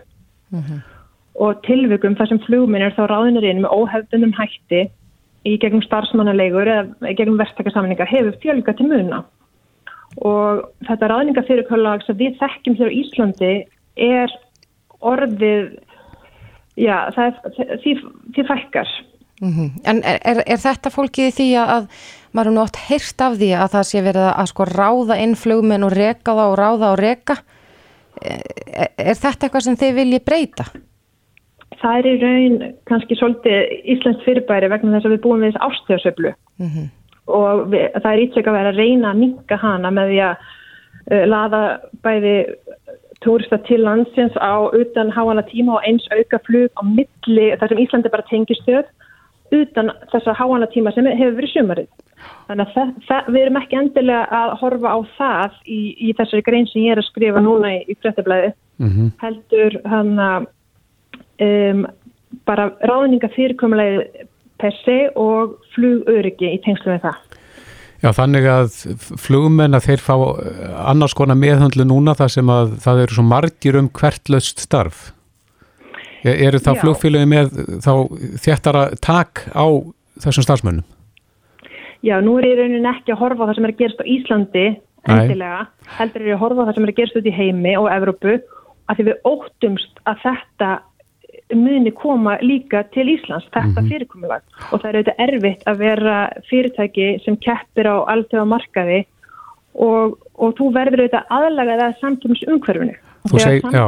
og 1.38 1.62
tilvikum 1.68 2.18
þar 2.18 2.32
sem 2.32 2.42
flugminn 2.46 2.86
er 2.86 2.96
þá 2.98 3.04
ráðinir 3.12 3.46
inn 3.46 3.64
með 3.64 3.76
óhefðunum 3.78 4.36
hætti 4.38 4.88
í 5.48 5.56
gegnum 5.62 5.84
starfsmannalegur 5.86 6.70
eða 6.74 7.14
gegnum 7.18 7.40
verktakasamninga 7.40 8.08
hefur 8.10 8.38
fjölga 8.44 8.76
til 8.78 8.90
muna 8.90 9.24
og 10.26 10.64
þetta 10.88 11.12
ráðningafyrirkomulag 11.12 12.06
sem 12.08 12.18
við 12.18 12.40
þekkjum 12.42 12.78
hér 12.80 12.90
á 12.90 12.98
Íslandi 13.02 13.52
er 14.08 14.34
orðið 15.06 15.78
já, 16.80 16.98
það 17.14 17.28
er 17.28 17.78
því, 17.84 17.94
því 18.34 18.48
fækkar 18.50 18.98
Mhm. 19.42 19.72
En 19.84 20.04
er, 20.04 20.18
er, 20.26 20.40
er 20.50 20.58
þetta 20.58 20.90
fólkið 20.90 21.36
því 21.38 21.48
að, 21.62 21.72
að 21.76 21.84
maður 22.34 22.50
er 22.50 22.56
nú 22.56 22.62
oft 22.64 22.80
heyrt 22.88 23.22
af 23.22 23.36
því 23.38 23.52
að 23.54 23.74
það 23.76 23.84
sé 23.90 24.02
verið 24.02 24.24
að, 24.24 24.34
að 24.42 24.50
sko 24.52 24.66
ráða 24.72 25.18
inn 25.22 25.36
flugmenn 25.38 25.86
og 25.86 25.94
reka 25.94 26.34
þá 26.34 26.44
og 26.48 26.56
ráða 26.58 26.90
og 26.96 26.98
reka 27.02 27.36
er, 28.18 28.90
er 28.98 29.20
þetta 29.20 29.46
eitthvað 29.46 29.66
sem 29.68 29.78
þið 29.78 30.00
viljið 30.00 30.24
breyta? 30.26 30.66
Það 31.82 31.98
er 31.98 32.08
í 32.10 32.16
raun 32.22 32.60
kannski 32.90 33.18
svolítið 33.20 33.76
Íslands 33.96 34.24
fyrirbæri 34.26 34.70
vegna 34.72 34.98
þess 34.98 35.10
að 35.10 35.16
við 35.16 35.24
búum 35.26 35.44
við 35.44 35.54
þess 35.54 35.66
ástöðasöflu 35.70 36.34
Mm 36.58 36.88
og 37.28 37.66
við, 37.72 37.90
það 38.00 38.12
er 38.12 38.22
ítrekka 38.24 38.52
að 38.52 38.58
vera 38.58 38.70
að 38.72 38.82
reyna 38.82 39.10
að 39.12 39.22
minka 39.24 39.58
hana 39.60 39.92
með 39.92 40.12
því 40.12 40.20
að 40.24 40.46
uh, 41.12 41.26
laða 41.28 41.62
bæði 42.06 42.36
túrista 43.26 43.58
til 43.68 43.82
landsins 43.84 44.38
á 44.38 44.70
utan 44.72 45.12
háana 45.12 45.44
tíma 45.50 45.78
og 45.80 45.88
eins 45.90 46.06
auka 46.14 46.40
flug 46.46 46.72
á 46.78 46.82
milli 46.86 47.48
þar 47.58 47.74
sem 47.74 47.82
Íslandi 47.84 48.14
bara 48.14 48.28
tengistöð 48.30 48.86
utan 49.58 49.92
þessa 50.12 50.36
háana 50.38 50.68
tíma 50.72 50.92
sem 50.96 51.08
hefur 51.08 51.38
verið 51.40 51.54
sumarið. 51.56 51.90
Þannig 52.48 52.64
að 52.66 52.74
það, 52.76 52.90
það, 53.08 53.30
við 53.34 53.42
erum 53.42 53.60
ekki 53.62 53.80
endilega 53.80 54.24
að 54.40 54.54
horfa 54.62 54.92
á 54.92 55.00
það 55.18 55.60
í, 55.66 55.82
í 56.08 56.14
þessari 56.18 56.46
grein 56.48 56.68
sem 56.72 56.84
ég 56.84 56.96
er 56.96 57.02
að 57.02 57.10
skrifa 57.10 57.44
núna 57.44 57.74
í, 57.76 57.84
í 57.88 57.98
fréttablaði 58.00 58.54
Mhm. 58.78 59.08
heldur 59.18 59.80
hann 59.90 60.20
að 60.22 60.44
um, 61.44 61.86
bara 62.48 62.72
ráðninga 62.88 63.30
fyrirkomulegi 63.36 64.28
per 64.58 64.74
se 64.84 64.98
og 65.20 65.58
flugöryggi 65.76 66.56
í 66.56 66.62
tengslu 66.66 66.96
með 66.96 67.04
það. 67.08 67.38
Já, 67.98 68.12
þannig 68.14 68.46
að 68.46 68.76
flugmenn 69.18 69.78
að 69.78 69.88
þeir 69.88 70.02
fá 70.06 70.14
eh, 70.18 70.58
annars 70.92 71.16
konar 71.18 71.38
meðhöndlu 71.40 71.86
núna 71.88 72.14
þar 72.18 72.30
sem 72.30 72.50
að 72.54 72.76
það 72.84 73.04
eru 73.04 73.18
svo 73.18 73.26
margir 73.26 73.78
um 73.80 73.88
hvert 73.90 74.30
löst 74.34 74.62
starf. 74.62 75.08
E- 76.22 76.36
Eru 76.46 76.62
þá 76.62 76.76
flugfélagi 76.82 77.30
með 77.30 77.50
þá 77.86 77.94
þjættara 78.44 78.84
tak 79.02 79.48
á 79.54 79.66
þessum 80.22 80.46
starfsmönnum? 80.46 80.86
Já, 82.06 82.20
nú 82.22 82.36
er 82.38 82.52
ég 82.52 82.60
raunin 82.62 82.86
ekki 82.86 83.16
að 83.16 83.22
horfa 83.24 83.46
á 83.46 83.48
það 83.50 83.58
sem 83.58 83.66
er 83.66 83.74
að 83.74 83.82
gerast 83.82 84.04
á 84.06 84.12
Íslandi 84.14 84.68
endilega, 85.08 85.62
heldur 85.98 86.22
er 86.22 86.30
ég 86.30 86.38
að 86.38 86.44
horfa 86.44 86.62
á 86.62 86.68
það 86.68 86.78
sem 86.78 86.86
er 86.86 86.92
að 86.92 87.00
gerast 87.00 87.18
út 87.18 87.30
í 87.30 87.34
heimi 87.34 87.74
og 87.80 87.88
Evrópu 87.94 88.36
að 88.88 89.00
því 89.00 89.06
við 89.08 89.28
óttumst 89.32 90.02
að 90.10 90.22
þetta 90.26 90.70
muni 91.56 91.92
koma 91.96 92.38
líka 92.44 92.84
til 92.92 93.08
Íslands, 93.08 93.48
þetta 93.54 93.82
Mhm. 93.82 93.90
fyrirkomulag 93.90 94.42
og 94.72 94.82
það 94.82 94.90
er 94.90 94.98
auðvitað 94.98 95.22
erfitt 95.28 95.64
að 95.66 95.78
vera 95.78 96.16
fyrirtæki 96.50 97.24
sem 97.24 97.38
keppir 97.38 97.88
á 97.88 97.96
alltaf 98.08 98.48
markaði 98.48 99.06
og, 99.76 100.18
og 100.36 100.56
þú 100.58 100.74
verður 100.74 101.06
auðvitað 101.06 101.28
aðlagað 101.32 101.84
að 101.88 102.00
já. 103.72 103.86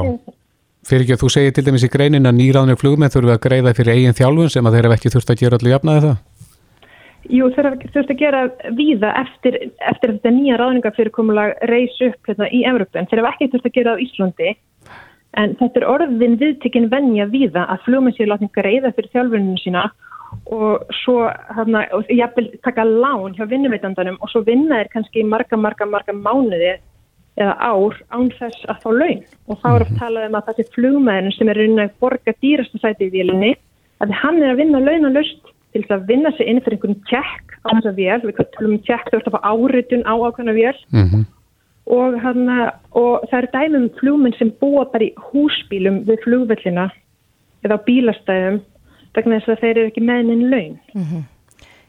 Fyrir 0.89 1.03
ekki 1.03 1.16
að 1.18 1.24
þú 1.24 1.30
segir 1.30 1.53
til 1.53 1.64
dæmis 1.68 1.84
í 1.84 1.91
greinin 1.91 2.26
að 2.30 2.38
nýráðnir 2.39 2.80
flugmenn 2.80 3.12
þurfa 3.12 3.36
að 3.36 3.43
greiða 3.43 3.76
fyrir 3.76 3.95
eigin 3.97 4.16
þjálfun 4.16 4.49
sem 4.49 4.66
að 4.66 4.78
þeir 4.78 4.88
hafa 4.88 4.95
ekki 4.95 5.12
þurft 5.14 5.34
að 5.34 5.41
gera 5.41 5.57
allir 5.60 5.74
jafnaði 5.76 6.03
það? 6.05 6.18
Jú, 7.30 7.49
þeir 7.53 7.68
hafa 7.68 7.89
þurft 7.93 8.14
að 8.14 8.22
gera 8.24 8.41
víða 8.80 9.10
eftir, 9.20 9.57
eftir 9.91 10.14
þetta 10.16 10.32
nýja 10.34 10.57
ráðningafyrirkomulag 10.62 11.51
reys 11.68 11.99
upp 12.07 12.32
hérna, 12.32 12.47
í 12.47 12.64
Evrópu 12.64 12.95
en 12.95 13.10
þeir 13.12 13.22
hafa 13.22 13.34
ekki 13.36 13.49
þurft 13.51 13.68
að 13.68 13.76
gera 13.76 13.93
á 13.93 14.01
Íslandi 14.05 14.55
en 15.38 15.56
þetta 15.60 15.82
er 15.82 15.88
orðin 15.90 16.38
viðtekinn 16.42 16.90
venja 16.92 17.28
víða 17.30 17.66
að 17.70 17.84
flugmenn 17.86 18.16
sér 18.18 18.32
látning 18.32 18.52
greiða 18.56 18.94
fyrir 18.96 19.12
þjálfuninu 19.14 19.62
sína 19.62 19.90
og 20.54 20.86
svo 21.02 21.30
hérna, 21.56 21.86
og 21.94 22.10
jafnvel 22.14 22.50
taka 22.66 22.86
lán 22.86 23.36
hjá 23.38 23.46
vinnuveitandanum 23.50 24.20
og 24.22 24.32
svo 24.32 24.44
vinna 24.46 24.82
þeir 24.82 24.92
kannski 24.94 25.26
marga, 25.26 25.58
marga, 25.58 25.88
marga 25.90 26.14
mánuði 26.14 26.76
eða 27.40 27.56
ár 27.62 27.96
án 28.14 28.30
þess 28.36 28.66
að 28.70 28.82
fá 28.84 28.90
laun. 28.94 29.22
Og 29.48 29.62
þá 29.62 29.70
er 29.70 29.86
oft 29.86 29.96
talað 30.02 30.28
um 30.28 30.38
að 30.40 30.50
þessi 30.50 30.68
flugmæðin 30.76 31.36
sem 31.38 31.52
er 31.52 31.62
raunin 31.62 31.86
að 31.86 31.96
borga 32.04 32.36
dýrasta 32.44 32.82
sæti 32.82 33.08
í 33.08 33.14
vélinni 33.14 33.54
að 34.04 34.14
hann 34.22 34.42
er 34.42 34.54
að 34.54 34.62
vinna 34.64 34.84
launalust 34.84 35.54
til 35.74 35.84
þess 35.84 35.96
að 35.96 36.08
vinna 36.10 36.34
sig 36.36 36.50
inn 36.50 36.62
fyrir 36.66 36.80
einhvern 36.80 37.02
tjekk 37.10 37.58
á 37.66 37.70
þessa 37.70 37.96
vél, 37.98 38.22
við 38.26 38.40
tölum 38.56 38.78
um 38.78 38.86
tjekk 38.88 39.12
ert 39.14 39.30
að 39.30 39.38
fá 39.38 39.42
áritun 39.54 40.08
á 40.10 40.14
ákveðna 40.18 40.56
vél. 40.58 40.78
Mm 40.90 41.28
og, 41.90 42.20
hana, 42.22 42.70
og 42.98 43.26
það 43.32 43.40
er 43.40 43.50
dæmum 43.56 43.90
flugmenn 44.00 44.38
sem 44.38 44.52
búa 44.62 44.86
bara 44.92 45.10
í 45.10 45.14
húsbílum 45.30 46.04
við 46.08 46.24
flugvellina 46.26 46.90
eða 47.66 47.80
á 47.82 47.86
bílastæðum 47.88 48.62
vegna 49.18 49.40
þess 49.40 49.54
að 49.56 49.62
þeir 49.64 49.76
eru 49.76 49.92
ekki 49.92 50.06
með 50.06 50.26
neinn 50.30 50.50
laun. 50.54 50.76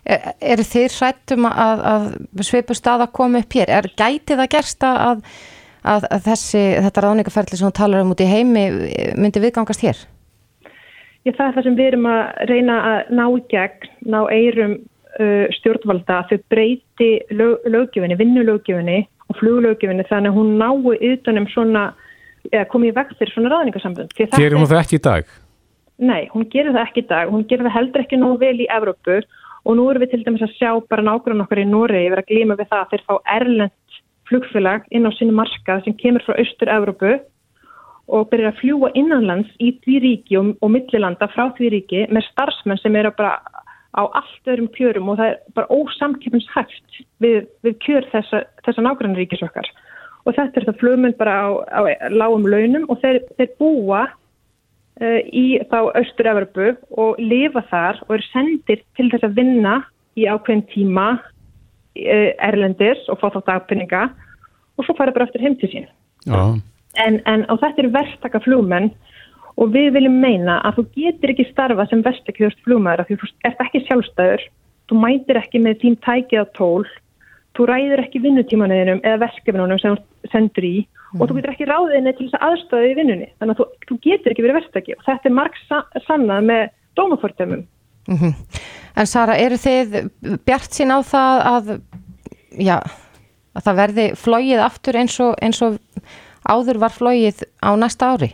Er, 0.08 0.30
eru 0.54 0.64
þið 0.64 0.94
hrættum 0.96 1.48
að, 1.50 1.82
að 1.92 2.06
svipu 2.48 2.76
stað 2.76 3.04
að 3.04 3.16
koma 3.20 3.42
upp 3.44 3.58
hér? 3.58 3.72
Er 3.76 3.90
gæti 3.92 4.38
það 4.38 4.52
gerst 4.56 4.86
að, 4.88 5.26
að, 5.84 6.08
að 6.08 6.24
þessi, 6.30 6.64
þetta 6.86 7.04
ráðningaferli 7.04 7.60
sem 7.60 7.68
þú 7.68 7.74
talar 7.76 8.06
um 8.06 8.14
út 8.14 8.24
í 8.24 8.30
heimi 8.30 8.64
myndi 9.20 9.44
viðgangast 9.44 9.84
hér? 9.84 10.00
Já, 11.20 11.34
það 11.36 11.46
er 11.46 11.54
það 11.58 11.66
sem 11.66 11.76
við 11.76 11.90
erum 11.90 12.08
að 12.08 12.20
reyna 12.48 12.76
að 12.88 13.12
ná 13.12 13.24
í 13.28 13.40
gegn, 13.52 13.88
ná 14.08 14.20
eirum 14.32 14.76
uh, 15.20 15.46
stjórnvalda 15.58 16.22
að 16.22 16.30
þau 16.30 16.44
breyti 16.54 17.10
lög, 17.36 17.66
lögjöfinni, 17.68 18.16
vinnulögjöfinni 18.16 19.00
og 19.30 19.38
fluglögjöfinni 19.38 20.06
þannig 20.08 20.32
að 20.32 20.38
hún 20.38 20.56
nái 20.58 21.12
utanum 21.12 21.46
svona, 21.52 21.84
eða 22.50 22.66
komið 22.72 22.90
í 22.90 22.96
veg 22.98 23.14
fyrir 23.18 23.34
svona 23.34 23.52
ráðningasambund. 23.54 24.14
Því 24.14 24.24
að 24.24 24.30
þetta 24.30 24.42
Gerir 24.42 24.58
hún 24.58 24.70
það 24.70 24.82
ekki 24.82 24.98
í 24.98 25.04
dag? 25.06 25.34
Nei, 26.00 26.22
hún 26.32 26.48
gerir 26.50 26.74
það 26.74 26.86
ekki 26.86 27.04
í 27.04 27.08
dag. 27.10 27.30
Hún 27.30 27.46
gerir 27.48 27.68
það 27.68 27.76
heldur 27.76 28.04
ekki 28.04 28.18
nógu 28.18 28.40
vel 28.40 28.56
í 28.64 28.68
Evrópu 28.72 29.18
og 29.60 29.76
nú 29.76 29.88
erum 29.90 30.04
við 30.04 30.14
til 30.14 30.22
dæmis 30.24 30.46
að 30.46 30.54
sjá 30.56 30.70
bara 30.88 31.04
nákvæmlega 31.04 31.44
okkar 31.44 31.60
í 31.60 31.66
Noregi 31.68 32.12
vera 32.12 32.24
að 32.24 32.30
glíma 32.32 32.56
við 32.56 32.70
það 32.70 32.84
að 32.84 32.94
þeir 32.94 33.04
fá 33.08 33.14
erlend 33.36 33.98
flugfélag 34.30 34.86
inn 34.94 35.08
á 35.08 35.10
sinni 35.12 35.36
markað 35.36 35.84
sem 35.84 35.96
kemur 36.00 36.24
frá 36.24 36.38
austur 36.40 36.72
Evrópu 36.72 37.18
og 38.10 38.30
byrjar 38.30 38.54
að 38.54 38.60
fljúa 38.62 38.90
innanlands 38.98 39.50
í 39.62 39.74
því 39.84 39.98
ríki 40.04 40.38
og, 40.40 40.54
og 40.64 40.72
millilanda 40.72 41.28
frá 41.30 41.50
því 41.58 41.72
ríki 41.76 42.06
með 42.10 42.26
starfsmenn 42.30 42.80
sem 42.80 42.96
eru 42.96 43.12
bara 43.18 43.36
á 43.96 44.02
allt 44.06 44.50
öðrum 44.50 44.70
kjörum 44.76 45.10
og 45.10 45.18
það 45.18 45.32
er 45.32 45.38
bara 45.56 45.74
ósamkeppnishæft 45.74 47.00
við, 47.22 47.46
við 47.66 47.78
kjör 47.84 48.06
þessa, 48.12 48.44
þessa 48.66 48.84
nákvæmlega 48.86 49.24
ríkis 49.24 49.44
okkar. 49.46 49.66
Og 50.28 50.36
þetta 50.36 50.60
er 50.60 50.66
það 50.68 50.80
flugmenn 50.82 51.16
bara 51.18 51.36
á, 51.42 51.48
á 51.74 51.80
lágum 52.12 52.46
launum 52.46 52.86
og 52.92 53.00
þeir, 53.02 53.22
þeir 53.38 53.52
búa 53.58 54.04
uh, 54.06 55.20
í 55.26 55.58
þá 55.72 55.78
Östur-Evropu 56.02 56.74
og 57.02 57.20
lifa 57.22 57.64
þar 57.72 58.02
og 58.06 58.16
eru 58.18 58.28
sendir 58.30 58.84
til 58.98 59.10
þess 59.10 59.26
að 59.26 59.38
vinna 59.40 59.80
í 60.18 60.28
ákveðin 60.28 60.66
tíma 60.70 61.08
uh, 61.18 62.30
erlendis 62.46 63.02
og 63.10 63.18
fá 63.22 63.30
þá 63.34 63.40
dagpenninga 63.54 64.08
og 64.78 64.86
svo 64.86 64.94
fara 64.98 65.14
bara 65.16 65.26
eftir 65.26 65.42
heim 65.42 65.58
til 65.58 65.72
sín. 65.72 65.88
En, 66.98 67.20
en 67.26 67.46
og 67.50 67.60
þetta 67.62 67.84
eru 67.84 67.94
verktaka 67.94 68.42
flugmenn 68.44 68.90
og 69.60 69.74
við 69.74 69.92
viljum 69.96 70.16
meina 70.22 70.58
að 70.64 70.80
þú 70.80 70.86
getur 70.96 71.34
ekki 71.34 71.48
starfa 71.50 71.86
sem 71.90 72.04
verktakjörst 72.06 72.62
flugmaður 72.64 73.04
af 73.04 73.10
því 73.10 73.18
þú 73.20 73.30
ert 73.50 73.62
ekki 73.66 73.84
sjálfstæður, 73.86 74.46
þú 74.88 75.00
mætir 75.04 75.40
ekki 75.40 75.62
með 75.62 75.80
tím 75.82 75.98
tækið 76.06 76.42
á 76.42 76.46
tól, 76.56 76.86
þú 77.58 77.66
ræður 77.68 78.04
ekki 78.04 78.22
vinnutímanuðinum 78.24 79.04
eða 79.04 79.22
verkefnunum 79.26 79.82
sem 79.82 79.98
þú 79.98 80.32
sendur 80.32 80.66
í 80.66 80.74
og 81.18 81.26
þú 81.26 81.36
getur 81.36 81.52
ekki 81.54 81.68
ráðinni 81.68 82.14
til 82.14 82.28
þess 82.28 82.38
að 82.38 82.44
aðstöðu 82.48 82.90
í 82.90 82.96
vinnunni. 82.98 83.28
Þannig 83.40 83.56
að 83.56 83.60
þú, 83.60 83.86
þú 83.88 83.96
getur 84.06 84.32
ekki 84.32 84.44
verið 84.46 84.58
verktaki 84.60 84.96
og 84.96 85.06
þetta 85.08 85.28
er 85.30 85.34
marg 85.34 85.56
sa 85.66 85.80
sannað 86.06 86.50
með 86.50 86.62
dómafórtæmum. 86.98 87.64
Mm 88.10 88.34
En 88.98 89.06
Sara, 89.06 89.36
eru 89.38 89.54
þið 89.60 90.10
bjart 90.44 90.74
sín 90.74 90.90
á 90.90 90.98
það 91.06 91.42
að, 91.46 91.68
já, 92.58 92.76
að 93.54 93.66
það 93.66 93.78
verði 93.78 94.06
flóið 94.18 94.62
aftur 94.64 94.98
eins 94.98 95.18
og, 95.22 95.36
eins 95.38 95.62
og 95.62 95.78
áður 96.42 96.80
var 96.82 96.94
flóið 96.94 97.44
á 97.62 97.70
næsta 97.78 98.10
ári? 98.10 98.32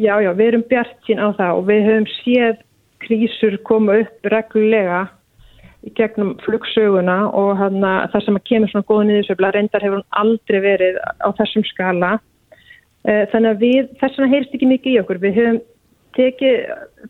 Já, 0.00 0.14
já, 0.24 0.30
við 0.32 0.46
erum 0.46 0.66
bjart 0.68 0.94
sín 1.04 1.20
á 1.20 1.28
það 1.36 1.58
og 1.58 1.66
við 1.68 1.82
höfum 1.84 2.06
séð 2.22 2.60
krísur 3.04 3.56
koma 3.68 3.98
upp 4.00 4.28
reglulega 4.32 5.00
í 5.84 5.92
gegnum 5.96 6.34
flugsöguna 6.44 7.18
og 7.36 7.50
hana, 7.58 7.92
það 8.12 8.24
sem 8.24 8.38
að 8.38 8.46
kemur 8.48 8.72
svona 8.72 8.88
góða 8.88 9.06
niðursöfla 9.08 9.50
reyndar 9.56 9.84
hefur 9.84 10.00
hún 10.00 10.18
aldrei 10.22 10.60
verið 10.64 10.98
á 11.00 11.28
þessum 11.36 11.64
skala. 11.68 12.10
Eh, 13.08 13.24
Þannig 13.32 13.50
að 13.50 13.64
við, 13.64 13.92
þess 14.00 14.18
vegna 14.18 14.32
heyrst 14.34 14.56
ekki 14.56 14.70
mikið 14.72 14.92
í 14.92 15.00
okkur. 15.02 15.20
Við 15.20 15.38
höfum 15.40 15.60
tekið 16.16 16.56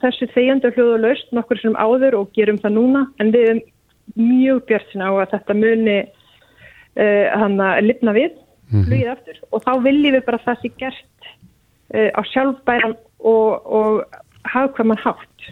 þessu 0.02 0.30
þegjandi 0.34 0.68
og 0.68 0.78
hljóðu 0.78 1.00
laust 1.04 1.34
nokkur 1.34 1.60
sem 1.62 1.78
áður 1.78 2.18
og 2.20 2.32
gerum 2.36 2.58
það 2.62 2.76
núna 2.76 3.04
en 3.22 3.32
við 3.34 3.46
höfum 3.48 3.62
mjög 4.18 4.64
bjart 4.68 4.90
sín 4.90 5.06
á 5.06 5.10
að 5.14 5.30
þetta 5.36 5.56
muni 5.56 5.98
uh, 6.98 7.26
hann 7.38 7.60
að 7.62 7.84
lifna 7.86 8.14
við 8.16 8.34
flugið 8.70 9.12
aftur 9.14 9.38
og 9.50 9.62
þá 9.64 9.72
viljum 9.86 10.14
við 10.14 10.24
bara 10.26 10.38
að 10.40 10.46
það 10.48 10.60
sé 10.60 10.70
gert 10.78 11.30
á 11.90 12.20
sjálfbæran 12.30 12.94
og, 13.20 13.66
og 13.66 14.04
hafðkvæman 14.48 15.02
hátt. 15.04 15.50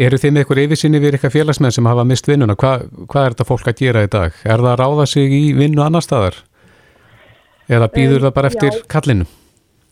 Eru 0.00 0.16
þið 0.16 0.32
með 0.32 0.42
eitthvað 0.42 0.62
yfirsinni 0.64 1.00
við 1.02 1.16
eitthvað 1.16 1.34
félagsmenn 1.34 1.74
sem 1.76 1.88
hafa 1.90 2.06
mist 2.08 2.28
vinnuna? 2.28 2.56
Hva, 2.56 2.78
hvað 3.10 3.26
er 3.26 3.34
þetta 3.34 3.48
fólk 3.48 3.66
að 3.68 3.82
gera 3.82 4.04
í 4.06 4.08
dag? 4.12 4.38
Er 4.46 4.62
það 4.62 4.70
að 4.70 4.80
ráða 4.80 5.06
sig 5.12 5.34
í 5.36 5.42
vinnu 5.58 5.84
annar 5.84 6.06
staðar? 6.06 6.38
Eða 7.68 7.90
býður 7.92 8.16
um, 8.16 8.24
það 8.24 8.34
bara 8.38 8.50
eftir 8.50 8.72
já, 8.72 8.80
kallinu? 8.94 9.26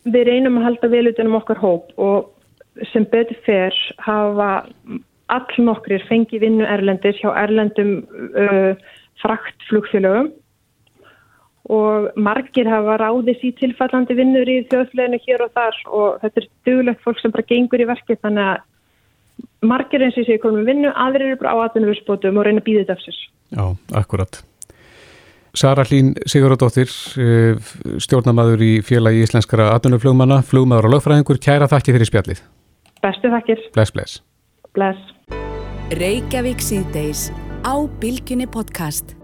Við 0.08 0.24
reynum 0.30 0.56
að 0.60 0.68
halda 0.70 0.90
vel 0.94 1.04
utan 1.12 1.28
um 1.28 1.36
okkar 1.38 1.60
hóp 1.60 1.92
og 2.00 2.88
sem 2.92 3.04
betur 3.10 3.36
fer 3.44 3.76
hafa 4.00 4.48
all 5.28 5.60
nokkrir 5.60 6.04
fengi 6.08 6.40
vinnu 6.40 6.64
erlendis 6.64 7.18
hjá 7.20 7.28
erlendum 7.36 7.98
uh, 8.32 8.72
fraktflugfélögum 9.20 10.30
og 11.68 12.08
margir 12.16 12.68
hafa 12.70 12.96
ráðis 13.02 13.42
í 13.44 13.52
tilfallandi 13.58 14.16
vinnur 14.16 14.48
í 14.48 14.62
þjóðfleginu 14.70 15.20
hér 15.26 15.44
og 15.44 15.54
þar 15.56 15.80
og 15.86 16.20
þetta 16.22 16.40
er 16.42 16.48
duglegt 16.68 17.02
fólk 17.04 17.20
sem 17.20 17.34
bara 17.34 17.48
gengur 17.50 17.84
í 17.84 17.88
verkið 17.88 18.20
þannig 18.24 18.52
að 18.54 18.66
margir 19.68 20.04
eins 20.06 20.18
og 20.18 20.28
séu 20.28 20.40
komið 20.42 20.70
vinnu, 20.70 20.92
aðrir 20.94 21.32
eru 21.32 21.40
bara 21.42 21.54
á 21.54 21.56
aðunumvísbótum 21.66 22.38
og 22.38 22.46
reyna 22.46 22.62
að 22.62 22.68
býða 22.68 22.84
þetta 22.84 22.96
af 22.96 23.02
sér. 23.04 23.18
Já, 23.48 23.64
akkurat. 24.00 24.40
Sara 25.58 25.84
Hlín 25.88 26.12
Sigurðardóttir, 26.28 26.92
eh, 27.18 27.58
stjórnamaður 27.98 28.62
í 28.62 28.72
félagi 28.84 29.24
íslenskara 29.26 29.72
aðunumflugmanna, 29.74 30.42
flugmaður 30.46 30.88
og 30.90 30.96
lögfræðingur, 30.96 31.42
kæra 31.42 31.70
þakki 31.70 31.96
fyrir 31.96 32.10
spjallið. 32.10 32.42
Bestu 33.02 33.30
þakkir. 33.34 33.62
Bless, 33.74 33.90
bless. 33.90 34.22
Bless. 34.74 34.98
Reykjavík 35.98 36.60
síðdeis 36.62 37.30
á 37.64 37.74
Bilginni 37.98 38.46
podcast. 38.46 39.17